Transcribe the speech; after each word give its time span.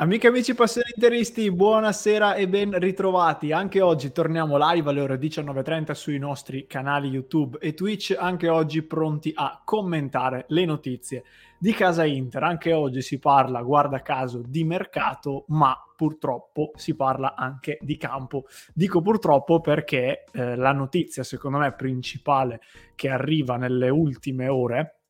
Amiche 0.00 0.28
e 0.28 0.30
amici 0.30 0.54
passioniteristi, 0.54 1.50
buonasera 1.50 2.34
e 2.34 2.48
ben 2.48 2.78
ritrovati. 2.78 3.52
Anche 3.52 3.82
oggi 3.82 4.12
torniamo 4.12 4.56
live 4.56 4.88
alle 4.88 5.02
ore 5.02 5.18
19.30 5.18 5.92
sui 5.92 6.16
nostri 6.16 6.66
canali 6.66 7.10
YouTube 7.10 7.58
e 7.60 7.74
Twitch, 7.74 8.16
anche 8.18 8.48
oggi 8.48 8.80
pronti 8.80 9.30
a 9.34 9.60
commentare 9.62 10.46
le 10.48 10.64
notizie 10.64 11.24
di 11.58 11.74
casa 11.74 12.06
Inter. 12.06 12.42
Anche 12.44 12.72
oggi 12.72 13.02
si 13.02 13.18
parla, 13.18 13.60
guarda 13.60 14.00
caso, 14.00 14.40
di 14.42 14.64
mercato, 14.64 15.44
ma 15.48 15.76
purtroppo 15.94 16.70
si 16.76 16.96
parla 16.96 17.34
anche 17.34 17.76
di 17.82 17.98
campo. 17.98 18.44
Dico 18.72 19.02
purtroppo 19.02 19.60
perché 19.60 20.24
eh, 20.32 20.56
la 20.56 20.72
notizia, 20.72 21.22
secondo 21.24 21.58
me, 21.58 21.74
principale 21.74 22.62
che 22.94 23.10
arriva 23.10 23.58
nelle 23.58 23.90
ultime 23.90 24.48
ore, 24.48 25.00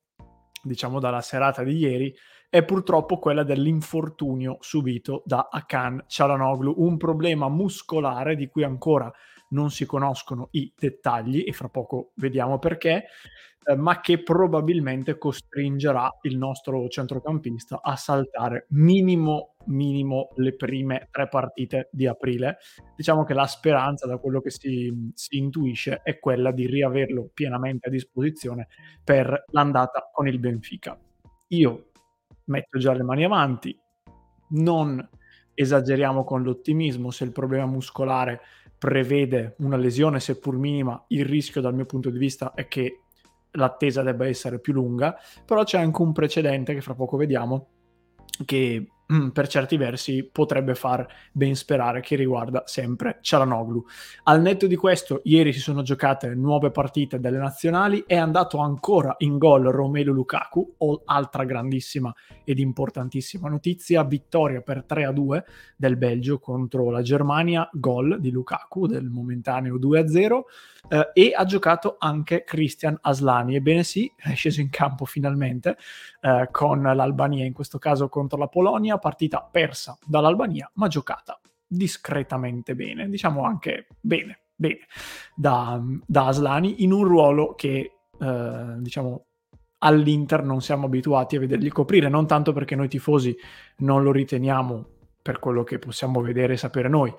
diciamo 0.64 0.98
dalla 0.98 1.20
serata 1.20 1.62
di 1.62 1.76
ieri, 1.76 2.12
è 2.50 2.64
purtroppo 2.64 3.20
quella 3.20 3.44
dell'infortunio 3.44 4.56
subito 4.58 5.22
da 5.24 5.48
Akan 5.50 6.04
Cialanoglu, 6.08 6.74
un 6.78 6.96
problema 6.96 7.48
muscolare 7.48 8.34
di 8.34 8.48
cui 8.48 8.64
ancora 8.64 9.10
non 9.50 9.70
si 9.70 9.86
conoscono 9.86 10.48
i 10.52 10.72
dettagli 10.76 11.44
e 11.46 11.52
fra 11.52 11.68
poco 11.68 12.10
vediamo 12.16 12.58
perché, 12.58 13.04
eh, 13.64 13.76
ma 13.76 14.00
che 14.00 14.22
probabilmente 14.22 15.16
costringerà 15.16 16.18
il 16.22 16.36
nostro 16.36 16.88
centrocampista 16.88 17.82
a 17.82 17.94
saltare 17.94 18.66
minimo, 18.70 19.54
minimo 19.66 20.30
le 20.36 20.56
prime 20.56 21.06
tre 21.12 21.28
partite 21.28 21.88
di 21.92 22.08
aprile. 22.08 22.58
Diciamo 22.96 23.22
che 23.22 23.34
la 23.34 23.46
speranza, 23.46 24.08
da 24.08 24.18
quello 24.18 24.40
che 24.40 24.50
si, 24.50 24.92
si 25.14 25.36
intuisce, 25.36 26.00
è 26.02 26.18
quella 26.18 26.50
di 26.50 26.66
riaverlo 26.66 27.30
pienamente 27.32 27.86
a 27.86 27.92
disposizione 27.92 28.66
per 29.04 29.44
l'andata 29.52 30.10
con 30.12 30.26
il 30.26 30.40
Benfica. 30.40 30.98
Io 31.48 31.89
metto 32.50 32.78
già 32.78 32.92
le 32.92 33.02
mani 33.02 33.24
avanti, 33.24 33.78
non 34.50 35.08
esageriamo 35.54 36.24
con 36.24 36.42
l'ottimismo, 36.42 37.10
se 37.10 37.24
il 37.24 37.32
problema 37.32 37.66
muscolare 37.66 38.40
prevede 38.76 39.54
una 39.58 39.76
lesione 39.76 40.20
seppur 40.20 40.56
minima, 40.56 41.02
il 41.08 41.24
rischio 41.24 41.60
dal 41.60 41.74
mio 41.74 41.86
punto 41.86 42.10
di 42.10 42.18
vista 42.18 42.52
è 42.54 42.66
che 42.66 43.02
l'attesa 43.52 44.02
debba 44.02 44.26
essere 44.26 44.58
più 44.58 44.72
lunga, 44.72 45.16
però 45.44 45.64
c'è 45.64 45.78
anche 45.78 46.02
un 46.02 46.12
precedente 46.12 46.74
che 46.74 46.80
fra 46.80 46.94
poco 46.94 47.16
vediamo 47.16 47.68
che 48.44 48.86
per 49.32 49.48
certi 49.48 49.76
versi 49.76 50.28
potrebbe 50.30 50.74
far 50.74 51.06
ben 51.32 51.56
sperare 51.56 52.00
che 52.00 52.14
riguarda 52.14 52.62
sempre 52.66 53.18
Cialanoglu. 53.20 53.84
Al 54.24 54.40
netto 54.40 54.66
di 54.66 54.76
questo, 54.76 55.20
ieri 55.24 55.52
si 55.52 55.58
sono 55.58 55.82
giocate 55.82 56.34
nuove 56.34 56.70
partite 56.70 57.18
delle 57.18 57.38
nazionali, 57.38 58.04
è 58.06 58.16
andato 58.16 58.58
ancora 58.58 59.14
in 59.18 59.36
gol 59.38 59.64
Romelu 59.64 60.12
Lukaku, 60.12 60.76
altra 61.06 61.44
grandissima 61.44 62.14
ed 62.44 62.60
importantissima 62.60 63.48
notizia, 63.48 64.04
vittoria 64.04 64.60
per 64.60 64.84
3-2 64.88 65.42
del 65.76 65.96
Belgio 65.96 66.38
contro 66.38 66.90
la 66.90 67.02
Germania, 67.02 67.68
gol 67.72 68.20
di 68.20 68.30
Lukaku 68.30 68.86
del 68.86 69.08
momentaneo 69.08 69.76
2-0 69.76 70.40
eh, 70.88 71.10
e 71.12 71.32
ha 71.34 71.44
giocato 71.44 71.96
anche 71.98 72.44
Christian 72.44 72.96
Aslani, 73.00 73.56
ebbene 73.56 73.82
sì, 73.82 74.10
è 74.16 74.34
sceso 74.34 74.60
in 74.60 74.70
campo 74.70 75.04
finalmente 75.04 75.76
eh, 76.20 76.48
con 76.50 76.82
l'Albania, 76.82 77.44
in 77.44 77.52
questo 77.52 77.78
caso 77.78 78.08
contro 78.08 78.38
la 78.38 78.46
Polonia, 78.46 78.98
partita 79.00 79.42
persa 79.50 79.98
dall'Albania, 80.06 80.70
ma 80.74 80.86
giocata 80.86 81.40
discretamente 81.66 82.74
bene, 82.74 83.08
diciamo 83.08 83.42
anche 83.42 83.88
bene, 84.00 84.42
bene, 84.54 84.86
da, 85.34 85.80
da 86.06 86.26
Aslani 86.26 86.82
in 86.82 86.92
un 86.92 87.04
ruolo 87.04 87.54
che, 87.54 87.92
eh, 88.18 88.74
diciamo, 88.78 89.26
all'Inter 89.78 90.44
non 90.44 90.60
siamo 90.60 90.86
abituati 90.86 91.36
a 91.36 91.40
vedergli 91.40 91.70
coprire, 91.70 92.08
non 92.08 92.26
tanto 92.26 92.52
perché 92.52 92.76
noi 92.76 92.88
tifosi 92.88 93.36
non 93.78 94.02
lo 94.02 94.12
riteniamo 94.12 94.86
per 95.22 95.38
quello 95.38 95.64
che 95.64 95.78
possiamo 95.78 96.20
vedere 96.20 96.54
e 96.54 96.56
sapere 96.56 96.88
noi, 96.88 97.12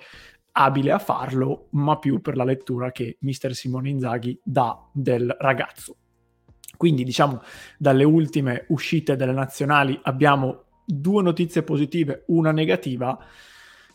abile 0.52 0.92
a 0.92 0.98
farlo, 0.98 1.68
ma 1.70 1.98
più 1.98 2.20
per 2.20 2.36
la 2.36 2.44
lettura 2.44 2.92
che 2.92 3.16
mister 3.20 3.54
Simone 3.54 3.88
Inzaghi 3.88 4.38
dà 4.42 4.78
del 4.92 5.34
ragazzo. 5.38 5.96
Quindi 6.76 7.04
diciamo 7.04 7.42
dalle 7.78 8.04
ultime 8.04 8.66
uscite 8.68 9.16
delle 9.16 9.32
nazionali 9.32 9.98
abbiamo 10.02 10.64
due 10.84 11.22
notizie 11.22 11.62
positive, 11.62 12.24
una 12.28 12.52
negativa, 12.52 13.18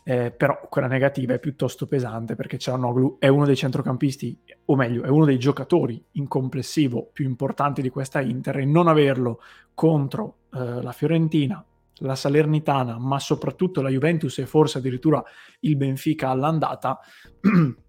eh, 0.04 0.30
però 0.30 0.66
quella 0.70 0.86
negativa 0.86 1.34
è 1.34 1.38
piuttosto 1.38 1.86
pesante 1.86 2.34
perché 2.34 2.58
Cialanoglu 2.58 3.16
è 3.18 3.28
uno 3.28 3.44
dei 3.44 3.56
centrocampisti, 3.56 4.38
o 4.66 4.76
meglio, 4.76 5.02
è 5.02 5.08
uno 5.08 5.24
dei 5.24 5.38
giocatori 5.38 6.02
in 6.12 6.26
complessivo 6.28 7.10
più 7.12 7.26
importanti 7.26 7.82
di 7.82 7.90
questa 7.90 8.20
Inter 8.20 8.58
e 8.58 8.64
non 8.64 8.88
averlo 8.88 9.40
contro 9.74 10.36
eh, 10.54 10.82
la 10.82 10.92
Fiorentina, 10.92 11.64
la 11.98 12.14
Salernitana, 12.14 12.98
ma 12.98 13.18
soprattutto 13.18 13.82
la 13.82 13.90
Juventus 13.90 14.38
e 14.38 14.46
forse 14.46 14.78
addirittura 14.78 15.22
il 15.60 15.76
Benfica 15.76 16.30
all'andata 16.30 16.98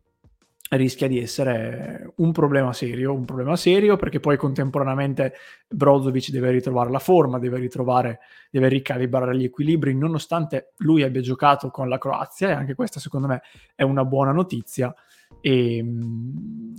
rischia 0.78 1.08
di 1.08 1.20
essere 1.20 2.14
un 2.18 2.32
problema 2.32 2.74
serio, 2.74 3.14
un 3.14 3.26
problema 3.26 3.56
serio 3.56 3.96
perché 3.96 4.20
poi 4.20 4.38
contemporaneamente 4.38 5.34
Brozovic 5.68 6.30
deve 6.30 6.52
ritrovare 6.52 6.92
la 6.92 7.00
forma, 7.00 7.40
deve 7.40 7.58
ritrovare, 7.58 8.20
deve 8.52 8.68
ricalibrare 8.68 9.36
gli 9.36 9.46
equilibri, 9.46 9.96
nonostante 9.96 10.74
lui 10.78 11.02
abbia 11.04 11.22
giocato 11.22 11.72
con 11.72 11.90
la 11.90 11.98
Croazia 11.98 12.50
e 12.50 12.54
anche 12.54 12.76
questa 12.76 13.00
secondo 13.00 13.28
me 13.28 13.42
è 13.76 13.84
una 13.84 14.06
buona 14.06 14.32
notizia. 14.32 14.94
E, 15.42 15.78
ehm, 15.78 16.76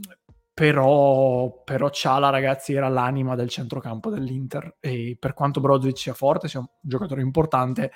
però, 0.52 1.62
però 1.64 1.88
Ciala 1.88 2.28
ragazzi 2.28 2.74
era 2.74 2.88
l'anima 2.88 3.34
del 3.34 3.48
centrocampo 3.48 4.10
dell'Inter 4.10 4.76
e 4.78 5.16
per 5.18 5.32
quanto 5.32 5.58
Brozovic 5.60 5.96
sia 5.96 6.12
forte, 6.12 6.48
sia 6.48 6.60
un 6.60 6.66
giocatore 6.82 7.22
importante, 7.22 7.90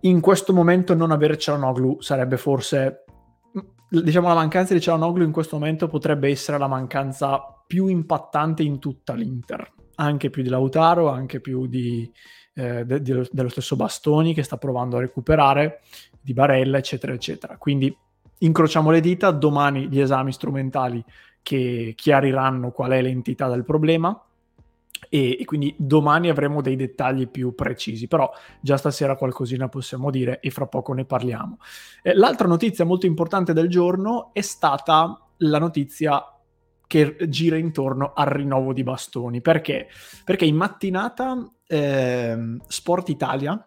in 0.00 0.20
questo 0.20 0.52
momento 0.52 0.94
non 0.94 1.10
avere 1.10 1.38
Cialanoglu 1.38 2.00
sarebbe 2.00 2.36
forse 2.36 3.03
diciamo 4.02 4.28
la 4.28 4.34
mancanza 4.34 4.74
di 4.74 4.80
Cialanoglu 4.80 5.24
in 5.24 5.32
questo 5.32 5.58
momento 5.58 5.88
potrebbe 5.88 6.28
essere 6.28 6.58
la 6.58 6.66
mancanza 6.66 7.42
più 7.66 7.86
impattante 7.86 8.62
in 8.62 8.78
tutta 8.78 9.14
l'Inter, 9.14 9.72
anche 9.96 10.30
più 10.30 10.42
di 10.42 10.48
Lautaro, 10.48 11.08
anche 11.08 11.40
più 11.40 11.66
di, 11.66 12.10
eh, 12.54 12.84
de- 12.84 13.02
de- 13.02 13.28
dello 13.30 13.48
stesso 13.48 13.76
Bastoni 13.76 14.34
che 14.34 14.42
sta 14.42 14.56
provando 14.56 14.96
a 14.96 15.00
recuperare, 15.00 15.80
di 16.20 16.32
Barella, 16.32 16.78
eccetera, 16.78 17.12
eccetera. 17.12 17.56
Quindi 17.58 17.94
incrociamo 18.38 18.90
le 18.90 19.00
dita, 19.00 19.30
domani 19.30 19.88
gli 19.88 20.00
esami 20.00 20.32
strumentali 20.32 21.04
che 21.42 21.92
chiariranno 21.96 22.70
qual 22.70 22.92
è 22.92 23.02
l'entità 23.02 23.48
del 23.48 23.64
problema 23.64 24.18
e, 25.14 25.36
e, 25.38 25.44
quindi 25.44 25.72
domani 25.78 26.28
avremo 26.28 26.60
dei 26.60 26.74
dettagli 26.74 27.28
più 27.28 27.54
precisi, 27.54 28.08
però 28.08 28.28
già 28.60 28.76
stasera 28.76 29.14
qualcosina 29.14 29.68
possiamo 29.68 30.10
dire 30.10 30.40
e 30.40 30.50
fra 30.50 30.66
poco 30.66 30.92
ne 30.92 31.04
parliamo. 31.04 31.58
Eh, 32.02 32.16
l'altra 32.16 32.48
notizia 32.48 32.84
molto 32.84 33.06
importante 33.06 33.52
del 33.52 33.68
giorno 33.68 34.30
è 34.32 34.40
stata 34.40 35.16
la 35.36 35.58
notizia 35.60 36.20
che 36.88 37.16
gira 37.28 37.56
intorno 37.56 38.12
al 38.12 38.26
rinnovo 38.26 38.72
di 38.72 38.82
bastoni. 38.82 39.40
Perché? 39.40 39.86
Perché 40.24 40.46
in 40.46 40.56
mattinata 40.56 41.48
eh, 41.64 42.56
Sport 42.66 43.08
Italia 43.08 43.64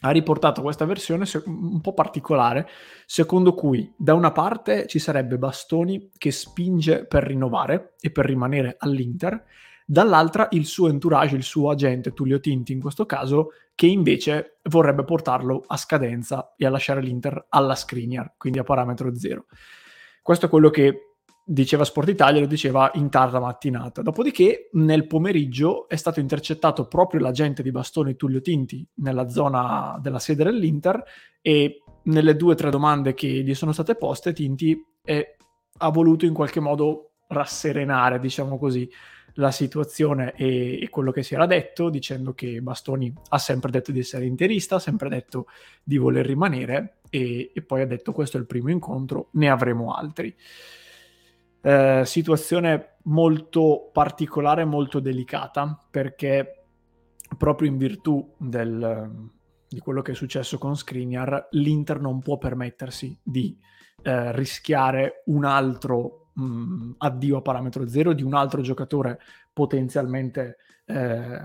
ha 0.00 0.10
riportato 0.10 0.62
questa 0.62 0.84
versione 0.84 1.24
un 1.46 1.80
po' 1.80 1.92
particolare, 1.92 2.68
secondo 3.04 3.52
cui 3.52 3.92
da 3.96 4.14
una 4.14 4.30
parte 4.30 4.86
ci 4.86 5.00
sarebbe 5.00 5.38
Bastoni 5.38 6.12
che 6.16 6.30
spinge 6.30 7.04
per 7.04 7.24
rinnovare 7.24 7.94
e 7.98 8.12
per 8.12 8.26
rimanere 8.26 8.76
all'Inter, 8.78 9.44
dall'altra 9.88 10.48
il 10.50 10.66
suo 10.66 10.88
entourage, 10.88 11.36
il 11.36 11.44
suo 11.44 11.70
agente 11.70 12.12
Tullio 12.12 12.40
Tinti 12.40 12.72
in 12.72 12.80
questo 12.80 13.06
caso, 13.06 13.52
che 13.74 13.86
invece 13.86 14.58
vorrebbe 14.64 15.04
portarlo 15.04 15.62
a 15.66 15.76
scadenza 15.76 16.54
e 16.56 16.66
a 16.66 16.70
lasciare 16.70 17.00
l'Inter 17.00 17.46
alla 17.50 17.76
Skriniar, 17.76 18.34
quindi 18.36 18.58
a 18.58 18.64
parametro 18.64 19.14
zero. 19.14 19.46
Questo 20.20 20.46
è 20.46 20.48
quello 20.48 20.70
che 20.70 21.12
diceva 21.48 21.84
Sport 21.84 22.08
Italia, 22.08 22.40
lo 22.40 22.46
diceva 22.46 22.90
in 22.94 23.08
tarda 23.08 23.38
mattinata. 23.38 24.02
Dopodiché 24.02 24.70
nel 24.72 25.06
pomeriggio 25.06 25.88
è 25.88 25.94
stato 25.94 26.18
intercettato 26.18 26.88
proprio 26.88 27.20
l'agente 27.20 27.62
di 27.62 27.70
bastoni 27.70 28.16
Tullio 28.16 28.40
Tinti 28.40 28.84
nella 28.94 29.28
zona 29.28 29.96
della 30.00 30.18
sede 30.18 30.42
dell'Inter 30.42 31.00
e 31.40 31.82
nelle 32.04 32.34
due 32.34 32.52
o 32.52 32.56
tre 32.56 32.70
domande 32.70 33.14
che 33.14 33.28
gli 33.28 33.54
sono 33.54 33.70
state 33.70 33.94
poste 33.94 34.32
Tinti 34.32 34.76
è, 35.04 35.36
ha 35.78 35.88
voluto 35.90 36.26
in 36.26 36.34
qualche 36.34 36.58
modo 36.58 37.12
rasserenare, 37.28 38.18
diciamo 38.18 38.58
così, 38.58 38.90
la 39.36 39.50
situazione 39.50 40.34
e, 40.34 40.82
e, 40.82 40.88
quello 40.88 41.10
che 41.10 41.22
si 41.22 41.34
era 41.34 41.46
detto, 41.46 41.88
dicendo 41.88 42.34
che 42.34 42.60
Bastoni 42.60 43.12
ha 43.28 43.38
sempre 43.38 43.70
detto 43.70 43.92
di 43.92 44.00
essere 44.00 44.26
interista, 44.26 44.76
ha 44.76 44.80
sempre 44.80 45.08
detto 45.08 45.46
di 45.82 45.96
voler 45.96 46.26
rimanere 46.26 46.98
e, 47.10 47.50
e 47.54 47.62
poi 47.62 47.82
ha 47.82 47.86
detto 47.86 48.12
questo 48.12 48.36
è 48.36 48.40
il 48.40 48.46
primo 48.46 48.70
incontro, 48.70 49.28
ne 49.32 49.48
avremo 49.48 49.94
altri. 49.94 50.34
Eh, 51.60 52.02
situazione 52.04 52.96
molto 53.04 53.90
particolare, 53.92 54.64
molto 54.64 55.00
delicata, 55.00 55.78
perché 55.90 56.64
proprio 57.36 57.68
in 57.68 57.76
virtù 57.76 58.34
del, 58.38 59.28
di 59.68 59.78
quello 59.80 60.00
che 60.00 60.12
è 60.12 60.14
successo 60.14 60.58
con 60.58 60.76
Skriniar, 60.76 61.48
l'Inter 61.50 62.00
non 62.00 62.20
può 62.20 62.38
permettersi 62.38 63.18
di 63.22 63.58
eh, 64.02 64.32
rischiare 64.32 65.22
un 65.26 65.44
altro 65.44 66.25
mh, 66.36 66.44
mm, 66.44 66.92
addio 66.98 67.38
a 67.38 67.42
parametro 67.42 67.86
zero 67.88 68.12
di 68.12 68.22
un 68.22 68.34
altro 68.34 68.62
giocatore 68.62 69.18
potenzialmente 69.52 70.58
eh, 70.86 71.40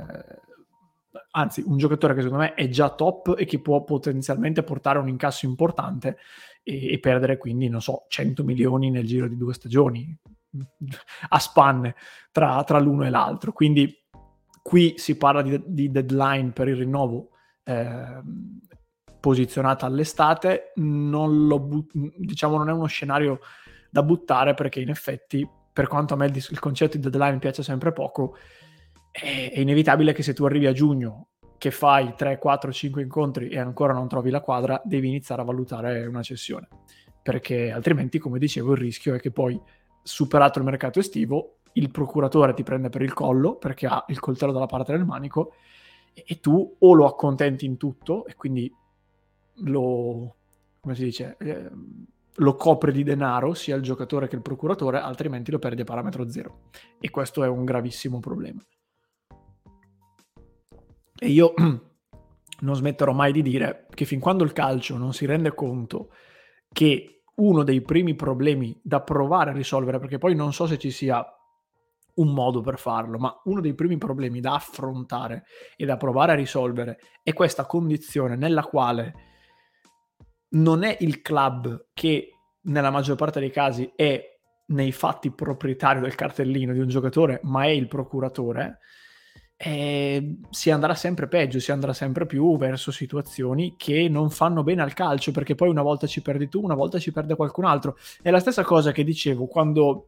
anzi 1.31 1.63
un 1.65 1.77
giocatore 1.77 2.13
che 2.13 2.21
secondo 2.21 2.43
me 2.43 2.53
è 2.53 2.69
già 2.69 2.89
top 2.89 3.35
e 3.37 3.45
che 3.45 3.59
può 3.59 3.83
potenzialmente 3.83 4.63
portare 4.63 4.99
un 4.99 5.07
incasso 5.07 5.45
importante 5.45 6.17
e, 6.63 6.93
e 6.93 6.99
perdere 6.99 7.37
quindi, 7.37 7.69
non 7.69 7.81
so, 7.81 8.05
100 8.07 8.43
milioni 8.43 8.89
nel 8.89 9.05
giro 9.05 9.27
di 9.27 9.37
due 9.37 9.53
stagioni 9.53 10.15
a 11.29 11.39
spanne 11.39 11.95
tra, 12.31 12.63
tra 12.63 12.79
l'uno 12.79 13.05
e 13.05 13.09
l'altro. 13.09 13.51
Quindi 13.51 13.93
qui 14.61 14.93
si 14.97 15.17
parla 15.17 15.41
di, 15.41 15.61
di 15.65 15.91
deadline 15.91 16.51
per 16.51 16.67
il 16.67 16.77
rinnovo 16.77 17.29
eh, 17.63 18.21
posizionata 19.19 19.85
all'estate, 19.85 20.71
non, 20.75 21.47
lo 21.47 21.59
but- 21.59 21.91
diciamo, 21.93 22.57
non 22.57 22.69
è 22.69 22.71
uno 22.71 22.87
scenario 22.87 23.39
da 23.91 24.01
buttare 24.03 24.53
perché 24.53 24.79
in 24.79 24.89
effetti, 24.89 25.47
per 25.71 25.87
quanto 25.87 26.13
a 26.13 26.17
me 26.17 26.25
il, 26.27 26.35
il 26.35 26.59
concetto 26.59 26.97
di 26.97 27.09
deadline 27.09 27.37
piace 27.37 27.61
sempre 27.61 27.91
poco, 27.91 28.37
è, 29.11 29.51
è 29.53 29.59
inevitabile 29.59 30.13
che 30.13 30.23
se 30.23 30.33
tu 30.33 30.45
arrivi 30.45 30.65
a 30.65 30.71
giugno 30.71 31.27
che 31.57 31.69
fai 31.69 32.15
3, 32.15 32.39
4, 32.39 32.71
5 32.71 33.03
incontri 33.03 33.49
e 33.49 33.59
ancora 33.59 33.93
non 33.93 34.07
trovi 34.07 34.31
la 34.31 34.41
quadra, 34.41 34.81
devi 34.83 35.09
iniziare 35.09 35.41
a 35.41 35.45
valutare 35.45 36.07
una 36.07 36.23
cessione. 36.23 36.67
Perché 37.21 37.69
altrimenti, 37.69 38.17
come 38.17 38.39
dicevo, 38.39 38.71
il 38.71 38.79
rischio 38.79 39.13
è 39.13 39.19
che 39.19 39.29
poi, 39.29 39.61
superato 40.01 40.57
il 40.57 40.65
mercato 40.65 40.97
estivo, 40.97 41.57
il 41.73 41.91
procuratore 41.91 42.55
ti 42.55 42.63
prende 42.63 42.89
per 42.89 43.03
il 43.03 43.13
collo 43.13 43.57
perché 43.57 43.85
ha 43.85 44.03
il 44.07 44.19
coltello 44.19 44.51
dalla 44.51 44.65
parte 44.65 44.93
del 44.93 45.05
manico 45.05 45.53
e 46.13 46.39
tu 46.39 46.77
o 46.79 46.93
lo 46.93 47.05
accontenti 47.05 47.65
in 47.65 47.77
tutto 47.77 48.25
e 48.25 48.35
quindi 48.35 48.73
lo, 49.57 50.35
come 50.79 50.95
si 50.95 51.03
dice, 51.03 51.35
eh, 51.39 51.69
lo 52.35 52.55
copre 52.55 52.91
di 52.91 53.03
denaro 53.03 53.53
sia 53.53 53.75
il 53.75 53.81
giocatore 53.81 54.27
che 54.27 54.35
il 54.35 54.41
procuratore, 54.41 54.99
altrimenti 54.99 55.51
lo 55.51 55.59
perdi 55.59 55.81
a 55.81 55.85
parametro 55.85 56.29
zero. 56.29 56.69
E 56.99 57.09
questo 57.09 57.43
è 57.43 57.47
un 57.47 57.65
gravissimo 57.65 58.19
problema. 58.19 58.61
E 61.17 61.27
io 61.27 61.53
non 62.61 62.75
smetterò 62.75 63.11
mai 63.11 63.31
di 63.31 63.41
dire 63.41 63.87
che 63.93 64.05
fin 64.05 64.19
quando 64.19 64.43
il 64.43 64.53
calcio 64.53 64.97
non 64.97 65.13
si 65.13 65.25
rende 65.25 65.53
conto 65.53 66.11
che 66.71 67.23
uno 67.35 67.63
dei 67.63 67.81
primi 67.81 68.15
problemi 68.15 68.79
da 68.83 69.01
provare 69.01 69.51
a 69.51 69.53
risolvere, 69.53 69.99
perché 69.99 70.17
poi 70.17 70.35
non 70.35 70.53
so 70.53 70.67
se 70.67 70.77
ci 70.77 70.91
sia 70.91 71.25
un 72.15 72.33
modo 72.33 72.61
per 72.61 72.77
farlo, 72.77 73.17
ma 73.17 73.39
uno 73.45 73.61
dei 73.61 73.73
primi 73.73 73.97
problemi 73.97 74.39
da 74.39 74.53
affrontare 74.53 75.45
e 75.75 75.85
da 75.85 75.97
provare 75.97 76.33
a 76.33 76.35
risolvere 76.35 76.99
è 77.23 77.33
questa 77.33 77.65
condizione 77.65 78.35
nella 78.35 78.63
quale 78.63 79.30
non 80.51 80.83
è 80.83 80.97
il 81.01 81.21
club 81.21 81.87
che 81.93 82.29
nella 82.63 82.91
maggior 82.91 83.15
parte 83.15 83.39
dei 83.39 83.51
casi 83.51 83.91
è 83.95 84.23
nei 84.67 84.91
fatti 84.91 85.31
proprietario 85.31 86.01
del 86.01 86.15
cartellino 86.15 86.73
di 86.73 86.79
un 86.79 86.87
giocatore, 86.87 87.39
ma 87.43 87.63
è 87.63 87.69
il 87.69 87.87
procuratore, 87.87 88.79
eh, 89.57 90.37
si 90.49 90.71
andrà 90.71 90.95
sempre 90.95 91.27
peggio, 91.27 91.59
si 91.59 91.71
andrà 91.71 91.93
sempre 91.93 92.25
più 92.25 92.57
verso 92.57 92.91
situazioni 92.91 93.75
che 93.77 94.07
non 94.09 94.29
fanno 94.29 94.63
bene 94.63 94.81
al 94.81 94.93
calcio, 94.93 95.31
perché 95.31 95.55
poi 95.55 95.69
una 95.69 95.83
volta 95.83 96.07
ci 96.07 96.21
perdi 96.21 96.47
tu, 96.47 96.61
una 96.63 96.73
volta 96.73 96.99
ci 96.99 97.11
perde 97.11 97.35
qualcun 97.35 97.65
altro. 97.65 97.97
È 98.21 98.31
la 98.31 98.39
stessa 98.39 98.63
cosa 98.63 98.91
che 98.91 99.03
dicevo 99.03 99.45
quando 99.45 100.07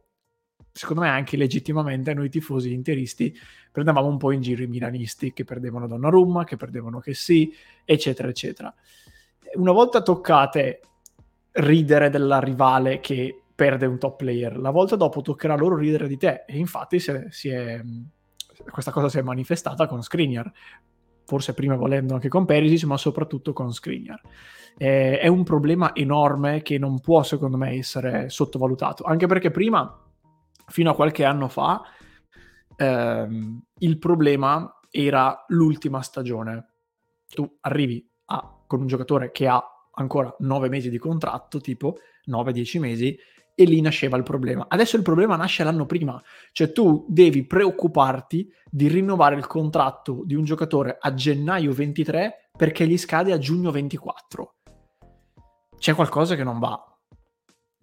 secondo 0.72 1.02
me 1.02 1.08
anche 1.08 1.36
legittimamente 1.36 2.12
noi 2.14 2.28
tifosi 2.28 2.72
interisti 2.72 3.32
prendevamo 3.70 4.08
un 4.08 4.16
po' 4.16 4.32
in 4.32 4.40
giro 4.40 4.64
i 4.64 4.66
milanisti 4.66 5.32
che 5.32 5.44
perdevano 5.44 5.86
Donnarumma, 5.86 6.42
che 6.42 6.56
perdevano 6.56 6.98
che 6.98 7.14
sì, 7.14 7.52
eccetera, 7.84 8.28
eccetera. 8.28 8.74
Una 9.54 9.72
volta 9.72 10.02
toccate 10.02 10.80
ridere 11.52 12.10
della 12.10 12.40
rivale 12.40 13.00
che 13.00 13.42
perde 13.54 13.86
un 13.86 13.98
top 13.98 14.16
player, 14.16 14.58
la 14.58 14.70
volta 14.70 14.96
dopo 14.96 15.22
toccherà 15.22 15.56
loro 15.56 15.76
ridere 15.76 16.08
di 16.08 16.16
te 16.16 16.44
e 16.46 16.58
infatti 16.58 16.96
è, 16.96 17.26
si 17.30 17.48
è, 17.48 17.80
questa 18.70 18.90
cosa 18.90 19.08
si 19.08 19.18
è 19.18 19.22
manifestata 19.22 19.86
con 19.86 20.02
Skriniar, 20.02 20.50
forse 21.24 21.54
prima 21.54 21.76
volendo 21.76 22.14
anche 22.14 22.28
con 22.28 22.44
Perisic, 22.44 22.86
ma 22.88 22.96
soprattutto 22.96 23.52
con 23.52 23.72
Skriniar. 23.72 24.20
Eh, 24.76 25.20
è 25.20 25.28
un 25.28 25.44
problema 25.44 25.94
enorme 25.94 26.62
che 26.62 26.78
non 26.78 26.98
può 27.00 27.22
secondo 27.22 27.56
me 27.56 27.70
essere 27.70 28.28
sottovalutato, 28.28 29.04
anche 29.04 29.26
perché 29.26 29.50
prima 29.50 30.00
fino 30.66 30.90
a 30.90 30.94
qualche 30.94 31.24
anno 31.24 31.48
fa 31.48 31.82
ehm, 32.76 33.62
il 33.78 33.98
problema 33.98 34.80
era 34.90 35.44
l'ultima 35.48 36.02
stagione. 36.02 36.72
Tu 37.28 37.58
arrivi 37.60 38.08
a, 38.26 38.63
con 38.74 38.82
un 38.82 38.88
giocatore 38.88 39.30
che 39.30 39.46
ha 39.46 39.62
ancora 39.92 40.34
9 40.40 40.68
mesi 40.68 40.90
di 40.90 40.98
contratto, 40.98 41.60
tipo 41.60 41.98
9-10 42.28 42.80
mesi, 42.80 43.16
e 43.54 43.64
lì 43.64 43.80
nasceva 43.80 44.16
il 44.16 44.24
problema. 44.24 44.66
Adesso 44.68 44.96
il 44.96 45.02
problema 45.02 45.36
nasce 45.36 45.62
l'anno 45.62 45.86
prima, 45.86 46.20
cioè 46.50 46.72
tu 46.72 47.06
devi 47.08 47.46
preoccuparti 47.46 48.52
di 48.68 48.88
rinnovare 48.88 49.36
il 49.36 49.46
contratto 49.46 50.22
di 50.24 50.34
un 50.34 50.42
giocatore 50.42 50.96
a 51.00 51.14
gennaio 51.14 51.72
23 51.72 52.50
perché 52.56 52.86
gli 52.86 52.98
scade 52.98 53.32
a 53.32 53.38
giugno 53.38 53.70
24. 53.70 54.54
C'è 55.78 55.94
qualcosa 55.94 56.34
che 56.34 56.42
non 56.42 56.58
va. 56.58 56.93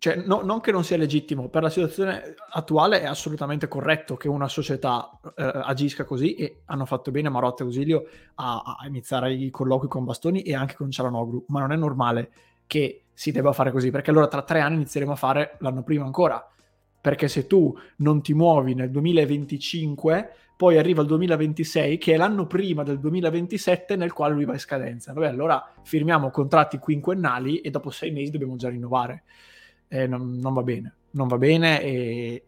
Cioè, 0.04 0.16
no, 0.16 0.42
non 0.42 0.62
che 0.62 0.72
non 0.72 0.84
sia 0.84 0.98
legittimo, 0.98 1.48
per 1.48 1.62
la 1.62 1.70
situazione 1.70 2.34
attuale 2.54 3.02
è 3.02 3.06
assolutamente 3.06 3.68
corretto 3.68 4.18
che 4.18 4.28
una 4.28 4.48
società 4.48 5.12
eh, 5.36 5.44
agisca 5.44 6.06
così 6.06 6.34
e 6.34 6.62
hanno 6.66 6.86
fatto 6.86 7.12
bene 7.12 7.30
Marotta 7.30 7.62
e 7.62 7.68
Ausilio 7.68 8.08
a, 8.34 8.78
a, 8.80 8.88
iniziare 8.88 9.32
i 9.32 9.52
colloqui 9.52 9.88
con 9.88 10.04
Bastoni 10.04 10.42
e 10.42 10.56
anche 10.56 10.74
con 10.74 10.90
Cialanoglu, 10.90 11.46
ma 11.50 11.60
non 11.60 11.72
è 11.72 11.76
normale 11.76 12.32
che 12.66 13.04
si 13.14 13.32
debba 13.32 13.54
fare 13.54 13.72
così, 13.72 13.92
perché 13.92 14.10
allora 14.10 14.28
tra 14.28 14.42
tre 14.42 14.60
anni 14.60 14.78
inizieremo 14.78 15.12
a 15.12 15.16
fare 15.16 15.58
l'anno 15.60 15.84
prima 15.84 16.04
ancora, 16.04 16.50
perché 17.00 17.28
se 17.28 17.46
tu 17.46 17.72
non 17.98 18.24
ti 18.24 18.34
muovi 18.34 18.74
nel 18.74 18.90
2025, 18.90 20.34
poi 20.58 20.80
arriva 20.80 21.04
il 21.04 21.10
2026, 21.10 22.00
che 22.00 22.16
è 22.16 22.18
l'anno 22.18 22.48
prima 22.48 22.82
del 22.82 22.98
2027 22.98 23.96
nel 23.98 24.14
quale 24.14 24.34
lui 24.34 24.46
va 24.46 24.54
in 24.54 24.60
scadenza. 24.60 25.14
Vabbè, 25.14 25.28
allora 25.28 25.64
firmiamo 25.84 26.32
contratti 26.32 26.80
quinquennali 26.80 27.62
e 27.62 27.70
dopo 27.70 27.92
sei 27.92 28.10
mesi 28.10 28.32
dobbiamo 28.32 28.56
già 28.56 28.68
rinnovare 28.68 29.26
eh, 29.92 30.08
non, 30.08 30.40
non, 30.40 30.54
va 30.54 30.64
bene, 30.64 30.96
non 31.12 31.28
va 31.28 31.38
bene 31.38 31.82
e, 31.84 32.46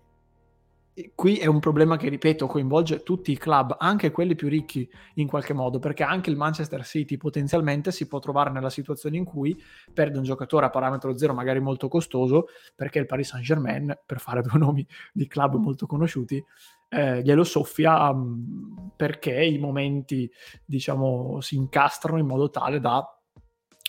e, 0.94 1.12
qui 1.14 1.36
è 1.38 1.46
un 1.46 1.60
problema 1.60 1.98
che, 1.98 2.08
ripeto, 2.08 2.48
coinvolge 2.48 3.04
tutti 3.04 3.34
i 3.34 3.38
club, 3.38 3.76
anche 3.78 4.12
quelli 4.12 4.34
più 4.34 4.48
ricchi 4.48 4.90
in 5.16 5.28
qualche 5.28 5.52
modo, 5.52 5.78
perché 5.78 6.04
anche 6.04 6.30
il 6.30 6.38
Manchester 6.38 6.86
City 6.86 7.18
potenzialmente 7.18 7.92
si 7.92 8.08
può 8.08 8.20
trovare 8.20 8.50
nella 8.50 8.70
situazione 8.70 9.18
in 9.18 9.26
cui 9.26 9.62
perde 9.94 10.20
un 10.20 10.24
giocatore 10.24 10.68
a 10.68 10.70
parametro 10.70 11.18
zero, 11.18 11.34
magari 11.34 11.60
molto 11.60 11.90
costoso, 11.90 12.46
perché 12.76 13.00
il 13.00 13.08
Paris 13.08 13.28
Saint-Germain, 13.28 13.94
per 14.06 14.22
fare 14.22 14.42
due 14.42 14.58
nomi 14.58 14.88
di 15.12 15.28
club 15.28 15.58
molto 15.58 15.86
conosciuti, 15.86 16.42
eh, 16.88 17.22
glielo 17.24 17.44
soffia 17.44 18.10
um, 18.10 18.92
perché 18.96 19.44
i 19.44 19.58
momenti, 19.58 20.32
diciamo, 20.64 21.42
si 21.42 21.58
incastrano 21.58 22.20
in 22.20 22.26
modo 22.26 22.50
tale 22.50 22.80
da 22.80 23.06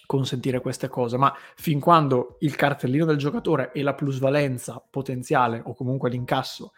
consentire 0.06 0.60
queste 0.60 0.88
cose, 0.88 1.16
ma 1.16 1.34
fin 1.56 1.80
quando 1.80 2.36
il 2.40 2.56
cartellino 2.56 3.04
del 3.04 3.16
giocatore 3.16 3.72
e 3.72 3.82
la 3.82 3.94
plusvalenza 3.94 4.84
potenziale 4.88 5.60
o 5.64 5.74
comunque 5.74 6.10
l'incasso 6.10 6.72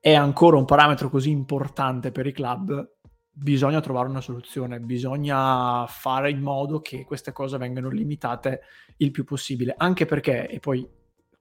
è 0.00 0.14
ancora 0.14 0.58
un 0.58 0.66
parametro 0.66 1.08
così 1.08 1.30
importante 1.30 2.10
per 2.10 2.26
i 2.26 2.32
club, 2.32 2.90
bisogna 3.30 3.80
trovare 3.80 4.08
una 4.08 4.20
soluzione, 4.20 4.78
bisogna 4.78 5.86
fare 5.86 6.30
in 6.30 6.40
modo 6.40 6.80
che 6.80 7.04
queste 7.04 7.32
cose 7.32 7.56
vengano 7.56 7.88
limitate 7.88 8.60
il 8.98 9.10
più 9.10 9.24
possibile, 9.24 9.74
anche 9.76 10.04
perché, 10.04 10.46
e 10.46 10.60
poi 10.60 10.86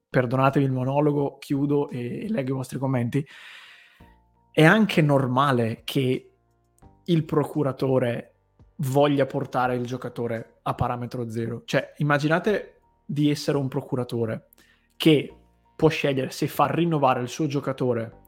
perdonatemi 0.10 0.66
il 0.66 0.72
monologo, 0.72 1.38
chiudo 1.40 1.90
e 1.90 2.28
leggo 2.30 2.54
i 2.54 2.56
vostri 2.56 2.80
commenti, 2.80 3.26
è 4.52 4.64
anche 4.64 5.02
normale 5.02 5.82
che 5.84 6.32
il 7.04 7.26
procuratore 7.26 8.33
voglia 8.84 9.26
portare 9.26 9.76
il 9.76 9.86
giocatore 9.86 10.60
a 10.64 10.74
parametro 10.74 11.30
zero. 11.30 11.64
Cioè, 11.66 11.94
immaginate 11.98 12.82
di 13.06 13.30
essere 13.30 13.58
un 13.58 13.68
procuratore 13.68 14.50
che 14.96 15.36
può 15.76 15.90
scegliere 15.90 16.32
se 16.32 16.48
far 16.48 16.74
rinnovare 16.74 17.22
il 17.22 17.28
suo 17.28 17.48
giocatore 17.48 18.22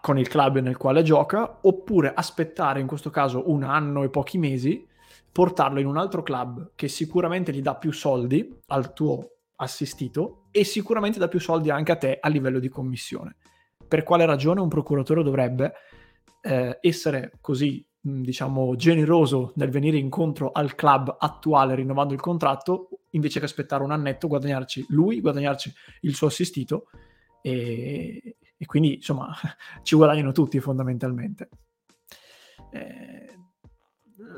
con 0.00 0.18
il 0.18 0.28
club 0.28 0.58
nel 0.60 0.78
quale 0.78 1.02
gioca 1.02 1.58
oppure 1.62 2.12
aspettare 2.14 2.80
in 2.80 2.86
questo 2.86 3.10
caso 3.10 3.50
un 3.50 3.62
anno 3.62 4.02
e 4.02 4.08
pochi 4.08 4.38
mesi 4.38 4.86
portarlo 5.30 5.78
in 5.78 5.86
un 5.86 5.98
altro 5.98 6.22
club 6.22 6.72
che 6.74 6.88
sicuramente 6.88 7.52
gli 7.52 7.60
dà 7.60 7.74
più 7.76 7.92
soldi 7.92 8.60
al 8.68 8.94
tuo 8.94 9.30
assistito 9.56 10.46
e 10.50 10.64
sicuramente 10.64 11.18
dà 11.18 11.28
più 11.28 11.38
soldi 11.38 11.70
anche 11.70 11.92
a 11.92 11.96
te 11.96 12.18
a 12.20 12.28
livello 12.28 12.60
di 12.60 12.68
commissione. 12.68 13.36
Per 13.86 14.02
quale 14.04 14.24
ragione 14.24 14.60
un 14.60 14.68
procuratore 14.68 15.22
dovrebbe 15.22 15.74
eh, 16.40 16.78
essere 16.80 17.32
così 17.40 17.84
diciamo, 18.06 18.76
generoso 18.76 19.52
nel 19.56 19.70
venire 19.70 19.96
incontro 19.96 20.52
al 20.52 20.74
club 20.74 21.16
attuale 21.18 21.74
rinnovando 21.74 22.12
il 22.12 22.20
contratto, 22.20 22.88
invece 23.10 23.38
che 23.38 23.46
aspettare 23.46 23.82
un 23.82 23.92
annetto, 23.92 24.28
guadagnarci 24.28 24.86
lui, 24.88 25.20
guadagnarci 25.20 25.72
il 26.02 26.14
suo 26.14 26.26
assistito 26.26 26.88
e, 27.40 28.36
e 28.58 28.66
quindi 28.66 28.96
insomma 28.96 29.34
ci 29.82 29.96
guadagnano 29.96 30.32
tutti 30.32 30.60
fondamentalmente. 30.60 31.48
Eh, 32.70 33.38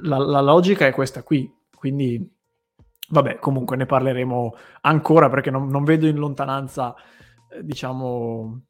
la, 0.03 0.19
la, 0.19 0.41
logica 0.41 0.87
è 0.87 0.93
questa 0.93 1.25
qui, 1.25 1.53
quindi 1.75 2.25
vabbè, 3.09 3.39
comunque 3.41 3.77
ne 3.77 3.87
parleremo 3.87 4.55
ancora 4.83 5.29
perché 5.29 5.51
non, 5.51 5.67
non 5.67 5.83
vedo 5.83 6.07
in 6.07 6.17
lontananza, 6.17 6.95
eh, 7.51 7.65
diciamo, 7.65 8.61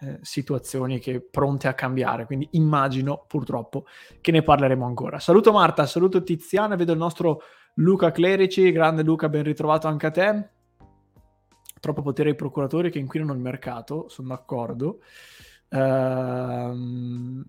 eh, 0.00 0.18
situazioni 0.22 0.98
che 0.98 1.20
pronte 1.20 1.68
a 1.68 1.74
cambiare, 1.74 2.26
quindi 2.26 2.48
immagino 2.52 3.24
purtroppo 3.26 3.86
che 4.20 4.30
ne 4.30 4.42
parleremo 4.42 4.84
ancora. 4.84 5.18
Saluto 5.18 5.52
Marta, 5.52 5.86
saluto 5.86 6.22
Tiziana, 6.22 6.76
vedo 6.76 6.92
il 6.92 6.98
nostro 6.98 7.42
Luca 7.74 8.10
Clerici, 8.10 8.72
grande 8.72 9.02
Luca, 9.02 9.28
ben 9.28 9.42
ritrovato 9.42 9.88
anche 9.88 10.06
a 10.06 10.10
te. 10.10 10.48
Troppo 11.80 12.02
potere 12.02 12.30
ai 12.30 12.34
procuratori 12.34 12.90
che 12.90 12.98
inquinano 12.98 13.32
il 13.32 13.38
mercato, 13.38 14.08
sono 14.08 14.28
d'accordo. 14.28 15.00
Ehm, 15.70 17.44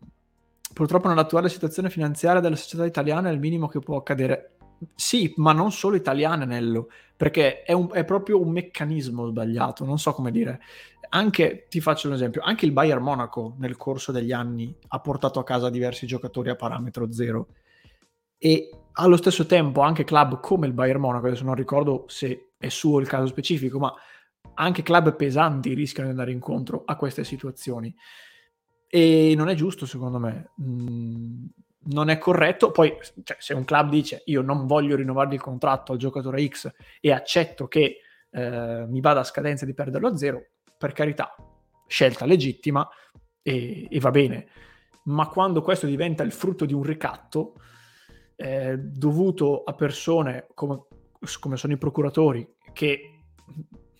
purtroppo 0.74 1.08
nell'attuale 1.08 1.50
situazione 1.50 1.89
finanziaria 1.89 2.41
della 2.41 2.56
società 2.56 2.86
italiana 2.86 3.29
è 3.29 3.32
il 3.32 3.39
minimo 3.39 3.68
che 3.68 3.79
può 3.79 3.98
accadere. 3.98 4.58
Sì, 4.96 5.34
ma 5.38 5.51
non 5.51 5.72
solo 5.72 5.96
italiane, 5.96 6.46
Nello, 6.46 6.89
perché 7.18 7.63
è, 7.63 7.74
un, 7.74 7.89
è, 7.91 8.06
proprio 8.06 8.39
un 8.39 8.51
meccanismo 8.51 9.27
sbagliato, 9.27 9.84
non 9.84 10.00
so 10.00 10.13
come 10.13 10.32
dire. 10.32 10.62
Anche, 11.10 11.66
ti 11.70 11.82
faccio 11.82 12.08
un 12.08 12.13
esempio, 12.13 12.42
anche 12.44 12.66
il 12.66 12.72
Bayern 12.72 13.01
Monaco 13.01 13.56
nel 13.58 13.78
corso 13.78 14.12
degli 14.12 14.32
anni 14.32 14.75
ha 14.89 15.00
portato 15.00 15.39
a 15.39 15.44
casa 15.44 15.70
diversi 15.70 16.06
giocatori 16.06 16.50
a 16.50 16.56
parametro 16.56 17.12
zero 17.12 17.48
e 18.38 18.70
allo 18.94 19.18
stesso 19.18 19.46
tempo 19.46 19.82
anche 19.82 20.04
club 20.04 20.39
come 20.39 20.68
il 20.68 20.74
Bayern 20.74 21.00
Monaco, 21.00 21.28
adesso 21.28 21.44
non 21.44 21.56
ricordo 21.56 22.06
se 22.08 22.51
è 22.58 22.70
suo 22.70 23.00
il 23.00 23.08
caso 23.08 23.28
specifico, 23.28 23.80
ma 23.80 23.94
anche 24.56 24.84
club 24.84 25.16
pesanti 25.16 25.74
rischiano 25.74 26.10
di 26.10 26.16
andare 26.16 26.32
incontro 26.32 26.84
a 26.86 26.96
queste 26.96 27.24
situazioni. 27.24 27.94
E 28.88 29.34
non 29.36 29.50
è 29.50 29.56
giusto, 29.56 29.86
secondo 29.86 30.20
me. 30.20 30.51
Mm, 30.62 31.46
non 31.92 32.10
è 32.10 32.18
corretto. 32.18 32.72
Poi, 32.72 32.98
cioè, 33.24 33.38
se 33.39 33.54
un 33.54 33.63
club 33.63 33.89
dice 33.89 34.24
io 34.25 34.42
non 34.42 34.66
voglio 34.68 34.96
rinnovare 34.96 35.36
il 35.36 35.42
contratto 35.42 35.92
al 35.94 35.98
giocatore 35.98 36.46
X 36.48 36.72
e 37.00 37.12
accetto 37.12 37.68
che 37.68 38.00
eh, 38.32 38.86
mi 38.88 39.01
vada 39.01 39.22
a 39.22 39.25
scadenza 39.25 39.66
di 39.66 39.74
perderlo 39.74 40.08
a 40.08 40.18
zero, 40.18 40.46
per 40.79 40.93
carità, 40.93 41.36
scelta 41.86 42.25
legittima 42.25 42.88
e, 43.41 43.88
e 43.89 44.00
va 44.00 44.12
bene. 44.12 44.48
Ma 45.03 45.27
quando 45.27 45.62
questo 45.62 45.86
diventa 45.86 46.24
il 46.24 46.31
frutto 46.31 46.65
di 46.65 46.74
un 46.74 46.83
ricatto 46.83 47.55
eh, 48.38 48.77
dovuto 48.77 49.63
a 49.63 49.74
persone 49.74 50.48
come, 50.53 50.86
come 51.39 51.57
sono 51.57 51.74
i 51.74 51.77
procuratori 51.77 52.55
che 52.71 53.24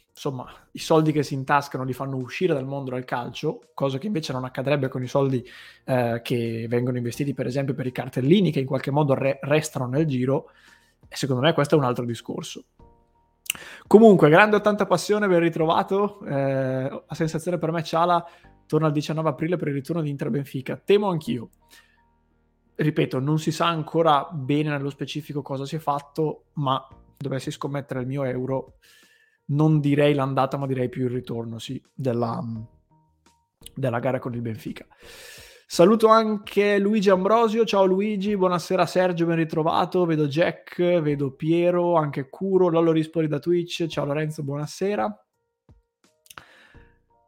insomma, 0.10 0.46
i 0.72 0.80
soldi 0.80 1.12
che 1.12 1.24
si 1.24 1.34
intascano 1.34 1.84
li 1.84 1.94
fanno 1.94 2.16
uscire 2.16 2.54
dal 2.54 2.66
mondo 2.66 2.92
del 2.92 3.04
calcio, 3.04 3.70
cosa 3.74 3.98
che 3.98 4.08
invece 4.08 4.32
non 4.32 4.46
accadrebbe 4.46 4.88
con 4.88 5.04
i 5.04 5.08
soldi 5.08 5.46
eh, 5.86 6.22
che 6.24 6.66
vengono 6.70 6.98
investiti, 6.98 7.34
per 7.34 7.48
esempio, 7.48 7.74
per 7.74 7.88
i 7.88 7.92
cartellini 7.92 8.52
che 8.52 8.60
in 8.60 8.66
qualche 8.66 8.92
modo 8.92 9.14
re- 9.14 9.40
restano 9.42 9.88
nel 9.88 10.06
giro. 10.06 10.52
E 11.08 11.16
secondo 11.16 11.42
me 11.42 11.54
questo 11.54 11.76
è 11.76 11.78
un 11.78 11.86
altro 11.86 12.06
discorso. 12.06 12.64
Comunque, 13.88 14.30
grande 14.30 14.58
80 14.58 14.86
passione, 14.86 15.28
ben 15.28 15.40
ritrovato. 15.40 16.24
Eh, 16.26 16.90
la 16.90 17.16
sensazione 17.16 17.58
per 17.58 17.72
me, 17.72 17.84
Ciala 17.84 18.24
torna 18.66 18.88
il 18.88 18.94
19 18.94 19.30
aprile 19.30 19.58
per 19.58 19.70
il 19.70 19.74
ritorno 19.74 20.02
di 20.02 20.10
Inter 20.10 20.30
Benfica. 20.30 20.78
Temo 20.78 21.10
anch'io. 21.10 21.50
Ripeto, 22.76 23.20
non 23.20 23.40
si 23.40 23.52
sa 23.52 23.68
ancora 23.68 24.28
bene 24.32 24.70
nello 24.70 24.90
specifico 24.90 25.42
cosa 25.42 25.66
si 25.66 25.76
è 25.76 25.80
fatto, 25.80 26.46
ma 26.54 26.88
dovessi 27.18 27.52
scommettere 27.52 28.02
il 28.02 28.08
mio 28.08 28.24
euro, 28.24 28.76
non 29.48 29.80
direi 29.80 30.14
l'andata, 30.14 30.56
ma 30.58 30.68
direi 30.68 30.88
più 30.88 31.06
il 31.06 31.12
ritorno, 31.12 31.60
sì, 31.60 31.82
della, 31.94 32.42
della 33.74 34.00
gara 34.00 34.20
con 34.20 34.34
il 34.34 34.42
Benfica. 34.42 34.86
Saluto 35.72 36.08
anche 36.08 36.80
Luigi 36.80 37.12
Ambrosio, 37.12 37.64
ciao 37.64 37.86
Luigi, 37.86 38.36
buonasera 38.36 38.88
Sergio, 38.88 39.28
ben 39.28 39.36
ritrovato, 39.36 40.04
vedo 40.04 40.26
Jack, 40.26 41.00
vedo 41.00 41.36
Piero, 41.36 41.94
anche 41.94 42.28
Curo, 42.28 42.70
Lollo 42.70 42.92
Rispoli 42.92 43.28
da 43.28 43.38
Twitch, 43.38 43.86
ciao 43.86 44.04
Lorenzo, 44.04 44.42
buonasera. 44.42 45.26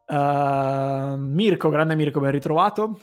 Uh, 0.08 1.14
Mirko, 1.18 1.68
grande 1.68 1.94
Mirko, 1.94 2.18
ben 2.18 2.32
ritrovato. 2.32 2.98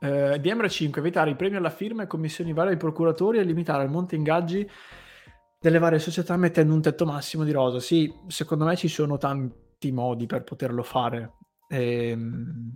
Uh, 0.00 0.06
eh, 0.06 0.40
DMR5, 0.42 0.98
evitare 0.98 1.30
i 1.30 1.34
premi 1.34 1.56
alla 1.56 1.70
firma 1.70 2.02
e 2.02 2.06
commissioni 2.06 2.52
varie 2.52 2.72
ai 2.72 2.76
procuratori 2.76 3.38
e 3.38 3.42
limitare 3.42 3.84
il 3.84 3.90
monte 3.90 4.16
ingaggi 4.16 4.68
delle 5.58 5.78
varie 5.78 5.98
società 5.98 6.36
mettendo 6.36 6.74
un 6.74 6.82
tetto 6.82 7.06
massimo 7.06 7.44
di 7.44 7.52
rosa. 7.52 7.80
Sì, 7.80 8.12
secondo 8.26 8.66
me 8.66 8.76
ci 8.76 8.88
sono 8.88 9.16
tanti 9.16 9.90
modi 9.92 10.26
per 10.26 10.44
poterlo 10.44 10.82
fare. 10.82 11.36
Ehm, 11.72 12.72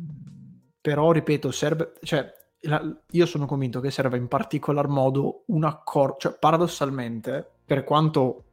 però, 0.80 1.12
ripeto, 1.12 1.50
serve... 1.50 1.92
Cioè, 2.02 2.32
la, 2.60 2.82
io 3.10 3.26
sono 3.26 3.46
convinto 3.46 3.80
che 3.80 3.90
serve 3.90 4.16
in 4.16 4.28
particolar 4.28 4.88
modo 4.88 5.42
un 5.46 5.64
accordo... 5.64 6.16
Cioè, 6.18 6.36
paradossalmente, 6.38 7.46
per 7.64 7.84
quanto 7.84 8.44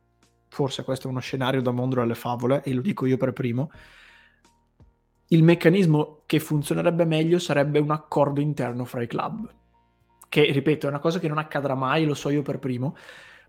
forse 0.49 0.83
questo 0.83 1.07
è 1.07 1.11
uno 1.11 1.19
scenario 1.19 1.61
da 1.61 1.71
mondo 1.71 1.95
delle 1.95 2.13
favole, 2.13 2.61
e 2.63 2.73
lo 2.73 2.81
dico 2.81 3.05
io 3.05 3.17
per 3.17 3.33
primo, 3.33 3.71
il 5.27 5.43
meccanismo 5.43 6.23
che 6.25 6.39
funzionerebbe 6.39 7.05
meglio 7.05 7.39
sarebbe 7.39 7.79
un 7.79 7.91
accordo 7.91 8.41
interno 8.41 8.85
fra 8.85 9.01
i 9.01 9.07
club. 9.07 9.49
Che, 10.27 10.51
ripeto, 10.51 10.87
è 10.87 10.89
una 10.89 10.99
cosa 10.99 11.19
che 11.19 11.27
non 11.27 11.37
accadrà 11.37 11.73
mai, 11.73 12.05
lo 12.05 12.13
so 12.13 12.29
io 12.29 12.41
per 12.41 12.59
primo, 12.59 12.95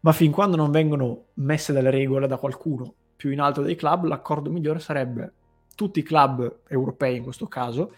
ma 0.01 0.13
fin 0.13 0.31
quando 0.31 0.57
non 0.57 0.71
vengono 0.71 1.27
messe 1.35 1.73
delle 1.73 1.91
regole 1.91 2.27
da 2.27 2.37
qualcuno 2.37 2.95
più 3.17 3.31
in 3.31 3.41
alto 3.41 3.63
dei 3.63 3.75
club, 3.75 4.05
l'accordo 4.05 4.51
migliore 4.51 4.79
sarebbe 4.79 5.33
tutti 5.75 6.01
i 6.01 6.03
club 6.03 6.63
europei 6.69 7.17
in 7.17 7.23
questo 7.23 7.47
caso 7.47 7.95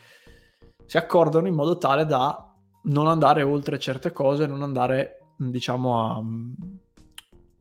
si 0.85 0.97
accordano 0.97 1.49
in 1.49 1.55
modo 1.55 1.79
tale 1.79 2.07
da 2.07 2.55
non 2.85 3.09
andare 3.09 3.43
oltre 3.43 3.79
certe 3.79 4.13
cose, 4.13 4.47
non 4.47 4.63
andare 4.63 5.33
diciamo 5.37 6.01
a 6.01 6.23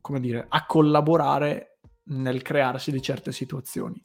come 0.06 0.20
dire, 0.20 0.46
a 0.48 0.64
collaborare 0.66 1.78
nel 2.10 2.40
crearsi 2.40 2.92
di 2.92 3.02
certe 3.02 3.32
situazioni. 3.32 4.00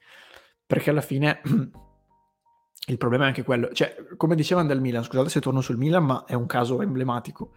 Perché 0.66 0.90
alla 0.90 1.02
fine 1.02 1.42
il 2.88 2.98
problema 2.98 3.26
è 3.26 3.28
anche 3.28 3.44
quello, 3.44 3.72
cioè, 3.72 3.96
come 4.18 4.34
dicevano 4.34 4.68
del 4.68 4.82
Milan, 4.82 5.04
scusate 5.04 5.30
se 5.30 5.40
torno 5.40 5.62
sul 5.62 5.78
Milan, 5.78 6.04
ma 6.04 6.26
è 6.26 6.34
un 6.34 6.48
caso 6.48 6.82
emblematico. 6.82 7.52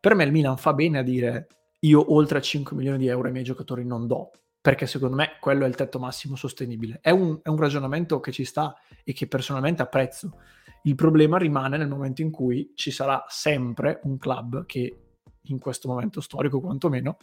Per 0.00 0.14
me 0.14 0.24
il 0.24 0.32
Milan 0.32 0.56
fa 0.56 0.72
bene 0.72 1.00
a 1.00 1.02
dire 1.02 1.48
io 1.80 2.14
oltre 2.14 2.38
a 2.38 2.40
5 2.40 2.74
milioni 2.74 2.96
di 2.96 3.08
euro 3.08 3.26
ai 3.26 3.32
miei 3.32 3.44
giocatori 3.44 3.84
non 3.84 4.06
do, 4.06 4.30
perché 4.60 4.86
secondo 4.86 5.16
me 5.16 5.36
quello 5.40 5.64
è 5.64 5.68
il 5.68 5.74
tetto 5.74 5.98
massimo 5.98 6.36
sostenibile. 6.36 6.98
È 7.00 7.10
un, 7.10 7.40
è 7.42 7.48
un 7.48 7.56
ragionamento 7.56 8.20
che 8.20 8.30
ci 8.30 8.44
sta 8.44 8.76
e 9.02 9.12
che 9.12 9.26
personalmente 9.26 9.82
apprezzo. 9.82 10.38
Il 10.82 10.94
problema 10.94 11.38
rimane 11.38 11.76
nel 11.76 11.88
momento 11.88 12.22
in 12.22 12.30
cui 12.30 12.72
ci 12.74 12.90
sarà 12.90 13.24
sempre 13.28 14.00
un 14.04 14.18
club 14.18 14.66
che 14.66 14.96
in 15.44 15.58
questo 15.58 15.88
momento 15.88 16.20
storico 16.20 16.60
quantomeno 16.60 17.16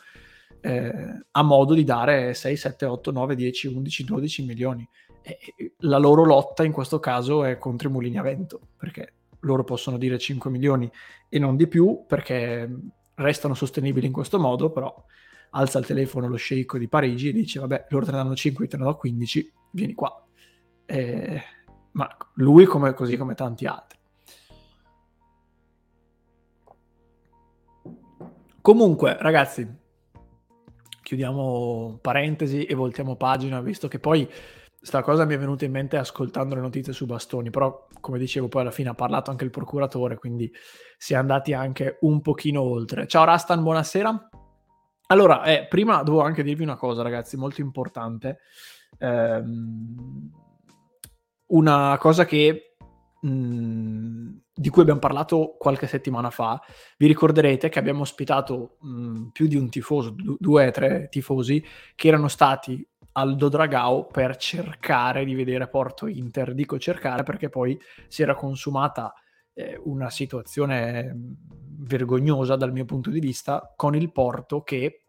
eh, 0.61 1.25
ha 1.31 1.43
modo 1.43 1.73
di 1.73 1.83
dare 1.83 2.33
6, 2.33 2.55
7, 2.55 2.85
8, 2.85 3.11
9, 3.11 3.35
10, 3.35 3.67
11, 3.67 4.03
12 4.03 4.45
milioni. 4.45 4.87
E 5.21 5.73
la 5.79 5.97
loro 5.97 6.23
lotta 6.23 6.63
in 6.63 6.71
questo 6.71 6.99
caso 6.99 7.43
è 7.43 7.57
contro 7.57 7.89
i 7.89 7.91
mulini 7.91 8.17
a 8.17 8.23
vento, 8.23 8.59
perché 8.77 9.13
loro 9.41 9.63
possono 9.63 9.97
dire 9.97 10.17
5 10.17 10.49
milioni 10.49 10.89
e 11.29 11.37
non 11.37 11.55
di 11.55 11.67
più, 11.67 12.05
perché 12.07 12.69
restano 13.15 13.53
sostenibili 13.53 14.07
in 14.07 14.13
questo 14.13 14.39
modo, 14.39 14.71
però 14.71 15.05
alza 15.51 15.79
il 15.79 15.85
telefono 15.85 16.27
lo 16.27 16.35
sceicco 16.35 16.77
di 16.77 16.87
Parigi 16.87 17.29
e 17.29 17.33
dice 17.33 17.59
vabbè 17.59 17.87
loro 17.89 18.05
te 18.05 18.11
ne 18.11 18.17
danno 18.17 18.35
5, 18.35 18.63
io 18.63 18.69
te 18.69 18.77
ne 18.77 18.83
do 18.83 18.95
15, 18.95 19.53
vieni 19.71 19.93
qua. 19.93 20.25
Eh, 20.85 21.41
ma 21.91 22.15
lui 22.35 22.65
come, 22.65 22.93
così 22.93 23.17
come 23.17 23.33
tanti 23.33 23.65
altri. 23.65 23.97
Comunque 28.61 29.17
ragazzi, 29.19 29.65
chiudiamo 31.01 31.99
parentesi 32.01 32.65
e 32.65 32.75
voltiamo 32.75 33.15
pagina, 33.15 33.61
visto 33.61 33.87
che 33.87 33.97
poi 33.97 34.29
sta 34.79 35.01
cosa 35.01 35.25
mi 35.25 35.33
è 35.33 35.39
venuta 35.39 35.65
in 35.65 35.71
mente 35.71 35.97
ascoltando 35.97 36.53
le 36.53 36.61
notizie 36.61 36.91
su 36.93 37.05
Bastoni, 37.05 37.49
però 37.49 37.87
come 38.01 38.19
dicevo 38.19 38.49
poi 38.49 38.61
alla 38.61 38.71
fine 38.71 38.89
ha 38.89 38.93
parlato 38.93 39.31
anche 39.31 39.45
il 39.45 39.49
procuratore, 39.49 40.17
quindi 40.17 40.51
si 40.97 41.13
è 41.13 41.15
andati 41.15 41.53
anche 41.53 41.97
un 42.01 42.21
pochino 42.21 42.61
oltre. 42.61 43.07
Ciao 43.07 43.23
Rastan, 43.23 43.63
buonasera. 43.63 44.29
Allora, 45.07 45.43
eh, 45.43 45.67
prima 45.67 46.03
devo 46.03 46.21
anche 46.21 46.43
dirvi 46.43 46.63
una 46.63 46.75
cosa 46.75 47.01
ragazzi, 47.01 47.37
molto 47.37 47.61
importante. 47.61 48.39
Ehm, 48.99 50.31
una 51.47 51.97
cosa 51.97 52.25
che 52.25 52.75
mm, 53.25 54.35
di 54.53 54.69
cui 54.69 54.81
abbiamo 54.81 54.99
parlato 54.99 55.55
qualche 55.57 55.87
settimana 55.87 56.29
fa. 56.29 56.59
Vi 56.97 57.07
ricorderete 57.07 57.69
che 57.69 57.79
abbiamo 57.79 58.01
ospitato 58.01 58.77
mh, 58.81 59.27
più 59.27 59.47
di 59.47 59.55
un 59.55 59.69
tifoso, 59.69 60.15
due 60.39 60.67
o 60.67 60.71
tre 60.71 61.07
tifosi, 61.09 61.63
che 61.95 62.07
erano 62.07 62.27
stati 62.27 62.85
Aldo 63.13 63.49
Dragao 63.49 64.07
per 64.07 64.35
cercare 64.35 65.23
di 65.23 65.35
vedere 65.35 65.69
Porto 65.69 66.07
Inter. 66.07 66.53
Dico 66.53 66.77
cercare 66.79 67.23
perché 67.23 67.49
poi 67.49 67.79
si 68.07 68.23
era 68.23 68.35
consumata 68.35 69.13
eh, 69.57 69.81
una 69.85 70.11
situazione 70.11 71.15
vergognosa 71.79 72.55
dal 72.55 72.71
mio 72.71 72.85
punto 72.85 73.09
di 73.09 73.19
vista 73.19 73.73
con 73.75 73.95
il 73.95 74.11
Porto 74.11 74.61
che, 74.61 75.01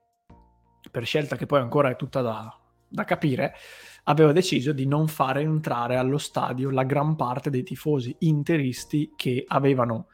per 0.90 1.04
scelta 1.04 1.36
che 1.36 1.44
poi 1.44 1.60
ancora 1.60 1.90
è 1.90 1.96
tutta 1.96 2.22
da, 2.22 2.58
da 2.88 3.04
capire, 3.04 3.54
aveva 4.04 4.32
deciso 4.32 4.72
di 4.72 4.86
non 4.86 5.06
fare 5.06 5.42
entrare 5.42 5.96
allo 5.96 6.16
stadio 6.16 6.70
la 6.70 6.84
gran 6.84 7.14
parte 7.14 7.50
dei 7.50 7.62
tifosi 7.62 8.16
interisti 8.20 9.12
che 9.14 9.44
avevano 9.46 10.06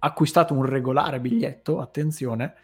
acquistato 0.00 0.52
un 0.52 0.66
regolare 0.66 1.18
biglietto, 1.18 1.80
attenzione, 1.80 2.54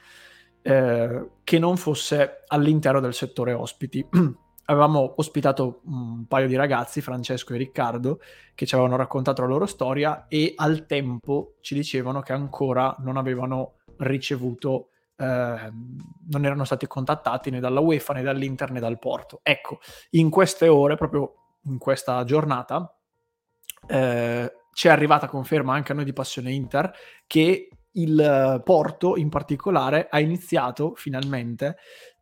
eh, 0.61 1.31
che 1.43 1.59
non 1.59 1.79
fosse 1.79 2.43
all'interno 2.49 3.01
del 3.01 3.15
settore 3.15 3.55
ospiti. 3.55 4.07
avevamo 4.67 5.15
ospitato 5.17 5.81
un 5.85 6.27
paio 6.27 6.47
di 6.47 6.57
ragazzi, 6.57 7.01
Francesco 7.01 7.55
e 7.55 7.59
Riccardo, 7.59 8.21
che 8.55 8.67
ci 8.67 8.75
avevano 8.75 8.97
raccontato 8.97 9.43
la 9.43 9.49
loro 9.49 9.67
storia 9.67 10.27
e 10.29 10.55
al 10.57 10.87
tempo 10.87 11.57
ci 11.61 11.75
dicevano 11.75 12.21
che 12.21 12.33
ancora 12.33 12.95
non 13.01 13.17
avevano 13.17 13.77
ricevuto, 13.99 14.89
eh, 15.17 15.25
non 15.25 16.45
erano 16.45 16.65
stati 16.65 16.87
contattati 16.87 17.51
né 17.51 17.61
dalla 17.61 17.81
UEFA 17.81 18.15
né 18.15 18.23
dall'Inter 18.23 18.71
né 18.71 18.81
dal 18.81 18.99
Porto. 18.99 19.41
Ecco, 19.43 19.81
in 20.11 20.31
queste 20.31 20.69
ore, 20.69 20.97
proprio 20.97 21.35
in 21.65 21.79
questa 21.79 22.25
giornata, 22.25 22.95
eh, 23.87 24.53
ci 24.73 24.89
è 24.89 24.91
arrivata 24.91 25.29
conferma 25.29 25.75
anche 25.75 25.93
a 25.93 25.95
noi 25.95 26.05
di 26.05 26.13
Passione 26.13 26.53
Inter 26.53 26.93
che 27.27 27.69
il 27.97 28.61
Porto 28.65 29.17
in 29.17 29.29
particolare 29.29 30.09
ha 30.11 30.19
iniziato 30.19 30.95
finalmente 30.97 31.77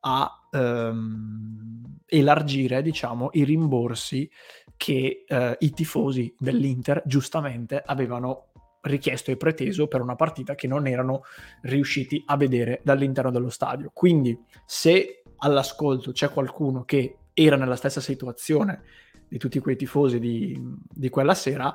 a 0.05 0.49
ehm, 0.51 2.01
elargire 2.07 2.83
diciamo, 2.83 3.31
i 3.33 3.45
rimborsi 3.45 4.31
che 4.77 5.25
eh, 5.27 5.57
i 5.61 5.71
tifosi 5.73 6.35
dell'Inter 6.39 7.03
giustamente 7.07 7.83
avevano 7.85 8.49
richiesto 8.83 9.31
e 9.31 9.37
preteso 9.37 9.87
per 9.87 10.01
una 10.01 10.17
partita 10.17 10.55
che 10.55 10.67
non 10.67 10.87
erano 10.87 11.23
riusciti 11.63 12.23
a 12.27 12.37
vedere 12.37 12.81
dall'interno 12.83 13.31
dello 13.31 13.51
stadio. 13.51 13.91
Quindi 13.93 14.37
se 14.67 15.23
all'ascolto 15.39 16.13
c'è 16.13 16.31
qualcuno 16.31 16.85
che 16.85 17.19
era 17.33 17.57
nella 17.57 17.77
stessa 17.77 18.01
situazione 18.01 18.83
di 19.29 19.39
tutti 19.39 19.61
quei 19.61 19.77
tifosi 19.77 20.19
di, 20.19 20.61
di 20.91 21.09
quella 21.09 21.35
sera, 21.35 21.75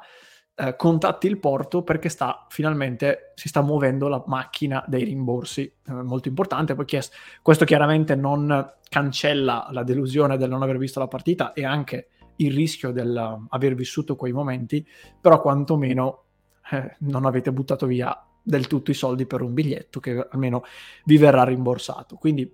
eh, 0.59 0.75
contatti 0.75 1.27
il 1.27 1.37
porto 1.37 1.83
perché 1.83 2.09
sta 2.09 2.47
finalmente 2.49 3.31
si 3.35 3.47
sta 3.47 3.61
muovendo 3.61 4.07
la 4.07 4.23
macchina 4.25 4.83
dei 4.87 5.03
rimborsi, 5.03 5.71
eh, 5.87 5.91
molto 5.91 6.27
importante, 6.27 6.73
perché 6.73 7.01
questo 7.43 7.63
chiaramente 7.63 8.15
non 8.15 8.73
cancella 8.89 9.67
la 9.71 9.83
delusione 9.83 10.35
del 10.35 10.49
non 10.49 10.63
aver 10.63 10.79
visto 10.79 10.99
la 10.99 11.07
partita 11.07 11.53
e 11.53 11.63
anche 11.63 12.07
il 12.37 12.53
rischio 12.53 12.91
del 12.91 13.45
aver 13.49 13.75
vissuto 13.75 14.15
quei 14.15 14.31
momenti, 14.31 14.85
però 15.21 15.41
quantomeno 15.41 16.23
eh, 16.71 16.95
non 16.99 17.25
avete 17.25 17.51
buttato 17.51 17.85
via 17.85 18.19
del 18.41 18.65
tutto 18.65 18.91
i 18.91 18.95
soldi 18.95 19.25
per 19.25 19.41
un 19.41 19.53
biglietto 19.53 19.99
che 19.99 20.27
almeno 20.31 20.63
vi 21.05 21.17
verrà 21.17 21.43
rimborsato. 21.43 22.15
Quindi 22.15 22.51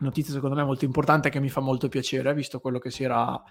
notizia 0.00 0.32
secondo 0.32 0.54
me 0.54 0.62
molto 0.62 0.84
importante 0.84 1.30
che 1.30 1.40
mi 1.40 1.48
fa 1.48 1.60
molto 1.60 1.88
piacere, 1.88 2.32
visto 2.34 2.60
quello 2.60 2.78
che 2.78 2.90
si 2.90 3.02
era, 3.02 3.42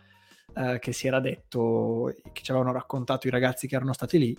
eh, 0.55 0.79
che 0.79 0.91
si 0.91 1.07
era 1.07 1.19
detto, 1.19 2.13
che 2.31 2.41
ci 2.41 2.51
avevano 2.51 2.73
raccontato 2.73 3.27
i 3.27 3.31
ragazzi 3.31 3.67
che 3.67 3.75
erano 3.75 3.93
stati 3.93 4.17
lì. 4.17 4.37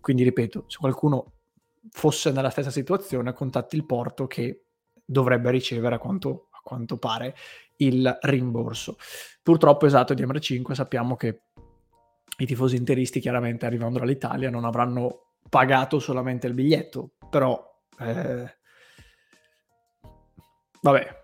Quindi 0.00 0.22
ripeto, 0.22 0.64
se 0.66 0.78
qualcuno 0.78 1.32
fosse 1.90 2.30
nella 2.32 2.50
stessa 2.50 2.70
situazione, 2.70 3.32
contatti 3.32 3.76
il 3.76 3.86
porto 3.86 4.26
che 4.26 4.64
dovrebbe 5.04 5.50
ricevere 5.50 5.96
a 5.96 5.98
quanto, 5.98 6.48
a 6.50 6.60
quanto 6.62 6.98
pare 6.98 7.34
il 7.76 8.18
rimborso. 8.22 8.96
Purtroppo, 9.42 9.86
esatto, 9.86 10.14
di 10.14 10.24
MR5 10.24 10.72
sappiamo 10.72 11.16
che 11.16 11.42
i 12.38 12.46
tifosi 12.46 12.76
interisti 12.76 13.20
chiaramente 13.20 13.66
arrivando 13.66 13.98
dall'Italia 13.98 14.50
non 14.50 14.64
avranno 14.64 15.32
pagato 15.48 15.98
solamente 15.98 16.46
il 16.46 16.54
biglietto, 16.54 17.12
però 17.28 17.62
eh, 17.98 18.56
vabbè, 20.80 21.19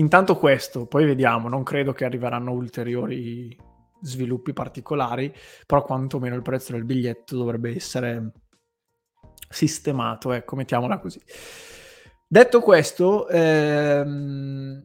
intanto 0.00 0.36
questo, 0.36 0.86
poi 0.86 1.04
vediamo, 1.04 1.48
non 1.48 1.62
credo 1.62 1.92
che 1.92 2.04
arriveranno 2.04 2.52
ulteriori 2.52 3.56
sviluppi 4.02 4.52
particolari, 4.52 5.32
però 5.66 5.82
quantomeno 5.82 6.34
il 6.34 6.42
prezzo 6.42 6.72
del 6.72 6.84
biglietto 6.84 7.36
dovrebbe 7.36 7.74
essere 7.74 8.32
sistemato, 9.48 10.32
ecco, 10.32 10.56
mettiamola 10.56 10.98
così. 10.98 11.20
Detto 12.26 12.60
questo, 12.60 13.28
ehm, 13.28 14.84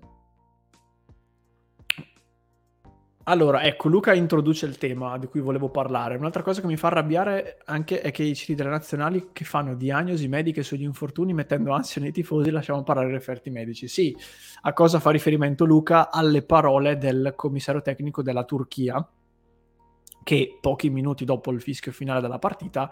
Allora, 3.27 3.63
ecco, 3.63 3.87
Luca 3.87 4.13
introduce 4.13 4.67
il 4.67 4.77
tema 4.77 5.17
di 5.17 5.25
cui 5.25 5.39
volevo 5.39 5.69
parlare. 5.69 6.15
Un'altra 6.15 6.43
cosa 6.43 6.61
che 6.61 6.67
mi 6.67 6.77
fa 6.77 6.87
arrabbiare 6.87 7.57
anche 7.65 7.99
è 8.01 8.11
che 8.11 8.21
i 8.21 8.35
siti 8.35 8.53
delle 8.53 8.69
nazionali 8.69 9.29
che 9.33 9.45
fanno 9.45 9.73
diagnosi 9.73 10.27
mediche 10.27 10.61
sugli 10.61 10.83
infortuni 10.83 11.33
mettendo 11.33 11.71
ansia 11.71 12.01
nei 12.01 12.11
tifosi 12.11 12.51
lasciamo 12.51 12.83
parlare 12.83 13.09
i 13.09 13.13
referti 13.13 13.49
medici. 13.49 13.87
Sì, 13.87 14.15
a 14.61 14.73
cosa 14.73 14.99
fa 14.99 15.09
riferimento 15.09 15.65
Luca? 15.65 16.11
Alle 16.11 16.43
parole 16.43 16.99
del 16.99 17.33
commissario 17.35 17.81
tecnico 17.81 18.21
della 18.21 18.43
Turchia, 18.43 19.07
che 20.23 20.57
pochi 20.61 20.91
minuti 20.91 21.25
dopo 21.25 21.49
il 21.49 21.61
fischio 21.61 21.91
finale 21.91 22.21
della 22.21 22.37
partita, 22.37 22.91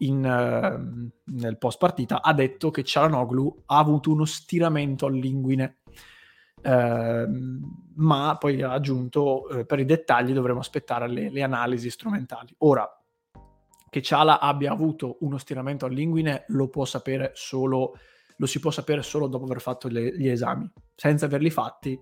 in, 0.00 0.18
uh, 0.18 1.10
nel 1.24 1.56
post 1.56 1.78
partita, 1.78 2.20
ha 2.20 2.34
detto 2.34 2.70
che 2.70 2.84
Cialanoglu 2.84 3.62
ha 3.66 3.78
avuto 3.78 4.10
uno 4.10 4.26
stiramento 4.26 5.06
all'inguine 5.06 5.79
eh, 6.62 7.26
ma 7.96 8.36
poi 8.38 8.62
ha 8.62 8.72
aggiunto 8.72 9.48
eh, 9.48 9.64
per 9.66 9.78
i 9.78 9.84
dettagli 9.84 10.32
dovremo 10.32 10.60
aspettare 10.60 11.08
le, 11.08 11.30
le, 11.30 11.42
analisi 11.42 11.90
strumentali. 11.90 12.54
Ora, 12.58 12.88
che 13.88 14.02
Ciala 14.02 14.40
abbia 14.40 14.72
avuto 14.72 15.18
uno 15.20 15.38
stiramento 15.38 15.86
all'inguine 15.86 16.44
lo 16.48 16.68
può 16.68 16.84
sapere 16.84 17.32
solo, 17.34 17.98
lo 18.36 18.46
si 18.46 18.60
può 18.60 18.70
sapere 18.70 19.02
solo 19.02 19.26
dopo 19.26 19.44
aver 19.44 19.60
fatto 19.60 19.88
le, 19.88 20.16
gli 20.16 20.28
esami. 20.28 20.70
Senza 20.94 21.26
averli 21.26 21.50
fatti 21.50 22.00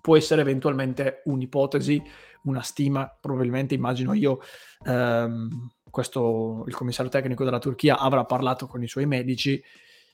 può 0.00 0.16
essere 0.16 0.42
eventualmente 0.42 1.22
un'ipotesi, 1.24 2.02
una 2.42 2.60
stima, 2.60 3.16
probabilmente 3.18 3.74
immagino 3.74 4.12
io, 4.12 4.40
ehm, 4.84 5.70
questo, 5.90 6.64
il 6.66 6.74
commissario 6.74 7.10
tecnico 7.10 7.42
della 7.42 7.58
Turchia 7.58 7.98
avrà 7.98 8.24
parlato 8.24 8.66
con 8.66 8.82
i 8.82 8.88
suoi 8.88 9.06
medici 9.06 9.62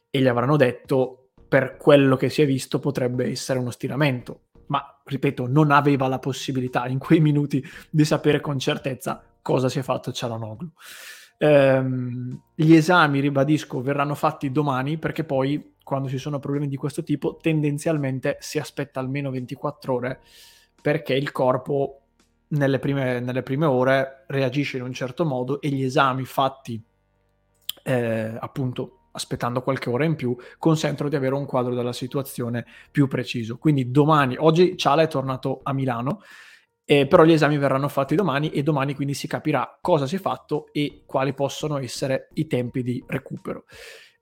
e 0.08 0.20
gli 0.20 0.28
avranno 0.28 0.56
detto 0.56 1.19
per 1.50 1.76
quello 1.76 2.14
che 2.14 2.30
si 2.30 2.42
è 2.42 2.46
visto 2.46 2.78
potrebbe 2.78 3.28
essere 3.28 3.58
uno 3.58 3.72
stiramento, 3.72 4.42
ma 4.66 5.00
ripeto, 5.04 5.48
non 5.48 5.72
aveva 5.72 6.06
la 6.06 6.20
possibilità 6.20 6.86
in 6.86 6.98
quei 6.98 7.18
minuti 7.18 7.60
di 7.90 8.04
sapere 8.04 8.40
con 8.40 8.56
certezza 8.56 9.20
cosa 9.42 9.68
si 9.68 9.80
è 9.80 9.82
fatto 9.82 10.12
Cialanoglu. 10.12 10.70
Ehm, 11.38 12.40
gli 12.54 12.72
esami, 12.72 13.18
ribadisco, 13.18 13.82
verranno 13.82 14.14
fatti 14.14 14.52
domani 14.52 14.96
perché 14.96 15.24
poi 15.24 15.74
quando 15.82 16.08
ci 16.08 16.18
sono 16.18 16.38
problemi 16.38 16.68
di 16.68 16.76
questo 16.76 17.02
tipo 17.02 17.38
tendenzialmente 17.42 18.36
si 18.38 18.60
aspetta 18.60 19.00
almeno 19.00 19.30
24 19.30 19.92
ore 19.92 20.20
perché 20.80 21.14
il 21.14 21.32
corpo 21.32 22.02
nelle 22.50 22.78
prime, 22.78 23.18
nelle 23.18 23.42
prime 23.42 23.66
ore 23.66 24.24
reagisce 24.28 24.76
in 24.76 24.84
un 24.84 24.92
certo 24.92 25.24
modo 25.24 25.60
e 25.60 25.68
gli 25.70 25.82
esami 25.82 26.24
fatti 26.24 26.80
eh, 27.82 28.36
appunto 28.38 28.99
aspettando 29.12 29.62
qualche 29.62 29.90
ora 29.90 30.04
in 30.04 30.14
più, 30.16 30.36
consentono 30.58 31.08
di 31.08 31.16
avere 31.16 31.34
un 31.34 31.46
quadro 31.46 31.74
della 31.74 31.92
situazione 31.92 32.66
più 32.90 33.08
preciso. 33.08 33.58
Quindi 33.58 33.90
domani, 33.90 34.36
oggi 34.38 34.76
Ciala 34.76 35.02
è 35.02 35.08
tornato 35.08 35.60
a 35.62 35.72
Milano, 35.72 36.20
eh, 36.84 37.06
però 37.06 37.24
gli 37.24 37.32
esami 37.32 37.56
verranno 37.56 37.88
fatti 37.88 38.16
domani 38.16 38.50
e 38.50 38.62
domani 38.62 38.94
quindi 38.94 39.14
si 39.14 39.28
capirà 39.28 39.78
cosa 39.80 40.06
si 40.06 40.16
è 40.16 40.18
fatto 40.18 40.72
e 40.72 41.04
quali 41.06 41.34
possono 41.34 41.78
essere 41.78 42.30
i 42.34 42.46
tempi 42.46 42.82
di 42.82 43.02
recupero. 43.06 43.64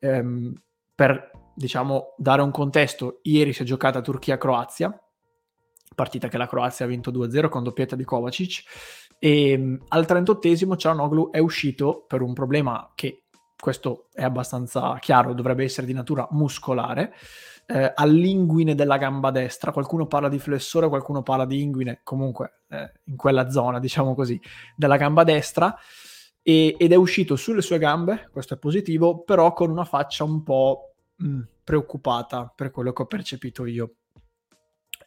Ehm, 0.00 0.52
per 0.94 1.30
diciamo 1.54 2.14
dare 2.18 2.42
un 2.42 2.50
contesto, 2.50 3.20
ieri 3.22 3.52
si 3.52 3.62
è 3.62 3.64
giocata 3.64 4.00
Turchia-Croazia, 4.00 5.02
partita 5.94 6.28
che 6.28 6.36
la 6.36 6.46
Croazia 6.46 6.84
ha 6.84 6.88
vinto 6.88 7.10
2-0 7.10 7.48
con 7.48 7.62
doppietta 7.62 7.96
di 7.96 8.04
Kovacic 8.04 8.62
e 9.18 9.50
ehm, 9.50 9.84
al 9.88 10.04
38esimo 10.06 10.76
Cianoglu 10.76 11.30
è 11.30 11.38
uscito 11.38 12.04
per 12.06 12.22
un 12.22 12.32
problema 12.32 12.92
che 12.94 13.24
questo 13.58 14.06
è 14.12 14.22
abbastanza 14.22 14.98
chiaro, 15.00 15.34
dovrebbe 15.34 15.64
essere 15.64 15.86
di 15.86 15.92
natura 15.92 16.26
muscolare, 16.30 17.14
eh, 17.66 17.92
all'inguine 17.94 18.74
della 18.74 18.96
gamba 18.96 19.30
destra, 19.30 19.72
qualcuno 19.72 20.06
parla 20.06 20.28
di 20.28 20.38
flessore, 20.38 20.88
qualcuno 20.88 21.22
parla 21.22 21.44
di 21.44 21.60
inguine, 21.60 22.00
comunque 22.02 22.60
eh, 22.68 22.92
in 23.04 23.16
quella 23.16 23.50
zona, 23.50 23.78
diciamo 23.78 24.14
così, 24.14 24.40
della 24.74 24.96
gamba 24.96 25.24
destra, 25.24 25.76
e, 26.42 26.76
ed 26.78 26.92
è 26.92 26.96
uscito 26.96 27.36
sulle 27.36 27.60
sue 27.60 27.78
gambe, 27.78 28.30
questo 28.32 28.54
è 28.54 28.58
positivo, 28.58 29.22
però 29.22 29.52
con 29.52 29.70
una 29.70 29.84
faccia 29.84 30.24
un 30.24 30.42
po' 30.42 30.94
mh, 31.16 31.40
preoccupata 31.62 32.50
per 32.54 32.70
quello 32.70 32.92
che 32.92 33.02
ho 33.02 33.06
percepito 33.06 33.66
io. 33.66 33.92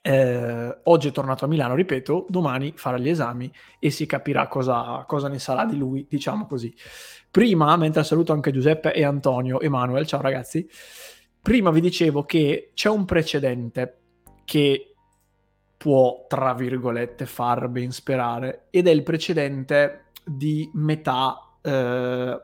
Eh, 0.01 0.79
oggi 0.83 1.09
è 1.09 1.11
tornato 1.11 1.45
a 1.45 1.47
Milano, 1.47 1.75
ripeto, 1.75 2.25
domani 2.29 2.73
farà 2.75 2.97
gli 2.97 3.09
esami 3.09 3.51
e 3.79 3.91
si 3.91 4.05
capirà 4.05 4.47
cosa, 4.47 5.03
cosa 5.07 5.27
ne 5.27 5.39
sarà 5.39 5.65
di 5.65 5.77
lui, 5.77 6.07
diciamo 6.09 6.47
così. 6.47 6.73
Prima, 7.29 7.75
mentre 7.77 8.03
saluto 8.03 8.33
anche 8.33 8.51
Giuseppe 8.51 8.93
e 8.93 9.03
Antonio, 9.03 9.61
Emanuele, 9.61 10.05
ciao 10.05 10.21
ragazzi, 10.21 10.67
prima 11.41 11.71
vi 11.71 11.81
dicevo 11.81 12.23
che 12.23 12.71
c'è 12.73 12.89
un 12.89 13.05
precedente 13.05 13.99
che 14.43 14.95
può, 15.77 16.25
tra 16.27 16.53
virgolette, 16.53 17.25
far 17.25 17.67
ben 17.69 17.91
sperare, 17.91 18.67
ed 18.69 18.87
è 18.87 18.91
il 18.91 19.03
precedente 19.03 20.05
di 20.23 20.69
metà 20.73 21.51
eh, 21.61 22.41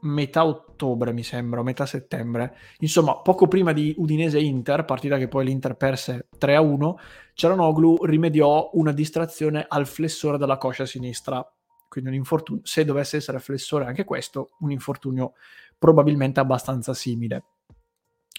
metà 0.00 0.64
ottobre, 0.80 1.12
mi 1.12 1.22
sembra, 1.22 1.62
metà 1.62 1.84
settembre. 1.84 2.56
Insomma, 2.78 3.16
poco 3.16 3.46
prima 3.46 3.72
di 3.72 3.94
Udinese-Inter, 3.96 4.86
partita 4.86 5.18
che 5.18 5.28
poi 5.28 5.44
l'Inter 5.44 5.76
perse 5.76 6.28
3-1, 6.38 6.94
Cialanoglu 7.34 8.04
rimediò 8.04 8.70
una 8.74 8.92
distrazione 8.92 9.66
al 9.68 9.86
flessore 9.86 10.38
della 10.38 10.56
coscia 10.56 10.86
sinistra. 10.86 11.46
Quindi 11.88 12.10
un 12.10 12.16
infortunio, 12.16 12.62
se 12.64 12.84
dovesse 12.84 13.18
essere 13.18 13.40
flessore 13.40 13.84
anche 13.84 14.04
questo, 14.04 14.50
un 14.60 14.70
infortunio 14.70 15.34
probabilmente 15.78 16.40
abbastanza 16.40 16.94
simile. 16.94 17.44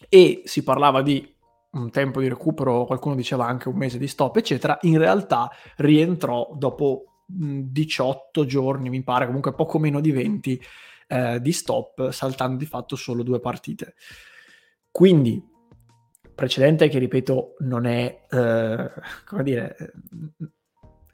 E 0.09 0.41
si 0.45 0.63
parlava 0.63 1.01
di 1.01 1.35
un 1.71 1.89
tempo 1.91 2.19
di 2.19 2.27
recupero, 2.27 2.85
qualcuno 2.85 3.15
diceva 3.15 3.45
anche 3.45 3.69
un 3.69 3.75
mese 3.75 3.97
di 3.97 4.07
stop, 4.07 4.37
eccetera, 4.37 4.77
in 4.81 4.97
realtà 4.97 5.49
rientrò 5.77 6.49
dopo 6.55 7.05
18 7.25 8.45
giorni, 8.45 8.89
mi 8.89 9.03
pare, 9.03 9.25
comunque 9.25 9.53
poco 9.53 9.79
meno 9.79 10.01
di 10.01 10.11
20 10.11 10.61
eh, 11.11 11.41
di 11.41 11.51
stop, 11.51 12.09
saltando 12.11 12.57
di 12.57 12.65
fatto 12.65 12.95
solo 12.95 13.21
due 13.21 13.41
partite. 13.41 13.95
Quindi, 14.89 15.43
precedente 16.33 16.87
che 16.87 16.99
ripeto 16.99 17.55
non 17.59 17.85
è, 17.85 18.25
eh, 18.29 18.91
come 19.25 19.43
dire, 19.43 19.75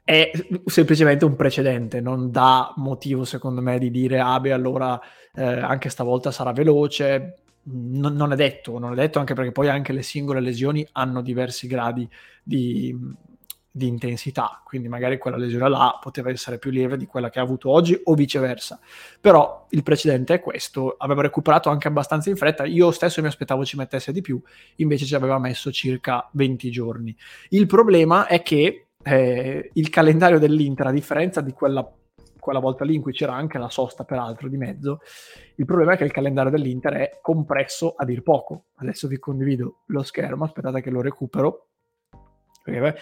è 0.04 0.30
semplicemente 0.66 1.24
un 1.24 1.34
precedente, 1.34 2.00
non 2.00 2.30
dà 2.30 2.72
motivo 2.76 3.24
secondo 3.24 3.60
me 3.60 3.78
di 3.78 3.90
dire 3.90 4.20
ah 4.20 4.40
beh 4.40 4.52
allora 4.52 4.98
eh, 5.34 5.42
anche 5.42 5.90
stavolta 5.90 6.30
sarà 6.30 6.52
veloce, 6.52 7.34
non, 7.64 8.14
non, 8.14 8.32
è 8.32 8.36
detto, 8.36 8.78
non 8.78 8.92
è 8.92 8.94
detto 8.94 9.18
anche 9.18 9.34
perché 9.34 9.52
poi 9.52 9.68
anche 9.68 9.92
le 9.92 10.02
singole 10.02 10.40
lesioni 10.40 10.86
hanno 10.92 11.20
diversi 11.20 11.66
gradi 11.66 12.08
di, 12.42 12.96
di 13.78 13.86
intensità, 13.86 14.60
quindi 14.62 14.88
magari 14.88 15.16
quella 15.16 15.38
lesione 15.38 15.70
là 15.70 15.98
poteva 15.98 16.28
essere 16.28 16.58
più 16.58 16.70
lieve 16.70 16.98
di 16.98 17.06
quella 17.06 17.30
che 17.30 17.38
ha 17.38 17.42
avuto 17.42 17.70
oggi 17.70 17.98
o 18.04 18.12
viceversa. 18.12 18.78
Però 19.18 19.66
il 19.70 19.82
precedente 19.82 20.34
è 20.34 20.40
questo, 20.40 20.96
aveva 20.98 21.22
recuperato 21.22 21.70
anche 21.70 21.88
abbastanza 21.88 22.28
in 22.28 22.36
fretta, 22.36 22.66
io 22.66 22.90
stesso 22.90 23.22
mi 23.22 23.28
aspettavo 23.28 23.64
ci 23.64 23.78
mettesse 23.78 24.12
di 24.12 24.20
più, 24.20 24.38
invece 24.76 25.06
ci 25.06 25.14
aveva 25.14 25.38
messo 25.38 25.72
circa 25.72 26.28
20 26.32 26.70
giorni. 26.70 27.16
Il 27.48 27.66
problema 27.66 28.26
è 28.26 28.42
che 28.42 28.88
eh, 29.02 29.70
il 29.72 29.88
calendario 29.88 30.38
dell'Inter, 30.38 30.88
a 30.88 30.92
differenza 30.92 31.40
di 31.40 31.52
quella 31.52 31.90
quella 32.48 32.60
volta 32.60 32.82
lì 32.82 32.94
in 32.94 33.02
cui 33.02 33.12
c'era 33.12 33.34
anche 33.34 33.58
la 33.58 33.68
sosta 33.68 34.04
peraltro 34.04 34.48
di 34.48 34.56
mezzo, 34.56 35.00
il 35.56 35.66
problema 35.66 35.92
è 35.92 35.96
che 35.98 36.04
il 36.04 36.12
calendario 36.12 36.50
dell'Inter 36.50 36.94
è 36.94 37.18
compresso 37.20 37.92
a 37.94 38.06
dir 38.06 38.22
poco. 38.22 38.68
Adesso 38.76 39.06
vi 39.06 39.18
condivido 39.18 39.80
lo 39.88 40.02
schermo, 40.02 40.44
aspettate 40.44 40.80
che 40.80 40.88
lo 40.88 41.02
recupero, 41.02 41.67
perché 42.70 42.80
beh, 42.80 42.98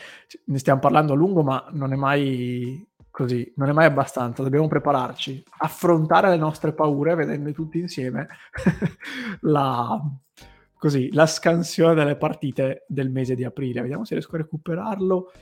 ne 0.46 0.58
stiamo 0.58 0.80
parlando 0.80 1.12
a 1.12 1.16
lungo, 1.16 1.42
ma 1.42 1.66
non 1.72 1.92
è 1.92 1.96
mai 1.96 2.86
così, 3.10 3.50
non 3.56 3.70
è 3.70 3.72
mai 3.72 3.86
abbastanza, 3.86 4.42
dobbiamo 4.42 4.68
prepararci, 4.68 5.42
affrontare 5.58 6.28
le 6.28 6.36
nostre 6.36 6.74
paure 6.74 7.14
vedendo 7.14 7.50
tutti 7.52 7.78
insieme 7.78 8.28
la, 9.40 9.98
così, 10.76 11.10
la 11.12 11.26
scansione 11.26 11.94
delle 11.94 12.16
partite 12.16 12.84
del 12.86 13.10
mese 13.10 13.34
di 13.34 13.44
aprile. 13.44 13.80
Vediamo 13.80 14.04
se 14.04 14.14
riesco 14.14 14.34
a 14.34 14.38
recuperarlo 14.38 15.32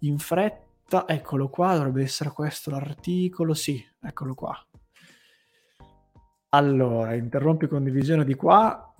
in 0.00 0.18
fretta 0.18 1.08
eccolo 1.08 1.48
qua, 1.48 1.74
dovrebbe 1.74 2.02
essere 2.02 2.30
questo 2.30 2.70
l'articolo, 2.70 3.54
sì, 3.54 3.84
eccolo 4.00 4.34
qua. 4.34 4.56
Allora, 6.50 7.14
interrompi 7.14 7.66
condivisione 7.66 8.24
di 8.24 8.34
qua, 8.34 8.94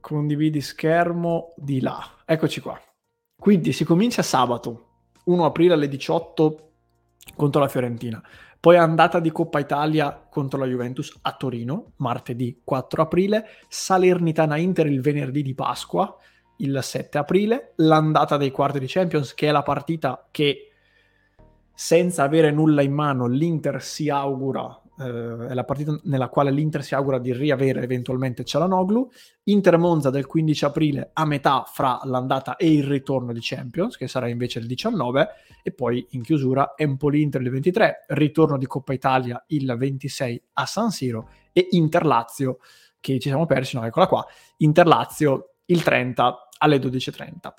condividi 0.00 0.62
schermo 0.62 1.52
di 1.56 1.80
là. 1.80 2.00
Eccoci 2.24 2.60
qua. 2.60 2.80
Quindi 3.44 3.74
si 3.74 3.84
comincia 3.84 4.22
sabato, 4.22 4.86
1 5.24 5.44
aprile 5.44 5.74
alle 5.74 5.86
18 5.86 6.70
contro 7.36 7.60
la 7.60 7.68
Fiorentina. 7.68 8.22
Poi 8.58 8.78
andata 8.78 9.20
di 9.20 9.30
Coppa 9.30 9.58
Italia 9.58 10.18
contro 10.30 10.58
la 10.58 10.64
Juventus 10.64 11.14
a 11.20 11.32
Torino, 11.32 11.92
martedì 11.96 12.62
4 12.64 13.02
aprile, 13.02 13.44
Salernitana 13.68 14.56
Inter 14.56 14.86
il 14.86 15.02
venerdì 15.02 15.42
di 15.42 15.54
Pasqua, 15.54 16.16
il 16.56 16.78
7 16.80 17.18
aprile, 17.18 17.74
l'andata 17.76 18.38
dei 18.38 18.50
quarti 18.50 18.78
di 18.78 18.86
Champions, 18.88 19.34
che 19.34 19.48
è 19.48 19.50
la 19.50 19.62
partita 19.62 20.26
che 20.30 20.70
senza 21.74 22.22
avere 22.22 22.50
nulla 22.50 22.80
in 22.80 22.94
mano 22.94 23.26
l'Inter 23.26 23.82
si 23.82 24.08
augura, 24.08 24.80
eh, 24.98 25.48
è 25.48 25.54
la 25.54 25.64
partita 25.64 25.98
nella 26.04 26.28
quale 26.28 26.50
l'Inter 26.50 26.82
si 26.82 26.94
augura 26.94 27.18
di 27.18 27.32
riavere 27.32 27.82
eventualmente 27.82 28.44
Cialanoglu, 28.44 29.10
Inter 29.44 29.78
Monza 29.78 30.10
del 30.10 30.26
15 30.26 30.64
aprile 30.64 31.10
a 31.12 31.24
metà 31.24 31.64
fra 31.66 32.00
l'andata 32.04 32.56
e 32.56 32.72
il 32.72 32.84
ritorno 32.84 33.32
di 33.32 33.40
Champions, 33.42 33.96
che 33.96 34.08
sarà 34.08 34.28
invece 34.28 34.58
il 34.58 34.66
19, 34.66 35.28
e 35.62 35.72
poi 35.72 36.06
in 36.10 36.22
chiusura 36.22 36.74
Empoli-Inter 36.76 37.40
il 37.40 37.50
23, 37.50 38.04
ritorno 38.08 38.56
di 38.56 38.66
Coppa 38.66 38.92
Italia 38.92 39.42
il 39.48 39.74
26 39.76 40.42
a 40.54 40.66
San 40.66 40.90
Siro 40.90 41.28
e 41.52 41.66
Inter-Lazio, 41.70 42.58
che 43.00 43.18
ci 43.18 43.28
siamo 43.28 43.46
persi, 43.46 43.76
no, 43.76 43.84
eccola 43.84 44.06
qua, 44.06 44.24
Inter-Lazio 44.58 45.54
il 45.66 45.82
30 45.82 46.48
alle 46.58 46.76
12.30. 46.78 47.52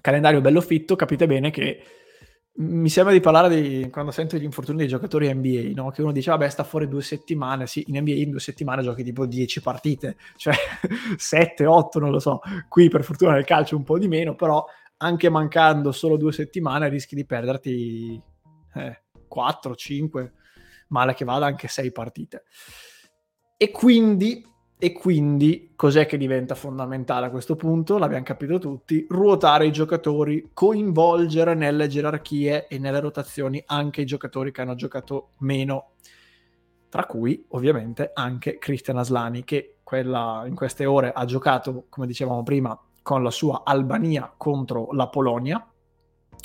Calendario 0.00 0.40
bello 0.40 0.60
fitto, 0.60 0.96
capite 0.96 1.26
bene 1.26 1.50
che 1.50 1.82
mi 2.60 2.90
sembra 2.90 3.14
di 3.14 3.20
parlare 3.20 3.48
di 3.48 3.88
quando 3.90 4.10
sento 4.10 4.36
gli 4.36 4.44
infortuni 4.44 4.78
dei 4.78 4.86
giocatori 4.86 5.32
NBA, 5.32 5.72
no? 5.74 5.90
che 5.90 6.02
uno 6.02 6.12
dice, 6.12 6.30
vabbè, 6.30 6.48
sta 6.50 6.62
fuori 6.62 6.88
due 6.88 7.02
settimane. 7.02 7.66
Sì, 7.66 7.84
in 7.88 7.98
NBA 7.98 8.12
in 8.12 8.30
due 8.30 8.40
settimane 8.40 8.82
giochi 8.82 9.02
tipo 9.02 9.24
10 9.24 9.62
partite, 9.62 10.16
cioè 10.36 10.54
7, 11.16 11.64
8, 11.64 11.98
non 11.98 12.10
lo 12.10 12.18
so. 12.18 12.40
Qui 12.68 12.88
per 12.88 13.02
fortuna 13.02 13.32
nel 13.32 13.44
calcio 13.44 13.76
un 13.76 13.84
po' 13.84 13.98
di 13.98 14.08
meno, 14.08 14.34
però 14.34 14.64
anche 14.98 15.30
mancando 15.30 15.90
solo 15.92 16.18
due 16.18 16.32
settimane 16.32 16.90
rischi 16.90 17.14
di 17.14 17.24
perderti 17.24 18.22
eh, 18.74 19.02
4, 19.26 19.74
5, 19.74 20.32
male 20.88 21.14
che 21.14 21.24
vada 21.24 21.46
anche 21.46 21.66
6 21.66 21.92
partite. 21.92 22.44
E 23.56 23.70
quindi 23.70 24.44
e 24.82 24.92
quindi 24.92 25.72
cos'è 25.76 26.06
che 26.06 26.16
diventa 26.16 26.54
fondamentale 26.54 27.26
a 27.26 27.30
questo 27.30 27.54
punto? 27.54 27.98
L'abbiamo 27.98 28.24
capito 28.24 28.58
tutti, 28.58 29.06
ruotare 29.10 29.66
i 29.66 29.72
giocatori, 29.72 30.48
coinvolgere 30.54 31.54
nelle 31.54 31.86
gerarchie 31.86 32.66
e 32.66 32.78
nelle 32.78 32.98
rotazioni 32.98 33.62
anche 33.66 34.00
i 34.00 34.06
giocatori 34.06 34.50
che 34.50 34.62
hanno 34.62 34.74
giocato 34.74 35.32
meno, 35.40 35.90
tra 36.88 37.04
cui 37.04 37.44
ovviamente 37.48 38.10
anche 38.14 38.56
Cristian 38.56 38.96
Aslani 38.96 39.44
che 39.44 39.76
quella, 39.82 40.44
in 40.46 40.54
queste 40.54 40.86
ore 40.86 41.12
ha 41.12 41.26
giocato, 41.26 41.84
come 41.90 42.06
dicevamo 42.06 42.42
prima, 42.42 42.78
con 43.02 43.22
la 43.22 43.30
sua 43.30 43.60
Albania 43.64 44.32
contro 44.34 44.92
la 44.92 45.08
Polonia 45.08 45.69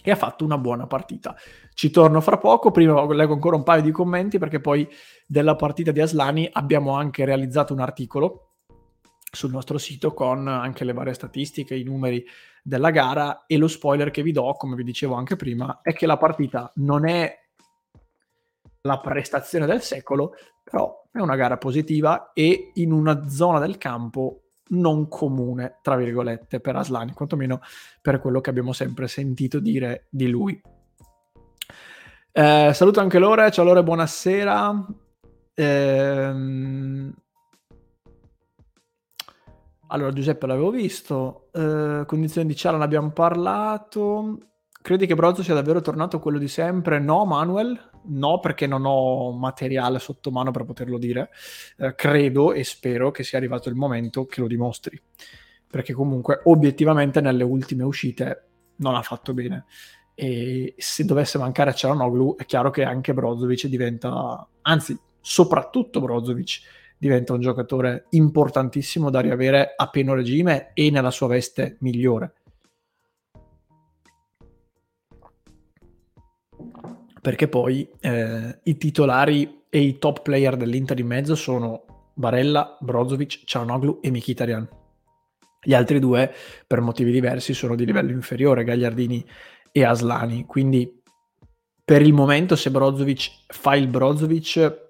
e 0.05 0.11
ha 0.11 0.15
fatto 0.15 0.45
una 0.45 0.57
buona 0.59 0.85
partita. 0.85 1.35
Ci 1.73 1.89
torno 1.89 2.21
fra 2.21 2.37
poco, 2.37 2.69
prima 2.71 3.05
leggo 3.13 3.33
ancora 3.33 3.55
un 3.55 3.63
paio 3.63 3.81
di 3.81 3.91
commenti 3.91 4.37
perché 4.37 4.61
poi 4.61 4.87
della 5.25 5.55
partita 5.55 5.91
di 5.91 5.99
Aslani 5.99 6.47
abbiamo 6.53 6.91
anche 6.91 7.25
realizzato 7.25 7.73
un 7.73 7.79
articolo 7.79 8.51
sul 9.31 9.51
nostro 9.51 9.77
sito 9.79 10.13
con 10.13 10.47
anche 10.47 10.85
le 10.85 10.93
varie 10.93 11.13
statistiche, 11.13 11.75
i 11.75 11.83
numeri 11.83 12.23
della 12.63 12.91
gara 12.91 13.45
e 13.47 13.57
lo 13.57 13.67
spoiler 13.67 14.11
che 14.11 14.23
vi 14.23 14.31
do, 14.31 14.53
come 14.53 14.75
vi 14.75 14.83
dicevo 14.83 15.15
anche 15.15 15.35
prima, 15.35 15.79
è 15.81 15.93
che 15.93 16.05
la 16.05 16.17
partita 16.17 16.71
non 16.75 17.07
è 17.07 17.43
la 18.81 18.99
prestazione 18.99 19.65
del 19.65 19.81
secolo, 19.81 20.33
però 20.63 21.03
è 21.11 21.19
una 21.19 21.35
gara 21.35 21.57
positiva 21.57 22.31
e 22.33 22.71
in 22.75 22.91
una 22.91 23.27
zona 23.27 23.59
del 23.59 23.77
campo 23.77 24.44
non 24.69 25.07
comune, 25.07 25.79
tra 25.81 25.95
virgolette, 25.95 26.59
per 26.59 26.75
Aslani, 26.75 27.13
quantomeno 27.13 27.61
per 28.01 28.19
quello 28.19 28.41
che 28.41 28.49
abbiamo 28.49 28.73
sempre 28.73 29.07
sentito 29.07 29.59
dire 29.59 30.07
di 30.09 30.27
lui. 30.27 30.59
Eh, 32.31 32.71
saluto 32.73 32.99
anche 32.99 33.19
Lore, 33.19 33.51
ciao 33.51 33.65
Lore, 33.65 33.83
buonasera. 33.83 34.85
Ehm... 35.53 37.13
Allora, 39.87 40.11
Giuseppe 40.11 40.47
l'avevo 40.47 40.71
visto, 40.71 41.47
eh, 41.53 42.03
condizioni 42.07 42.47
di 42.47 42.55
Ciala 42.55 42.77
ne 42.77 42.83
abbiamo 42.83 43.11
parlato. 43.11 44.39
Credi 44.81 45.05
che 45.05 45.15
Brozzo 45.15 45.43
sia 45.43 45.53
davvero 45.53 45.79
tornato 45.79 46.19
quello 46.19 46.39
di 46.39 46.47
sempre? 46.47 46.99
No, 46.99 47.23
Manuel, 47.25 47.79
no, 48.07 48.39
perché 48.39 48.67
non 48.67 48.85
ho 48.85 49.31
materiale 49.31 49.99
sotto 49.99 50.31
mano 50.31 50.51
per 50.51 50.65
poterlo 50.65 50.97
dire. 50.97 51.29
Eh, 51.77 51.95
credo 51.95 52.53
e 52.53 52.63
spero 52.63 53.11
che 53.11 53.23
sia 53.23 53.37
arrivato 53.37 53.69
il 53.69 53.75
momento 53.75 54.25
che 54.25 54.41
lo 54.41 54.47
dimostri, 54.47 55.01
perché 55.67 55.93
comunque 55.93 56.41
obiettivamente 56.45 57.21
nelle 57.21 57.43
ultime 57.43 57.83
uscite 57.83 58.47
non 58.77 58.95
ha 58.95 59.01
fatto 59.01 59.33
bene. 59.33 59.65
E 60.13 60.73
se 60.77 61.03
dovesse 61.03 61.37
mancare 61.37 61.73
Cialanoglu, 61.73 62.37
è 62.37 62.45
chiaro 62.45 62.71
che 62.71 62.83
anche 62.83 63.13
Brozovic 63.13 63.67
diventa, 63.67 64.47
anzi, 64.61 64.97
soprattutto 65.19 65.99
Brozovic 65.99 66.61
diventa 66.97 67.33
un 67.33 67.41
giocatore 67.41 68.05
importantissimo 68.11 69.09
da 69.09 69.19
riavere 69.19 69.73
a 69.75 69.89
pieno 69.89 70.13
regime 70.13 70.71
e 70.73 70.89
nella 70.89 71.11
sua 71.11 71.27
veste 71.27 71.75
migliore. 71.81 72.33
Perché 77.25 77.47
poi 77.47 77.89
eh, 78.01 78.59
i 78.61 78.77
titolari 78.77 79.63
e 79.67 79.79
i 79.79 79.97
top 79.97 80.21
player 80.21 80.55
dell'Inter 80.55 80.99
in 80.99 81.07
mezzo 81.07 81.33
sono 81.33 82.11
Barella, 82.13 82.77
Brozovic, 82.79 83.45
Cianoglu 83.45 83.97
e 84.03 84.11
Mkhitaryan. 84.11 84.69
Gli 85.59 85.73
altri 85.73 85.97
due, 85.97 86.31
per 86.67 86.81
motivi 86.81 87.11
diversi, 87.11 87.55
sono 87.55 87.73
di 87.73 87.83
livello 87.83 88.11
inferiore, 88.11 88.63
Gagliardini 88.63 89.25
e 89.71 89.83
Aslani. 89.83 90.45
Quindi 90.45 91.01
per 91.83 92.03
il 92.03 92.13
momento, 92.13 92.55
se 92.55 92.69
Brozovic 92.69 93.45
fa 93.47 93.75
il 93.75 93.87
Brozovic, 93.87 94.89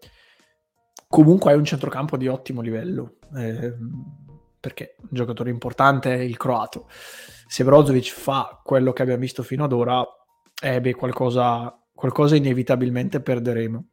comunque 1.08 1.54
hai 1.54 1.58
un 1.58 1.64
centrocampo 1.64 2.18
di 2.18 2.28
ottimo 2.28 2.60
livello, 2.60 3.16
eh, 3.34 3.74
perché 4.60 4.98
un 5.04 5.10
giocatore 5.12 5.52
importante 5.52 6.14
è 6.14 6.20
il 6.20 6.36
croato. 6.36 6.90
Se 7.48 7.64
Brozovic 7.64 8.12
fa 8.12 8.60
quello 8.62 8.92
che 8.92 9.04
abbiamo 9.04 9.22
visto 9.22 9.42
fino 9.42 9.64
ad 9.64 9.72
ora, 9.72 10.06
beh, 10.62 10.96
qualcosa, 10.96 11.74
qualcosa 11.96 12.36
inevitabilmente 12.36 13.22
perderemo. 13.22 13.86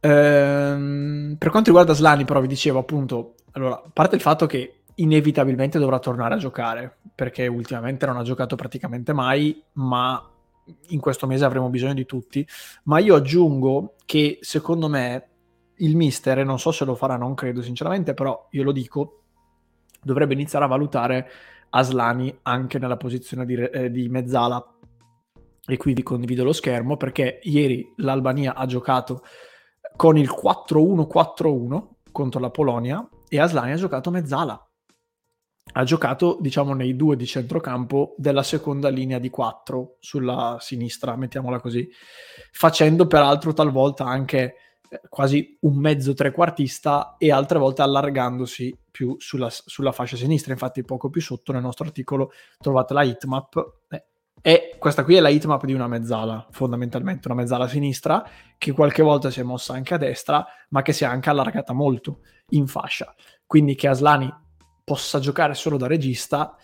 Ehm, 0.00 1.36
per 1.38 1.50
quanto 1.50 1.68
riguarda 1.70 1.94
Slani, 1.94 2.24
però, 2.24 2.40
vi 2.40 2.48
dicevo 2.48 2.80
appunto, 2.80 3.36
allora, 3.52 3.76
a 3.76 3.90
parte 3.92 4.16
il 4.16 4.20
fatto 4.20 4.46
che 4.46 4.82
inevitabilmente 4.96 5.78
dovrà 5.78 5.98
tornare 5.98 6.34
a 6.34 6.38
giocare, 6.38 6.98
perché 7.14 7.46
ultimamente 7.46 8.04
non 8.04 8.16
ha 8.16 8.22
giocato 8.22 8.56
praticamente 8.56 9.12
mai, 9.12 9.62
ma 9.74 10.28
in 10.88 11.00
questo 11.00 11.26
mese 11.26 11.44
avremo 11.44 11.70
bisogno 11.70 11.94
di 11.94 12.04
tutti. 12.04 12.46
Ma 12.84 12.98
io 12.98 13.14
aggiungo 13.14 13.94
che 14.04 14.38
secondo 14.42 14.88
me 14.88 15.28
il 15.76 15.96
mister, 15.96 16.40
e 16.40 16.44
non 16.44 16.58
so 16.58 16.72
se 16.72 16.84
lo 16.84 16.94
farà, 16.94 17.16
non 17.16 17.34
credo 17.34 17.62
sinceramente, 17.62 18.12
però 18.12 18.48
io 18.50 18.62
lo 18.64 18.72
dico, 18.72 19.22
dovrebbe 20.02 20.34
iniziare 20.34 20.64
a 20.64 20.68
valutare 20.68 21.30
Aslani 21.70 22.36
anche 22.42 22.78
nella 22.78 22.96
posizione 22.96 23.46
di, 23.46 23.54
eh, 23.54 23.90
di 23.90 24.08
mezzala. 24.08 24.71
E 25.64 25.76
qui 25.76 25.94
vi 25.94 26.02
condivido 26.02 26.42
lo 26.42 26.52
schermo 26.52 26.96
perché 26.96 27.38
ieri 27.42 27.92
l'Albania 27.98 28.54
ha 28.54 28.66
giocato 28.66 29.22
con 29.96 30.16
il 30.16 30.30
4-1-4-1 30.30 31.88
contro 32.10 32.40
la 32.40 32.50
Polonia 32.50 33.08
e 33.28 33.38
Aslani 33.38 33.72
ha 33.72 33.76
giocato 33.76 34.10
mezzala. 34.10 34.66
Ha 35.74 35.84
giocato, 35.84 36.38
diciamo, 36.40 36.74
nei 36.74 36.96
due 36.96 37.16
di 37.16 37.24
centrocampo 37.24 38.14
della 38.18 38.42
seconda 38.42 38.88
linea 38.88 39.18
di 39.18 39.30
4 39.30 39.96
sulla 40.00 40.58
sinistra, 40.60 41.16
mettiamola 41.16 41.60
così, 41.60 41.88
facendo 42.50 43.06
peraltro 43.06 43.52
talvolta 43.52 44.04
anche 44.04 44.56
eh, 44.90 45.00
quasi 45.08 45.56
un 45.60 45.78
mezzo 45.78 46.12
trequartista 46.12 47.14
e 47.16 47.30
altre 47.30 47.58
volte 47.58 47.80
allargandosi 47.80 48.76
più 48.90 49.14
sulla, 49.18 49.48
sulla, 49.50 49.92
fascia 49.92 50.16
sinistra. 50.16 50.52
Infatti, 50.52 50.84
poco 50.84 51.08
più 51.08 51.22
sotto 51.22 51.52
nel 51.52 51.62
nostro 51.62 51.86
articolo 51.86 52.32
trovate 52.58 52.92
la 52.92 53.02
hitmap. 53.04 53.78
Eh, 53.88 54.04
e 54.42 54.74
questa 54.78 55.04
qui 55.04 55.14
è 55.14 55.20
la 55.20 55.28
hitmap 55.28 55.64
di 55.64 55.72
una 55.72 55.86
mezzala, 55.86 56.48
fondamentalmente, 56.50 57.28
una 57.28 57.40
mezzala 57.40 57.68
sinistra 57.68 58.28
che 58.58 58.72
qualche 58.72 59.02
volta 59.02 59.30
si 59.30 59.38
è 59.38 59.44
mossa 59.44 59.74
anche 59.74 59.94
a 59.94 59.98
destra, 59.98 60.44
ma 60.70 60.82
che 60.82 60.92
si 60.92 61.04
è 61.04 61.06
anche 61.06 61.30
allargata 61.30 61.72
molto 61.72 62.22
in 62.50 62.66
fascia. 62.66 63.14
Quindi 63.46 63.76
che 63.76 63.86
Aslani 63.86 64.32
possa 64.82 65.20
giocare 65.20 65.54
solo 65.54 65.76
da 65.76 65.86
regista, 65.86 66.56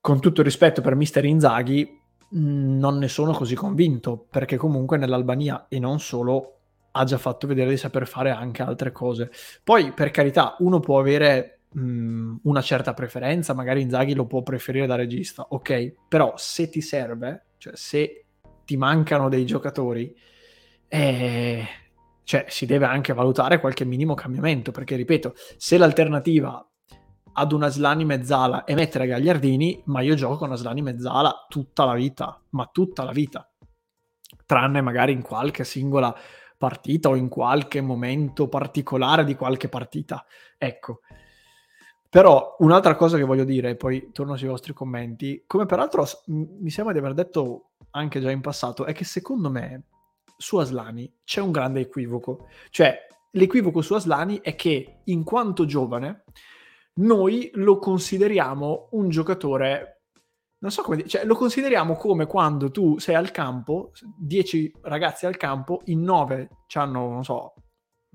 con 0.00 0.20
tutto 0.20 0.40
il 0.40 0.46
rispetto 0.46 0.80
per 0.80 0.94
Mister 0.94 1.24
Inzaghi, 1.24 2.00
non 2.30 2.98
ne 2.98 3.08
sono 3.08 3.32
così 3.32 3.56
convinto, 3.56 4.26
perché 4.30 4.56
comunque 4.56 4.96
nell'Albania 4.96 5.66
e 5.68 5.80
non 5.80 5.98
solo 5.98 6.52
ha 6.92 7.04
già 7.04 7.18
fatto 7.18 7.46
vedere 7.46 7.70
di 7.70 7.76
saper 7.76 8.06
fare 8.06 8.30
anche 8.30 8.62
altre 8.62 8.92
cose. 8.92 9.30
Poi, 9.64 9.92
per 9.92 10.12
carità, 10.12 10.54
uno 10.60 10.78
può 10.78 11.00
avere 11.00 11.57
mh, 11.70 12.36
una 12.42 12.60
certa 12.62 12.94
preferenza, 12.94 13.54
magari 13.54 13.82
Inzaghi 13.82 14.14
lo 14.14 14.26
può 14.26 14.42
preferire 14.42 14.86
da 14.86 14.94
regista, 14.94 15.46
ok, 15.48 15.94
però 16.08 16.34
se 16.36 16.68
ti 16.68 16.80
serve, 16.80 17.46
cioè 17.58 17.74
se 17.76 18.26
ti 18.64 18.76
mancano 18.76 19.28
dei 19.28 19.46
giocatori, 19.46 20.14
eh, 20.88 21.66
cioè 22.24 22.44
si 22.48 22.66
deve 22.66 22.86
anche 22.86 23.12
valutare 23.12 23.60
qualche 23.60 23.84
minimo 23.84 24.14
cambiamento, 24.14 24.70
perché 24.70 24.96
ripeto, 24.96 25.34
se 25.56 25.78
l'alternativa 25.78 26.62
ad 27.32 27.52
una 27.52 27.68
Slani 27.68 28.04
mezzala 28.04 28.64
è 28.64 28.74
mettere 28.74 29.06
Gagliardini, 29.06 29.82
ma 29.86 30.00
io 30.00 30.14
gioco 30.14 30.38
con 30.38 30.48
una 30.48 30.56
Slani 30.56 30.82
mezzala 30.82 31.46
tutta 31.48 31.84
la 31.84 31.94
vita, 31.94 32.42
ma 32.50 32.68
tutta 32.72 33.04
la 33.04 33.12
vita. 33.12 33.48
Tranne 34.44 34.80
magari 34.80 35.12
in 35.12 35.22
qualche 35.22 35.64
singola 35.64 36.14
partita 36.56 37.08
o 37.10 37.14
in 37.14 37.28
qualche 37.28 37.80
momento 37.80 38.48
particolare 38.48 39.24
di 39.24 39.36
qualche 39.36 39.68
partita. 39.68 40.24
Ecco. 40.58 41.00
Però 42.10 42.56
un'altra 42.60 42.96
cosa 42.96 43.18
che 43.18 43.24
voglio 43.24 43.44
dire, 43.44 43.76
poi 43.76 44.10
torno 44.12 44.36
sui 44.36 44.48
vostri 44.48 44.72
commenti, 44.72 45.44
come 45.46 45.66
peraltro 45.66 46.06
mi 46.26 46.70
sembra 46.70 46.94
di 46.94 47.00
aver 47.00 47.12
detto 47.12 47.72
anche 47.90 48.20
già 48.20 48.30
in 48.30 48.40
passato, 48.40 48.86
è 48.86 48.94
che 48.94 49.04
secondo 49.04 49.50
me 49.50 49.84
su 50.36 50.56
Aslani 50.56 51.12
c'è 51.24 51.42
un 51.42 51.50
grande 51.50 51.80
equivoco. 51.80 52.46
Cioè, 52.70 53.06
l'equivoco 53.32 53.82
su 53.82 53.92
Aslani 53.92 54.40
è 54.40 54.54
che 54.54 55.00
in 55.04 55.22
quanto 55.22 55.66
giovane 55.66 56.24
noi 56.94 57.50
lo 57.54 57.78
consideriamo 57.78 58.88
un 58.92 59.08
giocatore 59.10 59.98
non 60.60 60.72
so 60.72 60.82
come 60.82 60.96
dire, 60.96 61.08
cioè 61.08 61.24
lo 61.24 61.36
consideriamo 61.36 61.94
come 61.94 62.26
quando 62.26 62.72
tu 62.72 62.98
sei 62.98 63.14
al 63.14 63.30
campo, 63.30 63.92
10 64.16 64.78
ragazzi 64.82 65.24
al 65.24 65.36
campo, 65.36 65.82
in 65.84 66.02
9 66.02 66.48
hanno, 66.74 67.10
non 67.10 67.22
so, 67.22 67.54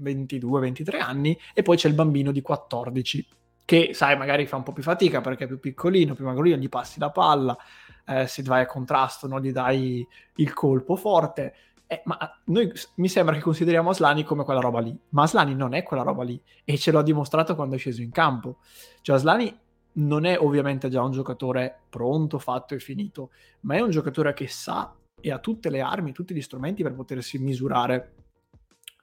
22-23 0.02 1.00
anni 1.00 1.38
e 1.54 1.62
poi 1.62 1.78
c'è 1.78 1.88
il 1.88 1.94
bambino 1.94 2.32
di 2.34 2.42
14 2.42 3.26
che, 3.66 3.92
sai, 3.94 4.18
magari 4.18 4.46
fa 4.46 4.58
un 4.58 4.64
po' 4.64 4.74
più 4.74 4.84
fatica 4.84 5.22
perché 5.22 5.46
è 5.46 5.48
più 5.48 5.60
piccolino, 5.60 6.16
più 6.16 6.26
magro, 6.26 6.44
gli 6.44 6.70
passi 6.70 7.00
la 7.00 7.12
palla, 7.12 7.58
eh, 8.06 8.28
se 8.28 8.44
vai 8.44 8.62
a 8.62 8.66
contrasto 8.66 9.28
non 9.28 9.42
gli 9.42 9.52
dai 9.52 10.06
il 10.36 10.54
colpo 10.54 10.96
forte. 10.96 11.56
Eh, 11.88 12.02
ma 12.06 12.18
noi 12.46 12.72
mi 12.96 13.08
sembra 13.08 13.36
che 13.36 13.42
consideriamo 13.42 13.90
Aslani 13.90 14.24
come 14.24 14.44
quella 14.44 14.60
roba 14.60 14.80
lì, 14.80 14.98
ma 15.10 15.24
Aslani 15.24 15.54
non 15.56 15.74
è 15.74 15.84
quella 15.84 16.04
roba 16.04 16.24
lì 16.24 16.42
e 16.64 16.78
ce 16.78 16.92
l'ho 16.92 17.02
dimostrato 17.02 17.56
quando 17.56 17.76
è 17.76 17.78
sceso 17.78 18.02
in 18.02 18.12
campo. 18.12 18.58
Cioè 19.02 19.16
Aslani 19.16 19.60
non 19.94 20.26
è 20.26 20.38
ovviamente 20.40 20.90
già 20.90 21.02
un 21.02 21.12
giocatore 21.12 21.84
pronto, 21.90 22.40
fatto 22.40 22.74
e 22.74 22.80
finito, 22.80 23.32
ma 23.62 23.76
è 23.76 23.80
un 23.80 23.92
giocatore 23.92 24.34
che 24.34 24.48
sa 24.48 24.96
e 25.22 25.32
ha 25.32 25.40
tutte 25.40 25.70
le 25.70 25.82
armi, 25.82 26.12
tutti 26.12 26.34
gli 26.34 26.42
strumenti 26.42 26.84
per 26.84 26.96
potersi 26.96 27.38
misurare 27.38 28.14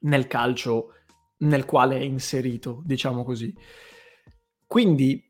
nel 0.01 0.27
calcio 0.27 0.95
nel 1.39 1.65
quale 1.65 1.97
è 1.97 2.03
inserito, 2.03 2.83
diciamo 2.85 3.25
così. 3.25 3.55
Quindi 4.71 5.29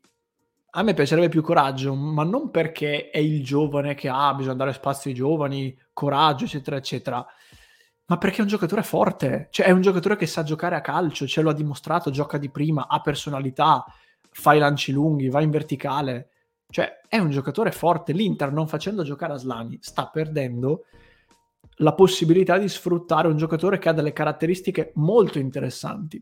a 0.73 0.83
me 0.83 0.93
piacerebbe 0.93 1.27
più 1.27 1.41
coraggio, 1.41 1.95
ma 1.95 2.23
non 2.23 2.51
perché 2.51 3.09
è 3.09 3.17
il 3.17 3.43
giovane 3.43 3.95
che 3.95 4.07
ha, 4.07 4.35
bisogna 4.35 4.53
dare 4.53 4.71
spazio 4.71 5.09
ai 5.09 5.15
giovani, 5.15 5.75
coraggio, 5.93 6.45
eccetera, 6.45 6.75
eccetera, 6.75 7.25
ma 8.05 8.17
perché 8.19 8.37
è 8.37 8.41
un 8.41 8.47
giocatore 8.47 8.83
forte, 8.83 9.47
cioè 9.49 9.65
è 9.65 9.71
un 9.71 9.81
giocatore 9.81 10.15
che 10.15 10.27
sa 10.27 10.43
giocare 10.43 10.75
a 10.75 10.81
calcio, 10.81 11.25
ce 11.25 11.41
lo 11.41 11.49
ha 11.49 11.55
dimostrato, 11.55 12.11
gioca 12.11 12.37
di 12.37 12.51
prima, 12.51 12.87
ha 12.87 13.01
personalità, 13.01 13.83
fa 14.29 14.53
i 14.53 14.59
lanci 14.59 14.91
lunghi, 14.91 15.27
va 15.29 15.41
in 15.41 15.49
verticale. 15.49 16.29
Cioè, 16.69 16.99
è 17.07 17.17
un 17.17 17.31
giocatore 17.31 17.71
forte. 17.71 18.13
L'Inter, 18.13 18.51
non 18.51 18.67
facendo 18.67 19.01
giocare 19.01 19.33
a 19.33 19.37
Slani, 19.37 19.79
sta 19.81 20.05
perdendo 20.05 20.85
la 21.77 21.95
possibilità 21.95 22.59
di 22.59 22.69
sfruttare 22.69 23.27
un 23.27 23.37
giocatore 23.37 23.79
che 23.79 23.89
ha 23.89 23.93
delle 23.93 24.13
caratteristiche 24.13 24.91
molto 24.97 25.39
interessanti. 25.39 26.21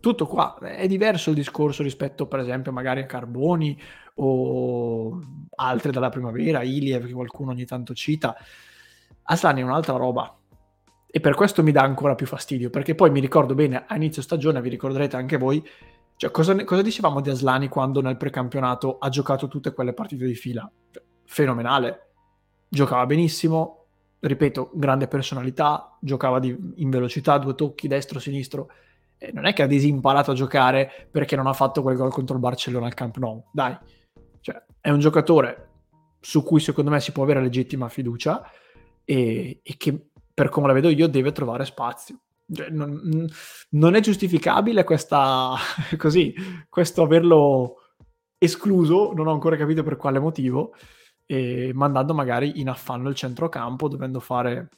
Tutto 0.00 0.26
qua. 0.26 0.58
È 0.58 0.86
diverso 0.86 1.30
il 1.30 1.36
discorso 1.36 1.82
rispetto, 1.82 2.26
per 2.26 2.40
esempio, 2.40 2.72
magari 2.72 3.00
a 3.00 3.06
Carboni 3.06 3.80
o 4.16 5.20
altre 5.56 5.92
dalla 5.92 6.08
primavera, 6.08 6.62
Iliev, 6.62 7.06
che 7.06 7.12
qualcuno 7.12 7.50
ogni 7.50 7.64
tanto 7.64 7.94
cita. 7.94 8.36
Aslani 9.22 9.60
è 9.60 9.64
un'altra 9.64 9.96
roba. 9.96 10.36
E 11.08 11.20
per 11.20 11.34
questo 11.34 11.62
mi 11.62 11.72
dà 11.72 11.82
ancora 11.82 12.14
più 12.14 12.26
fastidio, 12.26 12.68
perché 12.70 12.94
poi 12.94 13.10
mi 13.10 13.20
ricordo 13.20 13.54
bene, 13.54 13.84
a 13.86 13.96
inizio 13.96 14.22
stagione, 14.22 14.60
vi 14.60 14.68
ricorderete 14.68 15.16
anche 15.16 15.38
voi, 15.38 15.66
cioè, 16.16 16.30
cosa, 16.30 16.54
cosa, 16.64 16.80
dicevamo 16.80 17.20
di 17.20 17.28
Aslani 17.28 17.68
quando 17.68 18.00
nel 18.00 18.16
precampionato 18.16 18.96
ha 18.98 19.10
giocato 19.10 19.48
tutte 19.48 19.74
quelle 19.74 19.92
partite 19.92 20.24
di 20.24 20.34
fila? 20.34 20.70
Fenomenale. 21.24 22.12
Giocava 22.68 23.04
benissimo, 23.04 23.86
ripeto, 24.20 24.70
grande 24.74 25.08
personalità, 25.08 25.96
giocava 26.00 26.38
di, 26.38 26.56
in 26.76 26.88
velocità, 26.88 27.36
due 27.36 27.54
tocchi 27.54 27.86
destro-sinistro. 27.86 28.68
Eh, 28.70 28.85
non 29.32 29.46
è 29.46 29.52
che 29.52 29.62
ha 29.62 29.66
disimparato 29.66 30.30
a 30.30 30.34
giocare 30.34 31.08
perché 31.10 31.36
non 31.36 31.46
ha 31.46 31.52
fatto 31.52 31.82
quel 31.82 31.96
gol 31.96 32.12
contro 32.12 32.34
il 32.34 32.40
Barcellona 32.40 32.86
al 32.86 32.94
Camp 32.94 33.16
Nou, 33.16 33.42
dai. 33.52 33.76
Cioè, 34.40 34.62
è 34.80 34.90
un 34.90 35.00
giocatore 35.00 35.70
su 36.20 36.42
cui 36.42 36.60
secondo 36.60 36.90
me 36.90 37.00
si 37.00 37.12
può 37.12 37.22
avere 37.22 37.40
legittima 37.40 37.88
fiducia 37.88 38.48
e, 39.04 39.60
e 39.62 39.76
che 39.76 40.10
per 40.34 40.48
come 40.48 40.66
la 40.66 40.72
vedo 40.72 40.88
io 40.88 41.08
deve 41.08 41.32
trovare 41.32 41.64
spazio. 41.64 42.20
Cioè, 42.52 42.68
non, 42.68 43.26
non, 43.70 43.94
è 43.94 44.00
giustificabile 44.00 44.84
questa, 44.84 45.54
così, 45.96 46.34
questo 46.68 47.02
averlo 47.02 47.76
escluso, 48.38 49.12
non 49.14 49.26
ho 49.26 49.32
ancora 49.32 49.56
capito 49.56 49.82
per 49.82 49.96
quale 49.96 50.18
motivo, 50.18 50.74
e 51.24 51.72
mandando 51.74 52.14
magari 52.14 52.60
in 52.60 52.68
affanno 52.68 53.08
il 53.08 53.14
centrocampo, 53.14 53.88
dovendo 53.88 54.20
fare 54.20 54.68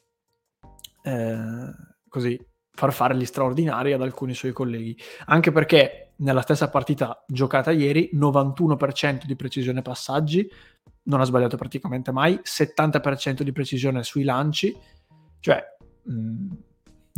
eh, 1.02 1.70
così, 2.08 2.38
far 2.78 2.92
fare 2.92 3.16
gli 3.16 3.24
straordinari 3.24 3.92
ad 3.92 4.02
alcuni 4.02 4.34
suoi 4.34 4.52
colleghi. 4.52 4.96
Anche 5.26 5.50
perché 5.50 6.12
nella 6.16 6.42
stessa 6.42 6.70
partita 6.70 7.24
giocata 7.26 7.72
ieri, 7.72 8.10
91% 8.14 9.24
di 9.24 9.36
precisione 9.36 9.82
passaggi, 9.82 10.48
non 11.04 11.20
ha 11.20 11.24
sbagliato 11.24 11.56
praticamente 11.56 12.12
mai, 12.12 12.38
70% 12.42 13.42
di 13.42 13.52
precisione 13.52 14.02
sui 14.02 14.24
lanci, 14.24 14.74
cioè... 15.40 15.62
Mh, 16.04 16.66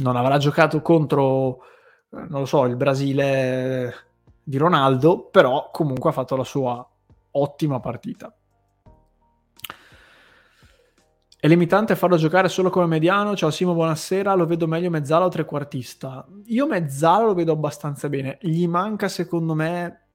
non 0.01 0.17
avrà 0.17 0.39
giocato 0.39 0.81
contro, 0.83 1.65
eh, 2.11 2.27
non 2.29 2.41
lo 2.41 2.47
so, 2.47 2.65
il 2.65 2.77
Brasile 2.77 3.95
di 4.43 4.57
Ronaldo, 4.57 5.29
però 5.31 5.71
comunque 5.71 6.11
ha 6.11 6.13
fatto 6.13 6.37
la 6.37 6.45
sua 6.45 6.87
ottima 7.33 7.81
partita. 7.81 8.35
È 11.43 11.49
limitante 11.49 11.97
farlo 11.97 12.19
giocare 12.19 12.51
solo 12.51 12.69
come 12.69 12.85
mediano. 12.85 13.35
Ciao 13.35 13.51
Simo, 13.51 13.73
buonasera. 13.73 14.35
Lo 14.35 14.45
vedo 14.45 14.67
meglio 14.67 14.91
mezzala 14.91 15.25
o 15.25 15.31
trequartista. 15.31 16.29
Io 16.49 16.67
mezzala 16.67 17.25
lo 17.25 17.33
vedo 17.33 17.53
abbastanza 17.53 18.11
bene. 18.11 18.37
Gli 18.43 18.69
manca, 18.69 19.09
secondo 19.09 19.55
me, 19.55 20.09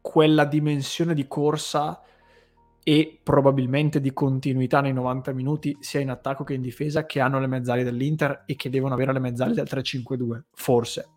quella 0.00 0.46
dimensione 0.46 1.12
di 1.12 1.26
corsa 1.26 2.00
e 2.82 3.20
probabilmente 3.22 4.00
di 4.00 4.14
continuità 4.14 4.80
nei 4.80 4.94
90 4.94 5.34
minuti 5.34 5.76
sia 5.80 6.00
in 6.00 6.08
attacco 6.08 6.44
che 6.44 6.54
in 6.54 6.62
difesa 6.62 7.04
che 7.04 7.20
hanno 7.20 7.40
le 7.40 7.46
mezzali 7.46 7.82
dell'Inter 7.82 8.44
e 8.46 8.56
che 8.56 8.70
devono 8.70 8.94
avere 8.94 9.12
le 9.12 9.20
mezzali 9.20 9.52
del 9.52 9.68
3-5-2, 9.68 10.44
forse. 10.54 11.10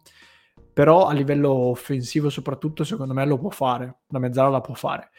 però 0.77 1.07
a 1.07 1.13
livello 1.13 1.51
offensivo 1.51 2.29
soprattutto 2.29 2.83
secondo 2.83 3.15
me 3.15 3.25
lo 3.25 3.39
può 3.39 3.49
fare, 3.49 4.01
la 4.10 4.19
mezzala 4.19 4.49
la 4.49 4.62
può 4.62 4.75
fare. 4.75 5.10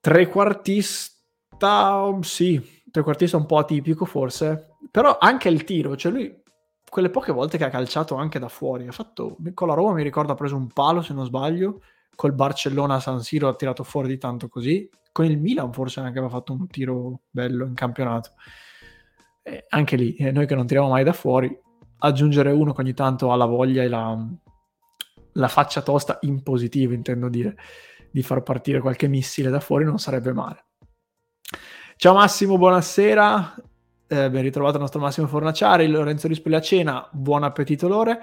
Trequartista, 0.00 2.10
sì, 2.20 2.58
trequartista 2.94 3.36
un 3.36 3.46
po' 3.46 3.58
atipico 3.58 4.04
forse, 4.04 4.76
però 4.88 5.18
anche 5.18 5.48
il 5.48 5.64
tiro, 5.64 5.96
cioè 5.96 6.12
lui 6.12 6.42
quelle 6.88 7.10
poche 7.10 7.32
volte 7.32 7.58
che 7.58 7.64
ha 7.64 7.68
calciato 7.68 8.14
anche 8.14 8.38
da 8.38 8.46
fuori, 8.46 8.86
ha 8.86 8.92
fatto, 8.92 9.36
con 9.52 9.66
la 9.66 9.74
Roma 9.74 9.94
mi 9.94 10.04
ricordo 10.04 10.30
ha 10.30 10.36
preso 10.36 10.54
un 10.54 10.68
palo 10.68 11.02
se 11.02 11.12
non 11.12 11.24
sbaglio, 11.24 11.80
col 12.14 12.34
Barcellona 12.34 13.00
San 13.00 13.20
Siro 13.20 13.48
ha 13.48 13.56
tirato 13.56 13.82
fuori 13.82 14.06
di 14.06 14.16
tanto 14.16 14.46
così, 14.46 14.88
con 15.10 15.24
il 15.24 15.40
Milan 15.40 15.72
forse 15.72 15.98
anche 15.98 16.18
aveva 16.18 16.32
fatto 16.32 16.52
un 16.52 16.68
tiro 16.68 17.22
bello 17.30 17.66
in 17.66 17.74
campionato. 17.74 18.34
Eh, 19.42 19.64
anche 19.70 19.96
lì, 19.96 20.14
eh, 20.14 20.30
noi 20.30 20.46
che 20.46 20.54
non 20.54 20.64
tiriamo 20.64 20.88
mai 20.88 21.02
da 21.02 21.12
fuori, 21.12 21.52
aggiungere 21.98 22.52
uno 22.52 22.72
che 22.72 22.80
ogni 22.80 22.94
tanto 22.94 23.32
ha 23.32 23.34
la 23.34 23.46
voglia 23.46 23.82
e 23.82 23.88
la, 23.88 24.16
la 25.32 25.48
faccia 25.48 25.82
tosta 25.82 26.18
in 26.20 26.44
positivo, 26.44 26.92
intendo 26.92 27.28
dire, 27.28 27.56
di 28.12 28.22
far 28.22 28.44
partire 28.44 28.78
qualche 28.78 29.08
missile 29.08 29.50
da 29.50 29.58
fuori 29.58 29.84
non 29.84 29.98
sarebbe 29.98 30.32
male. 30.32 30.66
Ciao 31.96 32.12
Massimo, 32.12 32.58
buonasera. 32.58 33.54
Eh, 34.06 34.30
ben 34.30 34.42
ritrovato 34.42 34.74
il 34.74 34.80
nostro 34.82 35.00
Massimo 35.00 35.26
Fornaciari, 35.26 35.86
Lorenzo 35.86 36.28
Rispoli 36.28 36.54
a 36.54 36.60
cena, 36.60 37.08
buon 37.10 37.44
appetito 37.44 37.88
Lore. 37.88 38.20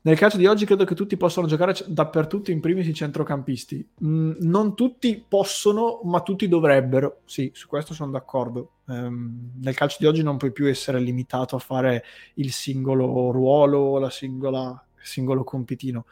Nel 0.00 0.18
caso 0.18 0.38
di 0.38 0.46
oggi 0.46 0.64
credo 0.64 0.84
che 0.84 0.96
tutti 0.96 1.16
possano 1.16 1.46
giocare 1.46 1.76
dappertutto, 1.86 2.50
in 2.50 2.60
primis 2.60 2.86
i 2.88 2.94
centrocampisti. 2.94 3.86
Mm, 4.04 4.32
non 4.40 4.74
tutti 4.74 5.24
possono, 5.28 6.00
ma 6.04 6.22
tutti 6.22 6.48
dovrebbero. 6.48 7.20
Sì, 7.24 7.50
su 7.54 7.68
questo 7.68 7.94
sono 7.94 8.10
d'accordo. 8.10 8.78
Um, 8.86 9.52
nel 9.60 9.76
calcio 9.76 9.98
di 10.00 10.06
oggi 10.06 10.22
non 10.24 10.38
puoi 10.38 10.50
più 10.50 10.66
essere 10.66 10.98
limitato 10.98 11.54
a 11.54 11.60
fare 11.60 12.02
il 12.34 12.50
singolo 12.50 13.30
ruolo, 13.30 13.98
la 13.98 14.10
singola, 14.10 14.84
il 14.98 15.06
singolo 15.06 15.44
compitino. 15.44 16.06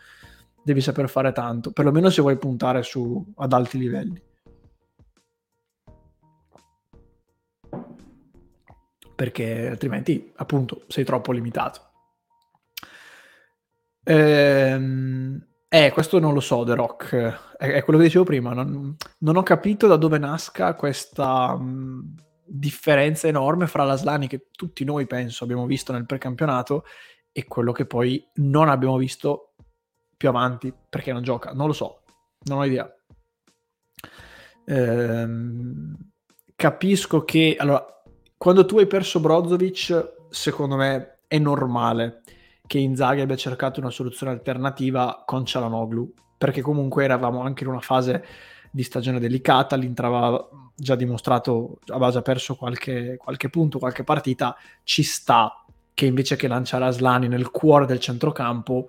Devi 0.63 0.83
saper 0.83 1.09
fare 1.09 1.33
tanto, 1.33 1.73
perlomeno 1.73 2.11
se 2.11 2.21
vuoi 2.21 2.37
puntare 2.37 2.85
su, 2.85 3.25
ad 3.37 3.53
alti 3.53 3.79
livelli. 3.79 4.23
Perché 9.21 9.69
altrimenti, 9.69 10.33
appunto, 10.37 10.85
sei 10.89 11.05
troppo 11.05 11.33
limitato. 11.33 11.91
Ehm, 14.03 15.47
eh, 15.69 15.91
questo 15.93 16.19
non 16.19 16.33
lo 16.33 16.41
so, 16.41 16.65
The 16.65 16.75
Rock. 16.75 17.57
È, 17.59 17.85
quello 17.85 17.99
che 17.99 18.07
dicevo 18.07 18.25
prima. 18.25 18.55
Non, 18.55 18.97
non, 19.19 19.37
ho 19.37 19.43
capito 19.43 19.87
da 19.87 19.97
dove 19.97 20.17
nasca 20.17 20.73
questa 20.73 21.55
mh, 21.55 22.15
differenza 22.47 23.29
enorme 23.29 23.67
fra 23.67 23.85
l'Aslani 23.85 24.27
che 24.27 24.47
tutti 24.53 24.85
noi, 24.85 25.07
penso, 25.07 25.45
abbiamo 25.45 25.67
visto 25.67 25.93
nel 25.93 26.07
precampionato 26.07 26.87
e 27.31 27.45
quello 27.45 27.73
che 27.73 27.85
poi 27.85 28.27
non 28.37 28.71
abbiamo 28.71 28.97
visto 28.97 29.53
più 30.17 30.31
avanti 30.31 30.73
perché 30.89 31.13
non 31.13 31.23
gioca. 31.23 31.53
Non 31.53 31.67
lo 31.67 31.75
so, 31.75 32.05
non 32.45 32.61
ho 32.61 32.65
idea. 32.65 32.91
Ehm, 34.65 35.95
capisco 36.57 37.23
che... 37.27 37.57
Allora, 37.59 38.00
quando 38.41 38.65
tu 38.65 38.79
hai 38.79 38.87
perso 38.87 39.21
Brozovic, 39.21 40.13
secondo 40.31 40.75
me 40.75 41.19
è 41.29 41.37
normale 41.37 42.23
che 42.67 42.79
Inzaghi 42.79 43.21
abbia 43.21 43.37
cercato 43.37 43.81
una 43.81 43.91
soluzione 43.91 44.33
alternativa 44.33 45.25
con 45.27 45.45
Cialanoglu, 45.45 46.15
perché 46.39 46.63
comunque 46.63 47.05
eravamo 47.05 47.43
anche 47.43 47.65
in 47.65 47.69
una 47.69 47.81
fase 47.81 48.25
di 48.71 48.83
stagione 48.83 49.21
delicata, 49.21 49.77
l'Inter 49.77 50.07
aveva 50.07 50.49
già 50.75 50.95
dimostrato, 50.95 51.81
aveva 51.89 52.11
già 52.11 52.23
perso 52.23 52.57
qualche, 52.57 53.19
qualche 53.19 53.51
punto, 53.51 53.79
qualche 53.79 54.05
partita, 54.05 54.57
ci 54.85 55.03
sta 55.03 55.63
che 55.93 56.07
invece 56.07 56.37
che 56.37 56.49
lanciare 56.49 56.87
Aslani 56.87 57.29
nel 57.29 57.51
cuore 57.51 57.85
del 57.85 58.01
centrocampo, 58.01 58.89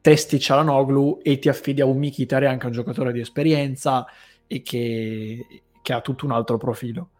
testi 0.00 0.40
Cialanoglu 0.40 1.18
e 1.22 1.38
ti 1.38 1.50
affidi 1.50 1.82
a 1.82 1.84
un 1.84 1.98
Mkhitaryan, 1.98 2.52
anche 2.52 2.64
un 2.64 2.72
giocatore 2.72 3.12
di 3.12 3.20
esperienza 3.20 4.06
e 4.46 4.62
che, 4.62 5.62
che 5.82 5.92
ha 5.92 6.00
tutto 6.00 6.24
un 6.24 6.32
altro 6.32 6.56
profilo 6.56 7.10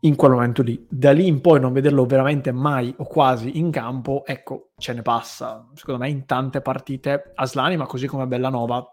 in 0.00 0.14
quel 0.14 0.32
momento 0.32 0.62
lì. 0.62 0.86
Da 0.88 1.12
lì 1.12 1.26
in 1.26 1.40
poi 1.40 1.60
non 1.60 1.72
vederlo 1.72 2.04
veramente 2.06 2.52
mai 2.52 2.94
o 2.98 3.04
quasi 3.04 3.58
in 3.58 3.70
campo, 3.70 4.24
ecco, 4.24 4.70
ce 4.76 4.92
ne 4.92 5.02
passa. 5.02 5.68
Secondo 5.74 6.02
me 6.02 6.10
in 6.10 6.24
tante 6.26 6.60
partite 6.60 7.32
Aslani, 7.34 7.76
ma 7.76 7.86
così 7.86 8.06
come 8.06 8.26
Bellanova, 8.26 8.84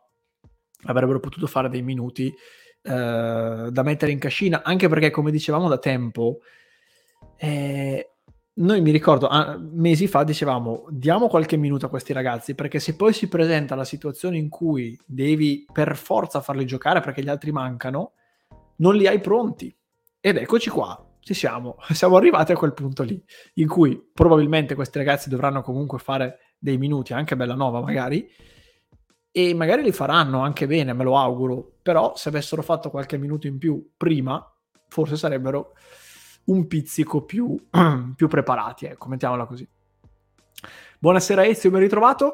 avrebbero 0.86 1.20
potuto 1.20 1.48
fare 1.48 1.70
dei 1.70 1.82
minuti 1.82 2.28
eh, 2.82 3.70
da 3.72 3.84
mettere 3.84 4.12
in 4.12 4.20
cascina, 4.20 4.64
anche 4.64 4.88
perché, 4.88 5.12
come 5.12 5.32
dicevamo 5.32 5.68
da 5.68 5.78
tempo, 5.78 6.40
eh, 7.38 8.10
noi 8.58 8.82
mi 8.82 8.92
ricordo, 8.92 9.28
ah, 9.28 9.58
mesi 9.60 10.08
fa 10.08 10.24
dicevamo, 10.24 10.86
diamo 10.90 11.28
qualche 11.28 11.58
minuto 11.58 11.86
a 11.86 11.90
questi 11.90 12.14
ragazzi, 12.14 12.56
perché 12.56 12.80
se 12.80 12.96
poi 12.96 13.12
si 13.12 13.28
presenta 13.28 13.76
la 13.76 13.84
situazione 13.84 14.38
in 14.38 14.50
cui 14.50 14.98
devi 15.06 15.66
per 15.72 15.98
forza 15.98 16.42
farli 16.42 16.66
giocare 16.66 17.02
perché 17.02 17.22
gli 17.22 17.30
altri 17.30 17.52
mancano, 17.52 18.14
non 18.78 18.96
li 18.96 19.08
hai 19.08 19.20
pronti 19.20 19.76
ed 20.26 20.38
eccoci 20.38 20.72
qua, 20.72 21.00
ci 21.20 21.36
siamo, 21.36 21.78
siamo 21.94 22.18
arrivati 22.18 22.52
a 22.52 22.56
quel 22.56 22.74
punto 22.74 23.04
lì, 23.04 23.24
in 23.56 23.68
cui 23.68 24.10
probabilmente 24.12 24.74
questi 24.74 24.98
ragazzi 24.98 25.30
dovranno 25.30 25.62
comunque 25.62 26.00
fare 26.00 26.56
dei 26.58 26.80
minuti, 26.80 27.14
anche 27.14 27.36
bella 27.36 27.54
nova 27.54 27.80
magari, 27.80 28.28
e 29.30 29.54
magari 29.54 29.84
li 29.84 29.92
faranno 29.92 30.40
anche 30.40 30.66
bene, 30.66 30.94
me 30.94 31.04
lo 31.04 31.16
auguro, 31.16 31.74
però 31.80 32.16
se 32.16 32.30
avessero 32.30 32.64
fatto 32.64 32.90
qualche 32.90 33.20
minuto 33.20 33.46
in 33.46 33.60
più 33.60 33.92
prima, 33.96 34.44
forse 34.88 35.16
sarebbero 35.16 35.74
un 36.46 36.66
pizzico 36.66 37.24
più, 37.24 37.56
più 38.16 38.28
preparati, 38.28 38.88
ecco, 38.88 39.08
mettiamola 39.10 39.46
così. 39.46 39.70
Buonasera 40.98 41.46
Ezio, 41.46 41.70
ben 41.70 41.82
ritrovato. 41.82 42.34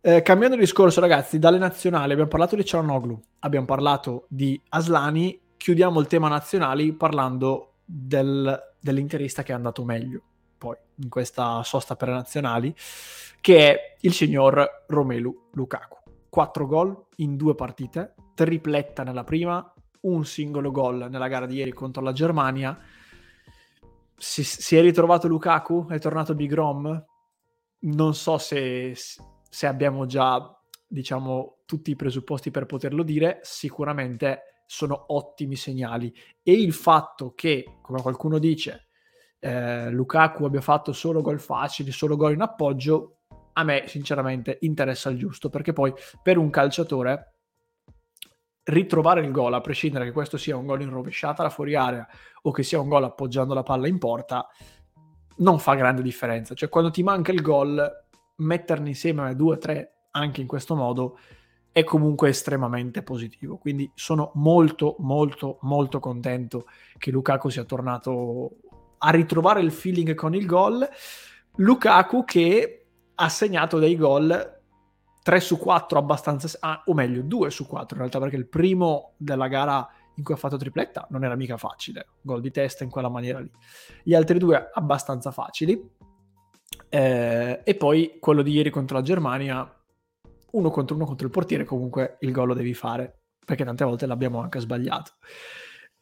Eh, 0.00 0.22
cambiando 0.22 0.56
discorso, 0.56 0.98
ragazzi, 0.98 1.38
dalle 1.38 1.58
nazionali 1.58 2.10
abbiamo 2.10 2.30
parlato 2.30 2.56
di 2.56 2.64
Cianoglu, 2.64 3.16
abbiamo 3.38 3.66
parlato 3.66 4.26
di 4.28 4.60
Aslani 4.70 5.40
chiudiamo 5.62 6.00
il 6.00 6.08
tema 6.08 6.26
nazionali 6.26 6.92
parlando 6.92 7.74
del, 7.84 8.74
dell'interista 8.80 9.44
che 9.44 9.52
è 9.52 9.54
andato 9.54 9.84
meglio 9.84 10.20
poi 10.58 10.74
in 10.96 11.08
questa 11.08 11.62
sosta 11.62 11.94
per 11.94 12.08
le 12.08 12.14
nazionali, 12.14 12.74
che 13.40 13.70
è 13.70 13.96
il 14.00 14.12
signor 14.12 14.84
Romelu 14.88 15.50
Lukaku. 15.52 15.98
Quattro 16.28 16.66
gol 16.66 17.06
in 17.16 17.36
due 17.36 17.54
partite, 17.54 18.14
tripletta 18.34 19.04
nella 19.04 19.22
prima, 19.22 19.72
un 20.00 20.24
singolo 20.24 20.72
gol 20.72 21.06
nella 21.08 21.28
gara 21.28 21.46
di 21.46 21.54
ieri 21.54 21.72
contro 21.72 22.02
la 22.02 22.12
Germania. 22.12 22.76
Si, 24.16 24.42
si 24.42 24.76
è 24.76 24.80
ritrovato 24.80 25.28
Lukaku? 25.28 25.86
È 25.88 25.98
tornato 26.00 26.34
Big 26.34 26.52
Rom? 26.52 27.04
Non 27.78 28.14
so 28.14 28.36
se, 28.38 28.94
se 28.96 29.66
abbiamo 29.68 30.06
già, 30.06 30.60
diciamo, 30.88 31.58
tutti 31.66 31.92
i 31.92 31.96
presupposti 31.96 32.50
per 32.50 32.66
poterlo 32.66 33.04
dire. 33.04 33.38
Sicuramente 33.42 34.51
sono 34.72 35.04
ottimi 35.08 35.54
segnali. 35.54 36.10
E 36.42 36.52
il 36.52 36.72
fatto 36.72 37.34
che, 37.34 37.80
come 37.82 38.00
qualcuno 38.00 38.38
dice, 38.38 38.88
eh, 39.38 39.90
Lukaku 39.90 40.46
abbia 40.46 40.62
fatto 40.62 40.94
solo 40.94 41.20
gol 41.20 41.40
facili, 41.40 41.92
solo 41.92 42.16
gol 42.16 42.32
in 42.32 42.40
appoggio, 42.40 43.18
a 43.52 43.64
me 43.64 43.84
sinceramente 43.86 44.56
interessa 44.62 45.10
il 45.10 45.18
giusto, 45.18 45.50
perché 45.50 45.74
poi 45.74 45.92
per 46.22 46.38
un 46.38 46.48
calciatore 46.48 47.34
ritrovare 48.64 49.20
il 49.20 49.30
gol, 49.30 49.52
a 49.52 49.60
prescindere 49.60 50.06
che 50.06 50.12
questo 50.12 50.38
sia 50.38 50.56
un 50.56 50.64
gol 50.64 50.80
in 50.80 50.88
rovesciata 50.88 51.42
alla 51.42 51.50
fuori 51.50 51.74
area 51.74 52.08
o 52.40 52.50
che 52.50 52.62
sia 52.62 52.80
un 52.80 52.88
gol 52.88 53.04
appoggiando 53.04 53.52
la 53.52 53.62
palla 53.62 53.88
in 53.88 53.98
porta, 53.98 54.48
non 55.36 55.58
fa 55.58 55.74
grande 55.74 56.00
differenza. 56.00 56.54
Cioè 56.54 56.70
quando 56.70 56.90
ti 56.90 57.02
manca 57.02 57.30
il 57.30 57.42
gol, 57.42 57.90
metterne 58.36 58.88
insieme 58.88 59.36
due 59.36 59.56
o 59.56 59.58
tre 59.58 60.06
anche 60.12 60.40
in 60.40 60.46
questo 60.46 60.74
modo 60.74 61.18
è 61.72 61.84
comunque 61.84 62.28
estremamente 62.28 63.02
positivo. 63.02 63.56
Quindi 63.56 63.90
sono 63.94 64.30
molto, 64.34 64.96
molto, 64.98 65.58
molto 65.62 65.98
contento 65.98 66.66
che 66.98 67.10
Lukaku 67.10 67.48
sia 67.48 67.64
tornato 67.64 68.58
a 68.98 69.10
ritrovare 69.10 69.60
il 69.60 69.72
feeling 69.72 70.14
con 70.14 70.34
il 70.34 70.46
gol. 70.46 70.86
Lukaku 71.56 72.24
che 72.24 72.86
ha 73.14 73.28
segnato 73.28 73.78
dei 73.78 73.96
gol 73.96 74.60
3 75.22 75.40
su 75.40 75.58
4 75.58 75.98
abbastanza, 75.98 76.56
ah, 76.60 76.82
o 76.84 76.94
meglio 76.94 77.22
2 77.22 77.50
su 77.50 77.66
4 77.66 77.94
in 77.94 78.00
realtà 78.00 78.18
perché 78.18 78.36
il 78.36 78.48
primo 78.48 79.14
della 79.16 79.48
gara 79.48 79.88
in 80.16 80.24
cui 80.24 80.34
ha 80.34 80.36
fatto 80.36 80.58
tripletta 80.58 81.06
non 81.10 81.24
era 81.24 81.36
mica 81.36 81.56
facile, 81.56 82.08
gol 82.20 82.42
di 82.42 82.50
testa 82.50 82.84
in 82.84 82.90
quella 82.90 83.08
maniera 83.08 83.40
lì. 83.40 83.50
Gli 84.02 84.14
altri 84.14 84.38
due 84.38 84.70
abbastanza 84.72 85.30
facili. 85.30 86.00
Eh, 86.88 87.60
e 87.64 87.74
poi 87.76 88.18
quello 88.20 88.42
di 88.42 88.52
ieri 88.52 88.68
contro 88.68 88.96
la 88.96 89.02
Germania 89.02 89.81
uno 90.52 90.70
contro 90.70 90.96
uno 90.96 91.04
contro 91.04 91.26
il 91.26 91.32
portiere, 91.32 91.64
comunque 91.64 92.16
il 92.20 92.32
gol 92.32 92.48
lo 92.48 92.54
devi 92.54 92.74
fare, 92.74 93.20
perché 93.44 93.64
tante 93.64 93.84
volte 93.84 94.06
l'abbiamo 94.06 94.40
anche 94.40 94.60
sbagliato. 94.60 95.12